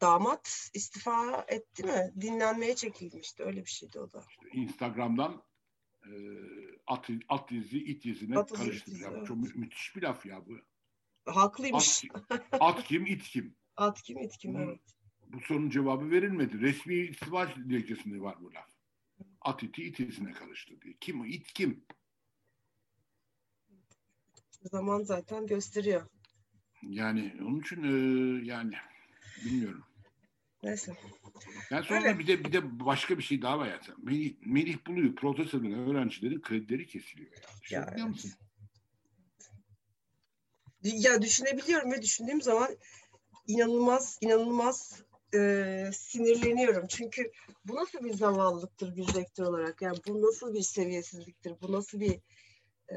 Damat 0.00 0.70
istifa 0.74 1.44
etti 1.48 1.84
mi? 1.84 2.12
Dinlenmeye 2.20 2.76
çekilmişti. 2.76 3.42
Öyle 3.42 3.60
bir 3.64 3.70
şeydi 3.70 4.00
o 4.00 4.12
da. 4.12 4.24
Instagram'dan 4.52 5.42
e, 6.06 6.10
at, 6.86 7.08
at 7.28 7.52
izi, 7.52 7.78
it 7.78 8.06
izine 8.06 8.38
At 8.38 8.52
izi, 8.52 9.04
evet. 9.08 9.26
Çok 9.26 9.36
mü- 9.36 9.52
müthiş 9.54 9.96
bir 9.96 10.02
laf 10.02 10.26
ya 10.26 10.46
bu. 10.46 10.52
At, 11.26 11.36
Haklıymış. 11.36 12.04
at 12.60 12.84
kim, 12.84 13.06
it 13.06 13.22
kim? 13.22 13.54
At 13.76 14.02
kim 14.02 14.18
it 14.18 14.38
kim 14.38 14.56
evet. 14.60 14.80
Bu 15.28 15.40
sorunun 15.40 15.70
cevabı 15.70 16.10
verilmedi. 16.10 16.60
Resmi 16.60 16.94
istifa 16.94 17.54
dilekçesinde 17.56 18.20
var 18.20 18.36
bu 18.40 18.54
laf. 18.54 18.68
At 19.40 19.62
iti, 19.62 19.82
it 19.82 20.00
izine 20.00 20.32
karıştı 20.32 20.80
diye. 20.82 20.94
Kim 21.00 21.20
o? 21.20 21.24
it 21.24 21.52
kim? 21.52 21.84
Zaman 24.62 25.02
zaten 25.02 25.46
gösteriyor. 25.46 26.06
Yani 26.82 27.34
onun 27.40 27.60
için 27.60 27.82
e, 27.82 28.44
yani 28.44 28.74
bilmiyorum. 29.44 29.84
Neyse. 30.62 30.92
Ben 31.70 31.82
sonra 31.82 32.02
Öyle. 32.02 32.18
bir 32.18 32.26
de 32.26 32.44
bir 32.44 32.52
de 32.52 32.80
başka 32.80 33.18
bir 33.18 33.22
şey 33.22 33.42
daha 33.42 33.58
var 33.58 33.66
ya. 33.66 33.80
Melih, 34.02 34.34
Melih 34.46 34.76
Bulu'yu 34.86 35.14
protesto 35.14 35.58
eden 35.58 35.72
öğrencilerin 35.72 36.40
kredileri 36.40 36.86
kesiliyor 36.86 37.30
ya. 37.30 37.38
Ya, 37.38 37.60
Düşünebiliyor 37.62 38.06
evet. 38.06 38.08
musun? 38.08 38.32
Ya 40.82 41.22
düşünebiliyorum 41.22 41.92
ve 41.92 42.02
düşündüğüm 42.02 42.42
zaman 42.42 42.76
inanılmaz 43.46 44.18
inanılmaz 44.20 45.02
e, 45.34 45.90
sinirleniyorum. 45.94 46.86
Çünkü 46.86 47.32
bu 47.64 47.74
nasıl 47.74 48.04
bir 48.04 48.14
zavallılıktır 48.14 48.96
bir 48.96 49.14
rektör 49.14 49.44
olarak? 49.44 49.82
Yani 49.82 49.96
bu 50.08 50.22
nasıl 50.22 50.54
bir 50.54 50.62
seviyesizliktir? 50.62 51.52
Bu 51.62 51.72
nasıl 51.72 52.00
bir 52.00 52.18
e, 52.88 52.96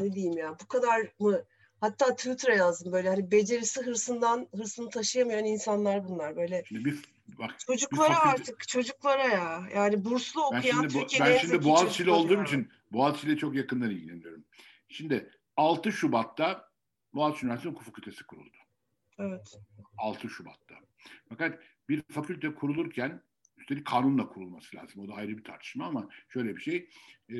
ne 0.00 0.12
diyeyim 0.14 0.38
ya? 0.38 0.56
Bu 0.62 0.66
kadar 0.68 1.12
mı? 1.18 1.44
Hatta 1.80 2.16
Twitter'a 2.16 2.54
yazdım 2.54 2.92
böyle 2.92 3.08
hani 3.08 3.30
becerisi 3.30 3.80
hırsından 3.82 4.48
hırsını 4.56 4.90
taşıyamayan 4.90 5.44
insanlar 5.44 6.08
bunlar 6.08 6.36
böyle. 6.36 6.62
Şimdi 6.68 6.84
bir 6.84 6.98
bak 7.38 7.58
Çocuklara 7.66 8.12
fakülte- 8.14 8.28
artık 8.28 8.68
çocuklara 8.68 9.24
ya. 9.24 9.68
Yani 9.74 10.04
burslu 10.04 10.40
Ben 10.52 10.58
okuyan 10.58 10.88
şimdi, 10.88 10.94
bu, 10.94 11.06
ben 11.20 11.32
en 11.32 11.38
şimdi 11.38 11.64
Boğaziçi'li 11.64 12.10
olduğum 12.10 12.32
ya. 12.32 12.44
için 12.44 12.68
Boğaziçi'yle 12.92 13.36
çok 13.36 13.54
yakından 13.54 13.90
ilgileniyorum. 13.90 14.44
Şimdi 14.88 15.30
6 15.58 15.92
Şubat'ta 15.92 16.68
Boğaziçi 17.14 17.46
Üniversitesi 17.46 17.72
Hukuk 17.72 17.84
Fakültesi 17.84 18.26
kuruldu. 18.26 18.56
Evet. 19.18 19.58
6 19.98 20.28
Şubat'ta. 20.28 20.74
Fakat 21.28 21.62
bir 21.88 22.02
fakülte 22.02 22.54
kurulurken 22.54 23.22
üstelik 23.56 23.86
kanunla 23.86 24.28
kurulması 24.28 24.76
lazım. 24.76 25.02
O 25.02 25.08
da 25.08 25.14
ayrı 25.14 25.38
bir 25.38 25.44
tartışma 25.44 25.86
ama 25.86 26.08
şöyle 26.28 26.56
bir 26.56 26.60
şey. 26.60 26.90
E, 27.28 27.36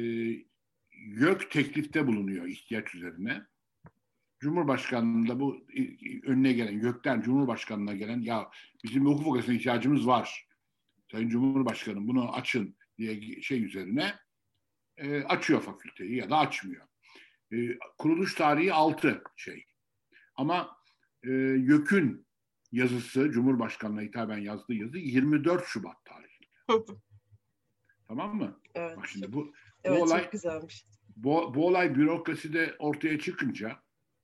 YÖK 0.92 1.50
teklifte 1.50 2.06
bulunuyor 2.06 2.46
ihtiyaç 2.46 2.94
üzerine. 2.94 3.46
Cumhurbaşkanlığında 4.40 5.40
bu 5.40 5.66
e, 5.76 5.82
önüne 6.26 6.52
gelen, 6.52 6.72
YÖK'ten 6.72 7.20
Cumhurbaşkanlığına 7.20 7.94
gelen 7.94 8.20
ya 8.20 8.50
bizim 8.84 9.06
hukuk 9.06 9.24
fakültesine 9.24 9.56
ihtiyacımız 9.56 10.06
var. 10.06 10.48
Sayın 11.10 11.28
Cumhurbaşkanım 11.28 12.08
bunu 12.08 12.32
açın 12.32 12.76
diye 12.98 13.42
şey 13.42 13.64
üzerine 13.64 14.14
e, 14.96 15.22
açıyor 15.22 15.60
fakülteyi 15.60 16.16
ya 16.16 16.30
da 16.30 16.38
açmıyor. 16.38 16.88
E, 17.52 17.78
kuruluş 17.98 18.34
tarihi 18.34 18.72
6 18.72 19.22
şey. 19.36 19.64
Ama 20.34 20.76
e, 21.22 21.30
YÖK'ün 21.30 22.26
yazısı, 22.72 23.30
Cumhurbaşkanı'na 23.30 24.02
hitaben 24.02 24.38
yazdığı 24.38 24.74
yazı 24.74 24.98
24 24.98 25.66
Şubat 25.66 26.04
tarihli. 26.04 26.46
tamam 28.08 28.36
mı? 28.36 28.60
Evet. 28.74 28.96
Bak 28.96 29.06
şimdi 29.08 29.32
bu 29.32 29.52
evet 29.84 30.02
olay- 30.02 30.22
çok 30.22 30.32
güzelmiş. 30.32 30.84
bu, 31.16 31.54
bu 31.54 31.66
olay 31.66 31.94
bürokraside 31.94 32.76
ortaya 32.78 33.18
çıkınca 33.18 33.76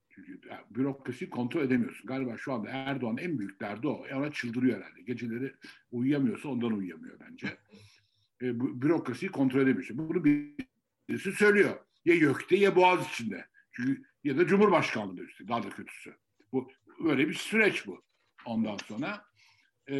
çünkü 0.08 0.40
ya, 0.50 0.64
bürokrasi 0.70 1.30
kontrol 1.30 1.62
edemiyorsun. 1.62 2.06
Galiba 2.06 2.36
şu 2.36 2.52
anda 2.52 2.68
Erdoğan 2.70 3.16
en 3.16 3.38
büyük 3.38 3.60
derdi 3.60 3.88
o. 3.88 4.06
Ona 4.14 4.32
çıldırıyor 4.32 4.78
herhalde. 4.78 5.02
Geceleri 5.02 5.54
uyuyamıyorsa 5.90 6.48
ondan 6.48 6.72
uyuyamıyor 6.72 7.20
bence. 7.20 7.58
E, 8.42 8.60
bu, 8.60 8.82
bürokrasiyi 8.82 9.30
kontrol 9.30 9.60
edemiyorsun. 9.60 9.98
Bunu 9.98 10.24
birisi 10.24 11.32
söylüyor. 11.32 11.83
Ya 12.04 12.14
YÖK'te 12.14 12.56
ya 12.56 12.76
Boğaziçi'nde. 12.76 13.46
Çünkü 13.72 14.02
ya 14.24 14.38
da 14.38 14.46
Cumhurbaşkanlığı'nda 14.46 15.22
üstü. 15.22 15.48
Daha 15.48 15.62
da 15.62 15.70
kötüsü. 15.70 16.16
Bu 16.52 16.70
böyle 16.98 17.28
bir 17.28 17.34
süreç 17.34 17.86
bu. 17.86 18.04
Ondan 18.44 18.76
sonra 18.76 19.26
e, 19.90 19.96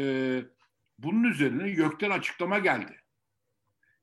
bunun 0.99 1.25
üzerine 1.25 1.69
YÖK'ten 1.69 2.11
açıklama 2.11 2.59
geldi. 2.59 3.01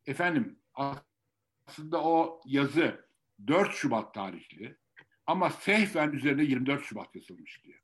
Efendim 0.06 0.60
aslında 0.74 2.04
o 2.04 2.42
yazı 2.46 3.08
4 3.48 3.76
Şubat 3.76 4.14
tarihli 4.14 4.78
ama 5.26 5.50
sehven 5.50 6.12
üzerine 6.12 6.44
24 6.44 6.84
Şubat 6.84 7.16
yazılmış 7.16 7.64
diye. 7.64 7.82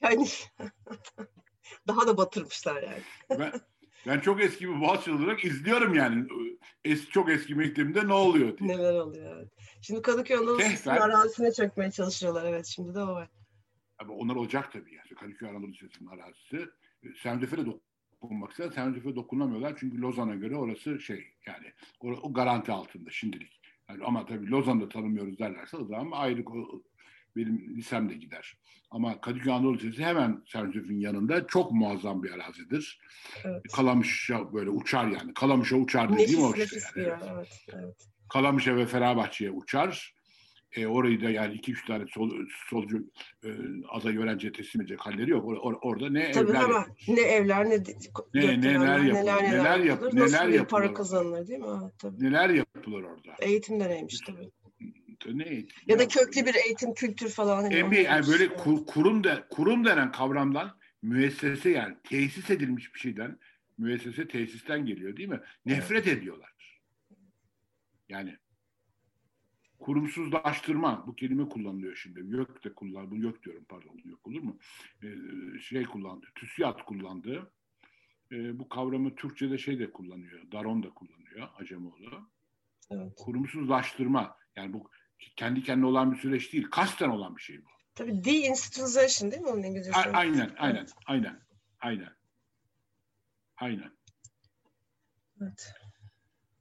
Yani 0.00 0.26
daha 1.88 2.06
da 2.06 2.16
batırmışlar 2.16 2.82
yani. 2.82 3.02
Ben, 3.30 3.52
ben 4.06 4.20
çok 4.20 4.42
eski 4.42 4.68
bir 4.68 4.80
Boğaziçi 4.80 5.12
olarak 5.12 5.44
izliyorum 5.44 5.94
yani. 5.94 6.26
Es, 6.84 7.08
çok 7.08 7.30
eski 7.30 7.54
mektebimde 7.54 8.08
ne 8.08 8.12
oluyor 8.12 8.58
diye. 8.58 8.68
Neler 8.68 8.94
oluyor 8.94 9.36
evet. 9.36 9.48
Şimdi 9.82 10.02
Kadıköy 10.02 10.36
Anadolu 10.36 10.62
arazisine 10.86 11.52
çökmeye 11.52 11.90
çalışıyorlar. 11.90 12.44
Evet 12.44 12.66
şimdi 12.66 12.94
de 12.94 13.00
o 13.00 13.06
var. 13.06 13.28
Ama 13.98 14.14
onlar 14.14 14.36
olacak 14.36 14.72
tabii 14.72 14.94
yani. 14.94 15.08
Kadıköy 15.20 15.48
Anadolu 15.48 15.72
Lisesi'nin 15.72 16.08
arazisi. 16.08 16.68
Sendefe 17.22 17.56
de 17.56 17.66
dokunmak 18.22 18.50
ister. 18.50 18.70
Sendefe 18.70 19.16
dokunamıyorlar 19.16 19.76
çünkü 19.80 20.00
Lozan'a 20.00 20.34
göre 20.34 20.56
orası 20.56 21.00
şey 21.00 21.24
yani 21.46 21.72
o, 22.00 22.08
o 22.08 22.32
garanti 22.32 22.72
altında 22.72 23.10
şimdilik. 23.10 23.60
Yani 23.88 24.04
ama 24.04 24.26
tabii 24.26 24.50
Lozan'da 24.50 24.88
tanımıyoruz 24.88 25.38
derlerse 25.38 25.76
o 25.76 25.84
zaman 25.84 26.10
ayrı 26.10 26.44
benim 27.36 27.76
lisem 27.76 28.08
de 28.10 28.14
gider. 28.14 28.58
Ama 28.90 29.20
Kadıköy 29.20 29.52
Anadolu 29.52 29.74
Lisesi 29.78 30.04
hemen 30.04 30.42
Sentef'in 30.52 30.98
yanında 31.00 31.46
çok 31.46 31.72
muazzam 31.72 32.22
bir 32.22 32.30
arazidir. 32.30 33.00
Evet. 33.44 33.62
Kalamış'a 33.76 34.52
böyle 34.52 34.70
uçar 34.70 35.06
yani. 35.06 35.34
Kalamış'a 35.34 35.76
uçar 35.76 36.18
dediğim 36.18 36.42
o 36.42 36.54
işte. 36.54 37.00
yani. 37.00 37.20
bir 37.20 37.28
Evet. 37.36 37.64
Evet. 37.74 38.06
Kalamış'a 38.32 38.76
ve 38.76 38.86
Fenerbahçe'ye 38.86 39.50
uçar. 39.50 40.16
E, 40.72 40.86
orayı 40.86 41.20
da 41.22 41.30
yani 41.30 41.54
iki 41.54 41.72
üç 41.72 41.86
tane 41.86 42.04
sol, 42.08 42.30
solcu 42.70 42.98
e, 43.44 43.48
aday 43.88 44.16
öğrenciye 44.18 44.52
teslim 44.52 44.82
edecek 44.82 45.00
halleri 45.00 45.30
yok. 45.30 45.44
Or- 45.44 45.56
or- 45.58 45.78
orada 45.82 46.10
ne 46.10 46.30
Tabii 46.32 46.50
evler 46.50 46.60
hemen 46.60 46.74
yapılır. 46.78 46.96
ne 47.08 47.20
evler 47.20 47.64
ne, 47.64 47.70
Ne- 48.34 48.60
neler 48.60 48.98
yapılır, 48.98 49.14
neler 49.22 49.42
neler, 49.42 49.52
neler 49.52 49.78
yap- 49.78 49.86
yapılır, 49.86 50.14
neler 50.16 50.22
nasıl 50.26 50.48
bir 50.52 50.64
para 50.64 50.84
yapılır. 50.84 50.94
kazanılır 50.94 51.46
değil 51.48 51.58
mi? 51.60 51.66
Evet, 51.82 51.92
tabii. 51.98 52.24
Neler 52.24 52.48
yapılır 52.50 53.02
orada? 53.02 53.34
Eğitim 53.40 53.80
de 53.80 53.88
neymiş 53.88 54.20
tabii. 54.26 54.50
Ne, 55.26 55.64
Ya 55.86 55.98
da 55.98 56.08
köklü 56.08 56.46
bir 56.46 56.54
eğitim 56.54 56.94
kültür 56.94 57.28
falan. 57.28 57.62
hani 57.62 58.02
yani 58.02 58.26
böyle 58.26 58.48
kur- 58.56 58.86
kurum 58.86 59.24
da 59.24 59.48
kurum 59.48 59.84
denen 59.84 60.12
kavramdan 60.12 60.78
müessese 61.02 61.70
yani 61.70 61.96
tesis 62.04 62.50
edilmiş 62.50 62.94
bir 62.94 62.98
şeyden 62.98 63.38
müessese 63.78 64.28
tesisten 64.28 64.86
geliyor 64.86 65.16
değil 65.16 65.28
mi? 65.28 65.40
Nefret 65.66 66.06
ediyorlar. 66.06 66.80
Yani 68.08 68.36
kurumsuzlaştırma 69.78 71.04
bu 71.06 71.14
kelime 71.16 71.48
kullanılıyor 71.48 71.96
şimdi. 71.96 72.36
Yok 72.36 72.64
de 72.64 72.72
kullan, 72.74 73.10
bu 73.10 73.16
yok 73.16 73.42
diyorum 73.42 73.64
pardon 73.68 74.00
yok 74.04 74.26
olur 74.26 74.40
mu? 74.40 74.58
Ee, 75.02 75.08
şey 75.60 75.84
kullandı, 75.84 76.26
TÜSİAD 76.34 76.78
kullandı. 76.84 77.52
Ee, 78.32 78.58
bu 78.58 78.68
kavramı 78.68 79.14
Türkçe'de 79.14 79.58
şey 79.58 79.78
de 79.78 79.90
kullanıyor, 79.92 80.52
Daron 80.52 80.82
da 80.82 80.90
kullanıyor 80.90 81.48
Acemoğlu. 81.56 82.30
Evet. 82.90 83.12
Kurumsuzlaştırma 83.16 84.36
yani 84.56 84.72
bu 84.72 84.90
kendi 85.36 85.62
kendine 85.62 85.86
olan 85.86 86.12
bir 86.12 86.16
süreç 86.18 86.52
değil, 86.52 86.66
kasten 86.70 87.08
olan 87.08 87.36
bir 87.36 87.42
şey 87.42 87.58
bu. 87.64 87.68
Tabii 87.94 88.24
deinstitutionalization 88.24 89.30
değil 89.32 89.42
mi 89.42 89.48
onun 89.48 89.62
İngilizcesi? 89.62 89.98
A- 89.98 90.12
aynen, 90.12 90.50
aynen, 90.58 90.86
aynen, 91.06 91.40
aynen. 91.80 92.16
Aynen. 93.56 93.90
Evet. 95.42 95.72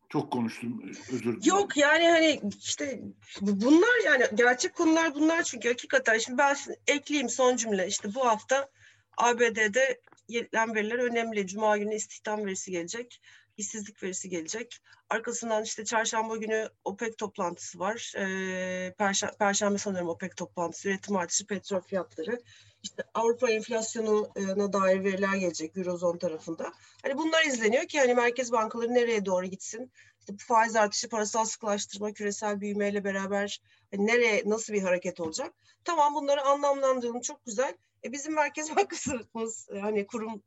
Çok 0.10 0.32
konuştum, 0.34 0.82
özür 1.12 1.24
dilerim. 1.24 1.39
Yok 1.43 1.78
yani 1.78 2.08
hani 2.08 2.41
işte 2.60 3.01
bu- 3.41 3.62
bunlar 3.62 4.06
yani 4.06 4.26
gerçek 4.36 4.76
konular 4.76 5.16
bunlar 5.16 5.43
çünkü 5.43 5.68
hakikaten 5.68 6.18
şimdi 6.18 6.38
ben 6.38 6.56
ekleyeyim 6.88 7.30
son 7.30 7.56
cümle 7.56 7.88
işte 7.88 8.14
bu 8.16 8.26
hafta 8.26 8.70
ABD'de 9.18 10.01
gelen 10.30 10.76
veriler 10.76 10.99
önemli. 10.99 11.47
Cuma 11.47 11.78
günü 11.78 11.95
istihdam 11.95 12.45
verisi 12.45 12.72
gelecek. 12.72 13.22
İşsizlik 13.58 14.03
verisi 14.03 14.30
gelecek. 14.30 14.78
Arkasından 15.10 15.64
işte 15.64 15.86
çarşamba 15.86 16.38
günü 16.38 16.70
OPEC 16.84 17.16
toplantısı 17.16 17.80
var. 17.80 18.14
Ee, 18.18 18.93
Perşembe, 18.97 19.34
Perşembe 19.39 19.78
sanıyorum 19.78 20.10
OPEC 20.10 20.36
toplantısı, 20.36 20.89
üretim 20.89 21.16
artışı, 21.16 21.47
petrol 21.47 21.82
fiyatları. 21.82 22.41
İşte 22.84 23.03
Avrupa 23.14 23.49
enflasyonuna 23.51 24.74
dair 24.74 25.03
veriler 25.03 25.36
gelecek 25.36 25.78
Eurozone 25.78 26.20
tarafında. 26.20 26.74
Hani 27.03 27.18
bunlar 27.18 27.45
izleniyor 27.45 27.86
ki 27.86 27.99
hani 27.99 28.14
merkez 28.16 28.51
bankaları 28.51 28.93
nereye 28.93 29.26
doğru 29.26 29.45
gitsin? 29.45 29.91
İşte 30.20 30.34
bu 30.34 30.38
faiz 30.38 30.76
artışı, 30.76 31.10
parasal 31.10 31.45
sıkılaştırma, 31.45 32.14
küresel 32.14 32.62
büyümeyle 32.62 33.03
beraber 33.03 33.62
hani 33.91 34.08
nereye 34.08 34.43
nasıl 34.45 34.74
bir 34.74 34.82
hareket 34.82 35.20
olacak? 35.20 35.53
Tamam 35.84 36.16
bunları 36.16 36.41
anlamlandıralım 36.41 37.22
çok 37.22 37.45
güzel. 37.45 37.78
E 38.06 38.12
bizim 38.12 38.34
Merkez 38.34 38.76
Bankamız 38.76 39.68
hani 39.82 40.08
kurum 40.08 40.43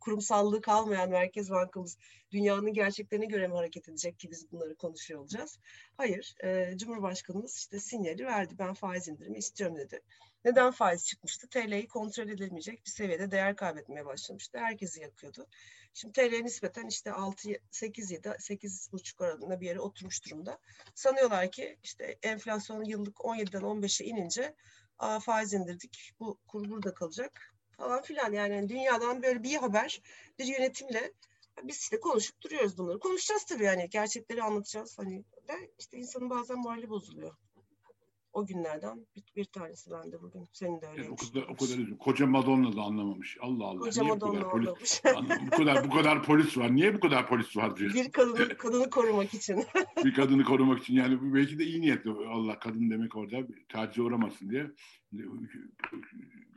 kurumsallığı 0.00 0.60
kalmayan 0.60 1.10
Merkez 1.10 1.50
Bankamız 1.50 1.98
dünyanın 2.30 2.72
gerçeklerine 2.72 3.26
göre 3.26 3.48
mi 3.48 3.54
hareket 3.54 3.88
edecek 3.88 4.18
ki 4.18 4.30
biz 4.30 4.52
bunları 4.52 4.76
konuşuyor 4.76 5.20
olacağız? 5.20 5.58
Hayır. 5.96 6.34
E, 6.44 6.78
Cumhurbaşkanımız 6.78 7.56
işte 7.56 7.80
sinyali 7.80 8.26
verdi. 8.26 8.54
Ben 8.58 8.74
faiz 8.74 9.08
indirimi 9.08 9.38
istiyorum 9.38 9.76
dedi. 9.76 10.00
Neden 10.44 10.70
faiz 10.70 11.06
çıkmıştı? 11.06 11.48
TL'yi 11.48 11.88
kontrol 11.88 12.28
edilemeyecek 12.28 12.86
bir 12.86 12.90
seviyede 12.90 13.30
değer 13.30 13.56
kaybetmeye 13.56 14.06
başlamıştı. 14.06 14.58
Herkesi 14.58 15.00
yakıyordu. 15.00 15.46
Şimdi 15.94 16.12
TL 16.12 16.42
nispeten 16.42 16.86
işte 16.86 17.12
6 17.12 17.48
8 17.70 18.10
7 18.10 18.28
8,5 18.28 19.24
aralığında 19.24 19.60
bir 19.60 19.66
yere 19.66 19.80
oturmuş 19.80 20.26
durumda. 20.26 20.58
Sanıyorlar 20.94 21.50
ki 21.50 21.78
işte 21.82 22.18
enflasyon 22.22 22.84
yıllık 22.84 23.16
17'den 23.16 23.62
15'e 23.62 24.06
inince 24.06 24.54
Aa, 25.02 25.20
faiz 25.20 25.52
indirdik. 25.52 26.12
Bu 26.20 26.38
kur 26.48 26.70
burada 26.70 26.94
kalacak 26.94 27.54
falan 27.76 28.02
filan. 28.02 28.32
Yani 28.32 28.68
dünyadan 28.68 29.22
böyle 29.22 29.42
bir 29.42 29.56
haber, 29.56 30.00
bir 30.38 30.44
yönetimle 30.44 31.12
biz 31.62 31.78
işte 31.78 32.00
konuşup 32.00 32.42
duruyoruz 32.42 32.78
bunları. 32.78 32.98
Konuşacağız 32.98 33.44
tabii 33.44 33.64
yani 33.64 33.88
gerçekleri 33.90 34.42
anlatacağız. 34.42 34.98
Hani 34.98 35.24
de 35.48 35.70
işte 35.78 35.96
insanın 35.96 36.30
bazen 36.30 36.58
morali 36.58 36.88
bozuluyor 36.88 37.36
o 38.32 38.46
günlerden 38.46 39.06
bir, 39.16 39.24
bir 39.36 39.44
tanesi 39.44 39.90
ben 39.90 40.12
de 40.12 40.22
bugün. 40.22 40.48
Senin 40.52 40.80
de 40.80 40.86
öyle. 40.86 41.10
o 41.10 41.16
kadar 41.16 41.42
o 41.42 41.56
kadar 41.56 41.78
üzüm. 41.78 41.96
Koca 41.96 42.26
Madonna 42.26 42.76
da 42.76 42.82
anlamamış. 42.82 43.38
Allah 43.40 43.64
Allah. 43.64 43.80
Koca 43.80 44.02
Niye 44.02 44.14
Madonna 44.14 44.40
bu 44.40 44.50
kadar 44.50 44.50
polis, 44.50 45.02
bu 45.46 45.56
kadar 45.56 45.84
bu 45.84 45.90
kadar 45.90 46.22
polis 46.22 46.58
var. 46.58 46.74
Niye 46.74 46.94
bu 46.94 47.00
kadar 47.00 47.28
polis 47.28 47.56
var 47.56 47.76
diyor. 47.76 47.94
bir 47.94 48.12
kadını, 48.12 48.56
kadını 48.56 48.90
korumak 48.90 49.34
için. 49.34 49.64
bir 50.04 50.14
kadını 50.14 50.44
korumak 50.44 50.82
için 50.82 50.94
yani 50.94 51.34
belki 51.34 51.58
de 51.58 51.64
iyi 51.64 51.80
niyetli 51.80 52.10
Allah 52.10 52.58
kadın 52.58 52.90
demek 52.90 53.16
orada 53.16 53.36
tacize 53.68 54.02
uğramasın 54.02 54.50
diye 54.50 54.66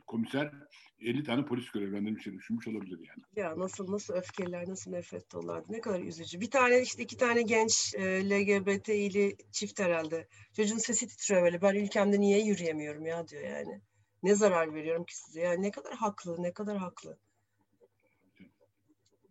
komiser 0.06 0.52
50 1.00 1.24
tane 1.24 1.44
polis 1.44 1.70
görevlendirmiş 1.70 2.26
düşünmüş 2.26 2.68
olabilir 2.68 2.98
yani. 2.98 3.22
Ya 3.36 3.58
nasıl 3.58 3.92
nasıl 3.92 4.14
öfkeliler, 4.14 4.68
nasıl 4.68 4.90
nefret 4.90 5.32
dolardı. 5.32 5.72
Ne 5.72 5.80
kadar 5.80 6.00
üzücü. 6.00 6.40
Bir 6.40 6.50
tane 6.50 6.82
işte 6.82 7.02
iki 7.02 7.16
tane 7.16 7.42
genç 7.42 7.94
e, 7.94 8.30
LGBT'li 8.30 9.36
çift 9.52 9.80
herhalde. 9.80 10.28
Çocuğun 10.56 10.78
sesi 10.78 11.08
titriyor 11.08 11.42
böyle. 11.42 11.62
Ben 11.62 11.74
ülkemde 11.74 12.20
niye 12.20 12.44
yürüyemiyorum 12.44 13.06
ya 13.06 13.28
diyor 13.28 13.42
yani. 13.42 13.80
Ne 14.22 14.34
zarar 14.34 14.74
veriyorum 14.74 15.04
ki 15.04 15.16
size? 15.16 15.40
Yani 15.40 15.62
ne 15.62 15.70
kadar 15.70 15.94
haklı, 15.94 16.42
ne 16.42 16.52
kadar 16.52 16.78
haklı. 16.78 17.18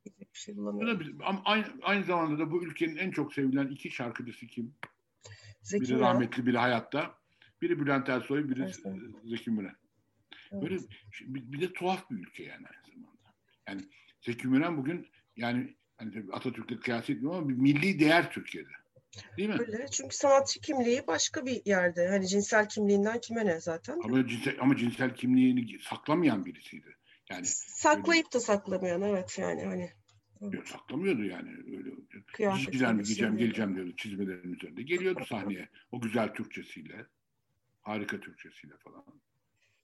Bir 0.05 0.39
şey 0.39 0.57
bulamıyorum. 0.57 1.19
Ama 1.23 1.41
aynı, 1.45 1.65
aynı 1.81 2.03
zamanda 2.03 2.39
da 2.39 2.51
bu 2.51 2.63
ülkenin 2.63 2.97
en 2.97 3.11
çok 3.11 3.33
sevilen 3.33 3.67
iki 3.67 3.89
şarkıcısı 3.89 4.47
kim? 4.47 4.75
Zeki 5.61 5.83
biri 5.83 5.99
rahmetli, 5.99 6.45
biri 6.45 6.57
hayatta. 6.57 7.17
Biri 7.61 7.79
Bülent 7.79 8.09
Ersoy, 8.09 8.49
biri. 8.49 8.71
Zeki 9.23 9.51
Müren. 9.51 9.75
Böyle 10.51 10.77
bir, 11.21 11.51
bir 11.51 11.61
de 11.61 11.73
tuhaf 11.73 12.09
bir 12.11 12.15
ülke 12.15 12.43
yani 12.43 12.65
aynı 12.67 12.95
zamanda. 12.95 13.33
Yani 13.67 13.81
Zeki 14.21 14.47
Müren 14.47 14.77
bugün 14.77 15.07
yani 15.35 15.75
hani 15.97 16.25
Atatürk'le 16.31 16.79
kıyas 16.81 17.09
etmiyorum 17.09 17.39
ama 17.39 17.49
bir 17.49 17.53
milli 17.53 17.99
değer 17.99 18.31
Türkiye'de. 18.31 18.69
Değil 19.37 19.49
mi? 19.49 19.55
Öyle. 19.59 19.87
Çünkü 19.91 20.15
sanatçı 20.15 20.61
kimliği 20.61 21.07
başka 21.07 21.45
bir 21.45 21.61
yerde. 21.65 22.07
Hani 22.07 22.27
cinsel 22.27 22.69
kimliğinden 22.69 23.19
kime 23.19 23.45
ne 23.45 23.59
zaten? 23.59 23.99
Ama 24.03 24.27
cinsel, 24.27 24.57
ama 24.59 24.77
cinsel 24.77 25.15
kimliğini 25.15 25.79
saklamayan 25.79 26.45
birisiydi. 26.45 26.95
Yani 27.29 27.45
Saklayıp 27.45 28.33
da 28.33 28.39
saklamayan 28.39 29.01
evet 29.01 29.37
yani 29.39 29.63
hani 29.63 29.91
saklamıyordu 30.65 31.23
yani 31.23 31.49
öyle. 31.49 31.89
kıyafet. 32.33 32.71
Giyeceğim 32.71 33.05
şeyleri. 33.05 33.37
geleceğim 33.37 33.75
diyordu 33.75 33.93
çizmelerin 33.97 34.53
üzerinde. 34.53 34.81
Geliyordu 34.81 35.25
sahneye 35.25 35.69
o 35.91 36.01
güzel 36.01 36.33
Türkçesiyle. 36.33 37.05
Harika 37.81 38.19
Türkçesiyle 38.19 38.77
falan. 38.77 39.03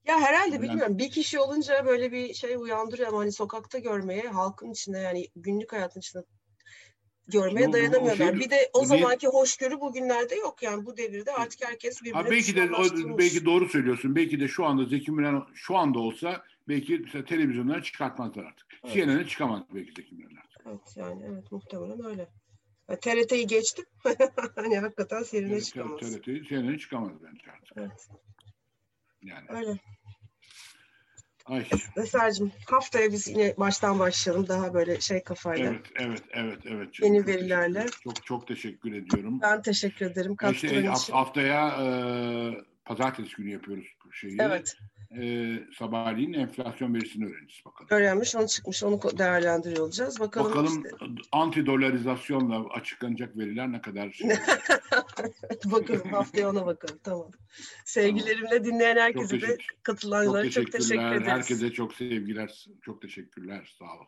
Ya 0.08 0.20
herhalde 0.22 0.56
Yani- 0.56 0.62
bilmiyorum 0.64 0.98
bir 0.98 1.10
kişi 1.12 1.40
olunca 1.40 1.86
böyle 1.86 2.12
bir 2.12 2.34
şey 2.34 2.56
uyandırıyor 2.56 3.08
ama 3.10 3.20
hani 3.20 3.32
sokakta 3.32 3.80
görmeye 3.80 4.22
halkın 4.28 4.72
içinde 4.72 4.98
yani 5.00 5.28
günlük 5.36 5.74
hayatın 5.74 6.00
içinde 6.00 6.24
görmeye 7.28 7.66
o- 7.66 7.70
o 7.70 7.74
dayanamıyorlar. 7.74 8.32
şey- 8.32 8.40
bir 8.40 8.50
de 8.50 8.70
o 8.74 8.80
o 8.80 8.86
zamanki 8.86 9.28
hoşgörü 9.28 9.80
bugünlerde 9.80 10.36
yok 10.36 10.64
yani 10.64 10.86
bu 10.86 10.98
devirde 10.98 11.32
artık 11.34 11.66
herkes 11.68 12.02
birbirine 12.02 12.18
Ha 12.18 12.30
belki 12.30 12.56
de 12.56 12.70
o, 12.76 13.18
belki 13.18 13.46
doğru 13.46 13.70
söylüyorsun. 13.70 14.16
Belki 14.16 14.40
de 14.40 14.48
şu 14.48 14.66
anda 14.66 14.86
Zeki 14.86 15.12
Müren 15.12 15.44
şu 15.54 15.78
anda 15.78 16.00
olsa 16.00 16.44
belki 16.68 17.00
mesela 17.00 17.26
televizyonlara 17.26 17.84
çıkartmazlar 17.84 18.44
artık. 18.46 18.68
Evet. 18.84 18.94
CNN'e 18.94 19.28
çıkamaz 19.28 19.64
belki 19.74 19.92
Zeki 20.02 20.16
Müren 20.16 20.36
artık. 20.36 20.62
Evet 20.68 20.98
yani 20.98 21.26
evet 21.32 21.52
muhtemelen 21.52 22.06
öyle. 22.06 22.28
Ya, 22.90 23.00
TRT'yi 23.00 23.48
geçtim. 23.48 23.86
hani 24.56 24.80
hakikaten 24.80 25.24
serine 25.24 25.54
Evet, 25.54 25.66
çıkamaz. 25.66 26.00
TRT, 26.00 26.44
CNN'e 26.50 26.78
çıkamaz 26.78 27.12
bence 27.24 27.52
artık. 27.52 27.78
Evet 27.78 28.08
Yani. 29.24 29.46
öyle. 29.50 29.78
Ay. 31.46 31.66
Eser'cim 31.98 32.52
haftaya 32.70 33.12
biz 33.12 33.28
yine 33.28 33.54
baştan 33.58 34.00
başlayalım 34.00 34.48
daha 34.48 34.74
böyle 34.74 35.02
şey 35.02 35.24
kafayla. 35.24 35.66
Evet, 35.72 35.86
evet, 35.96 36.22
evet, 36.32 36.60
evet. 36.66 37.00
Yeni 37.02 37.18
Çok 37.18 37.28
verilerle. 37.28 37.80
teşekkür- 37.80 38.02
Çok 38.04 38.26
çok 38.26 38.48
teşekkür 38.48 38.94
ediyorum. 38.94 39.40
Ben 39.42 39.62
teşekkür 39.62 40.06
ederim 40.06 40.36
şey, 40.56 40.90
haftaya 41.12 41.68
e, 41.68 41.86
pazartesi 42.86 43.36
günü 43.36 43.50
yapıyoruz 43.50 43.86
şeyi. 44.12 44.38
Evet 44.42 44.78
E, 45.20 45.54
sabahleyin 45.78 46.34
enflasyon 46.34 46.94
verisini 46.94 47.26
öğreniriz 47.26 47.62
bakalım. 47.66 47.88
öğrenmiş 47.92 48.36
onu 48.36 48.48
çıkmış 48.48 48.84
onu 48.84 49.00
değerlendiriyor 49.18 49.86
olacağız. 49.86 50.20
Bakalım, 50.20 50.50
Bakalım 50.50 50.84
işte. 50.84 51.28
antidolarizasyonla 51.32 52.70
açıklanacak 52.70 53.38
veriler 53.38 53.72
ne 53.72 53.82
kadar 53.82 54.12
şey. 54.12 54.30
bakalım 55.66 56.10
haftaya 56.10 56.50
ona 56.50 56.66
bakalım 56.66 57.00
tamam. 57.04 57.32
Sevgilerimle 57.86 58.64
dinleyen 58.64 58.98
herkese 58.98 59.42
de 59.42 59.58
katılanlara 59.84 60.50
çok, 60.50 60.72
teşekkür 60.72 60.96
ederiz. 60.96 61.28
Herkese 61.28 61.72
çok 61.72 61.94
sevgiler. 61.94 62.66
Çok 62.82 63.02
teşekkürler. 63.02 63.76
Sağ 63.80 63.86
olun. 63.86 64.08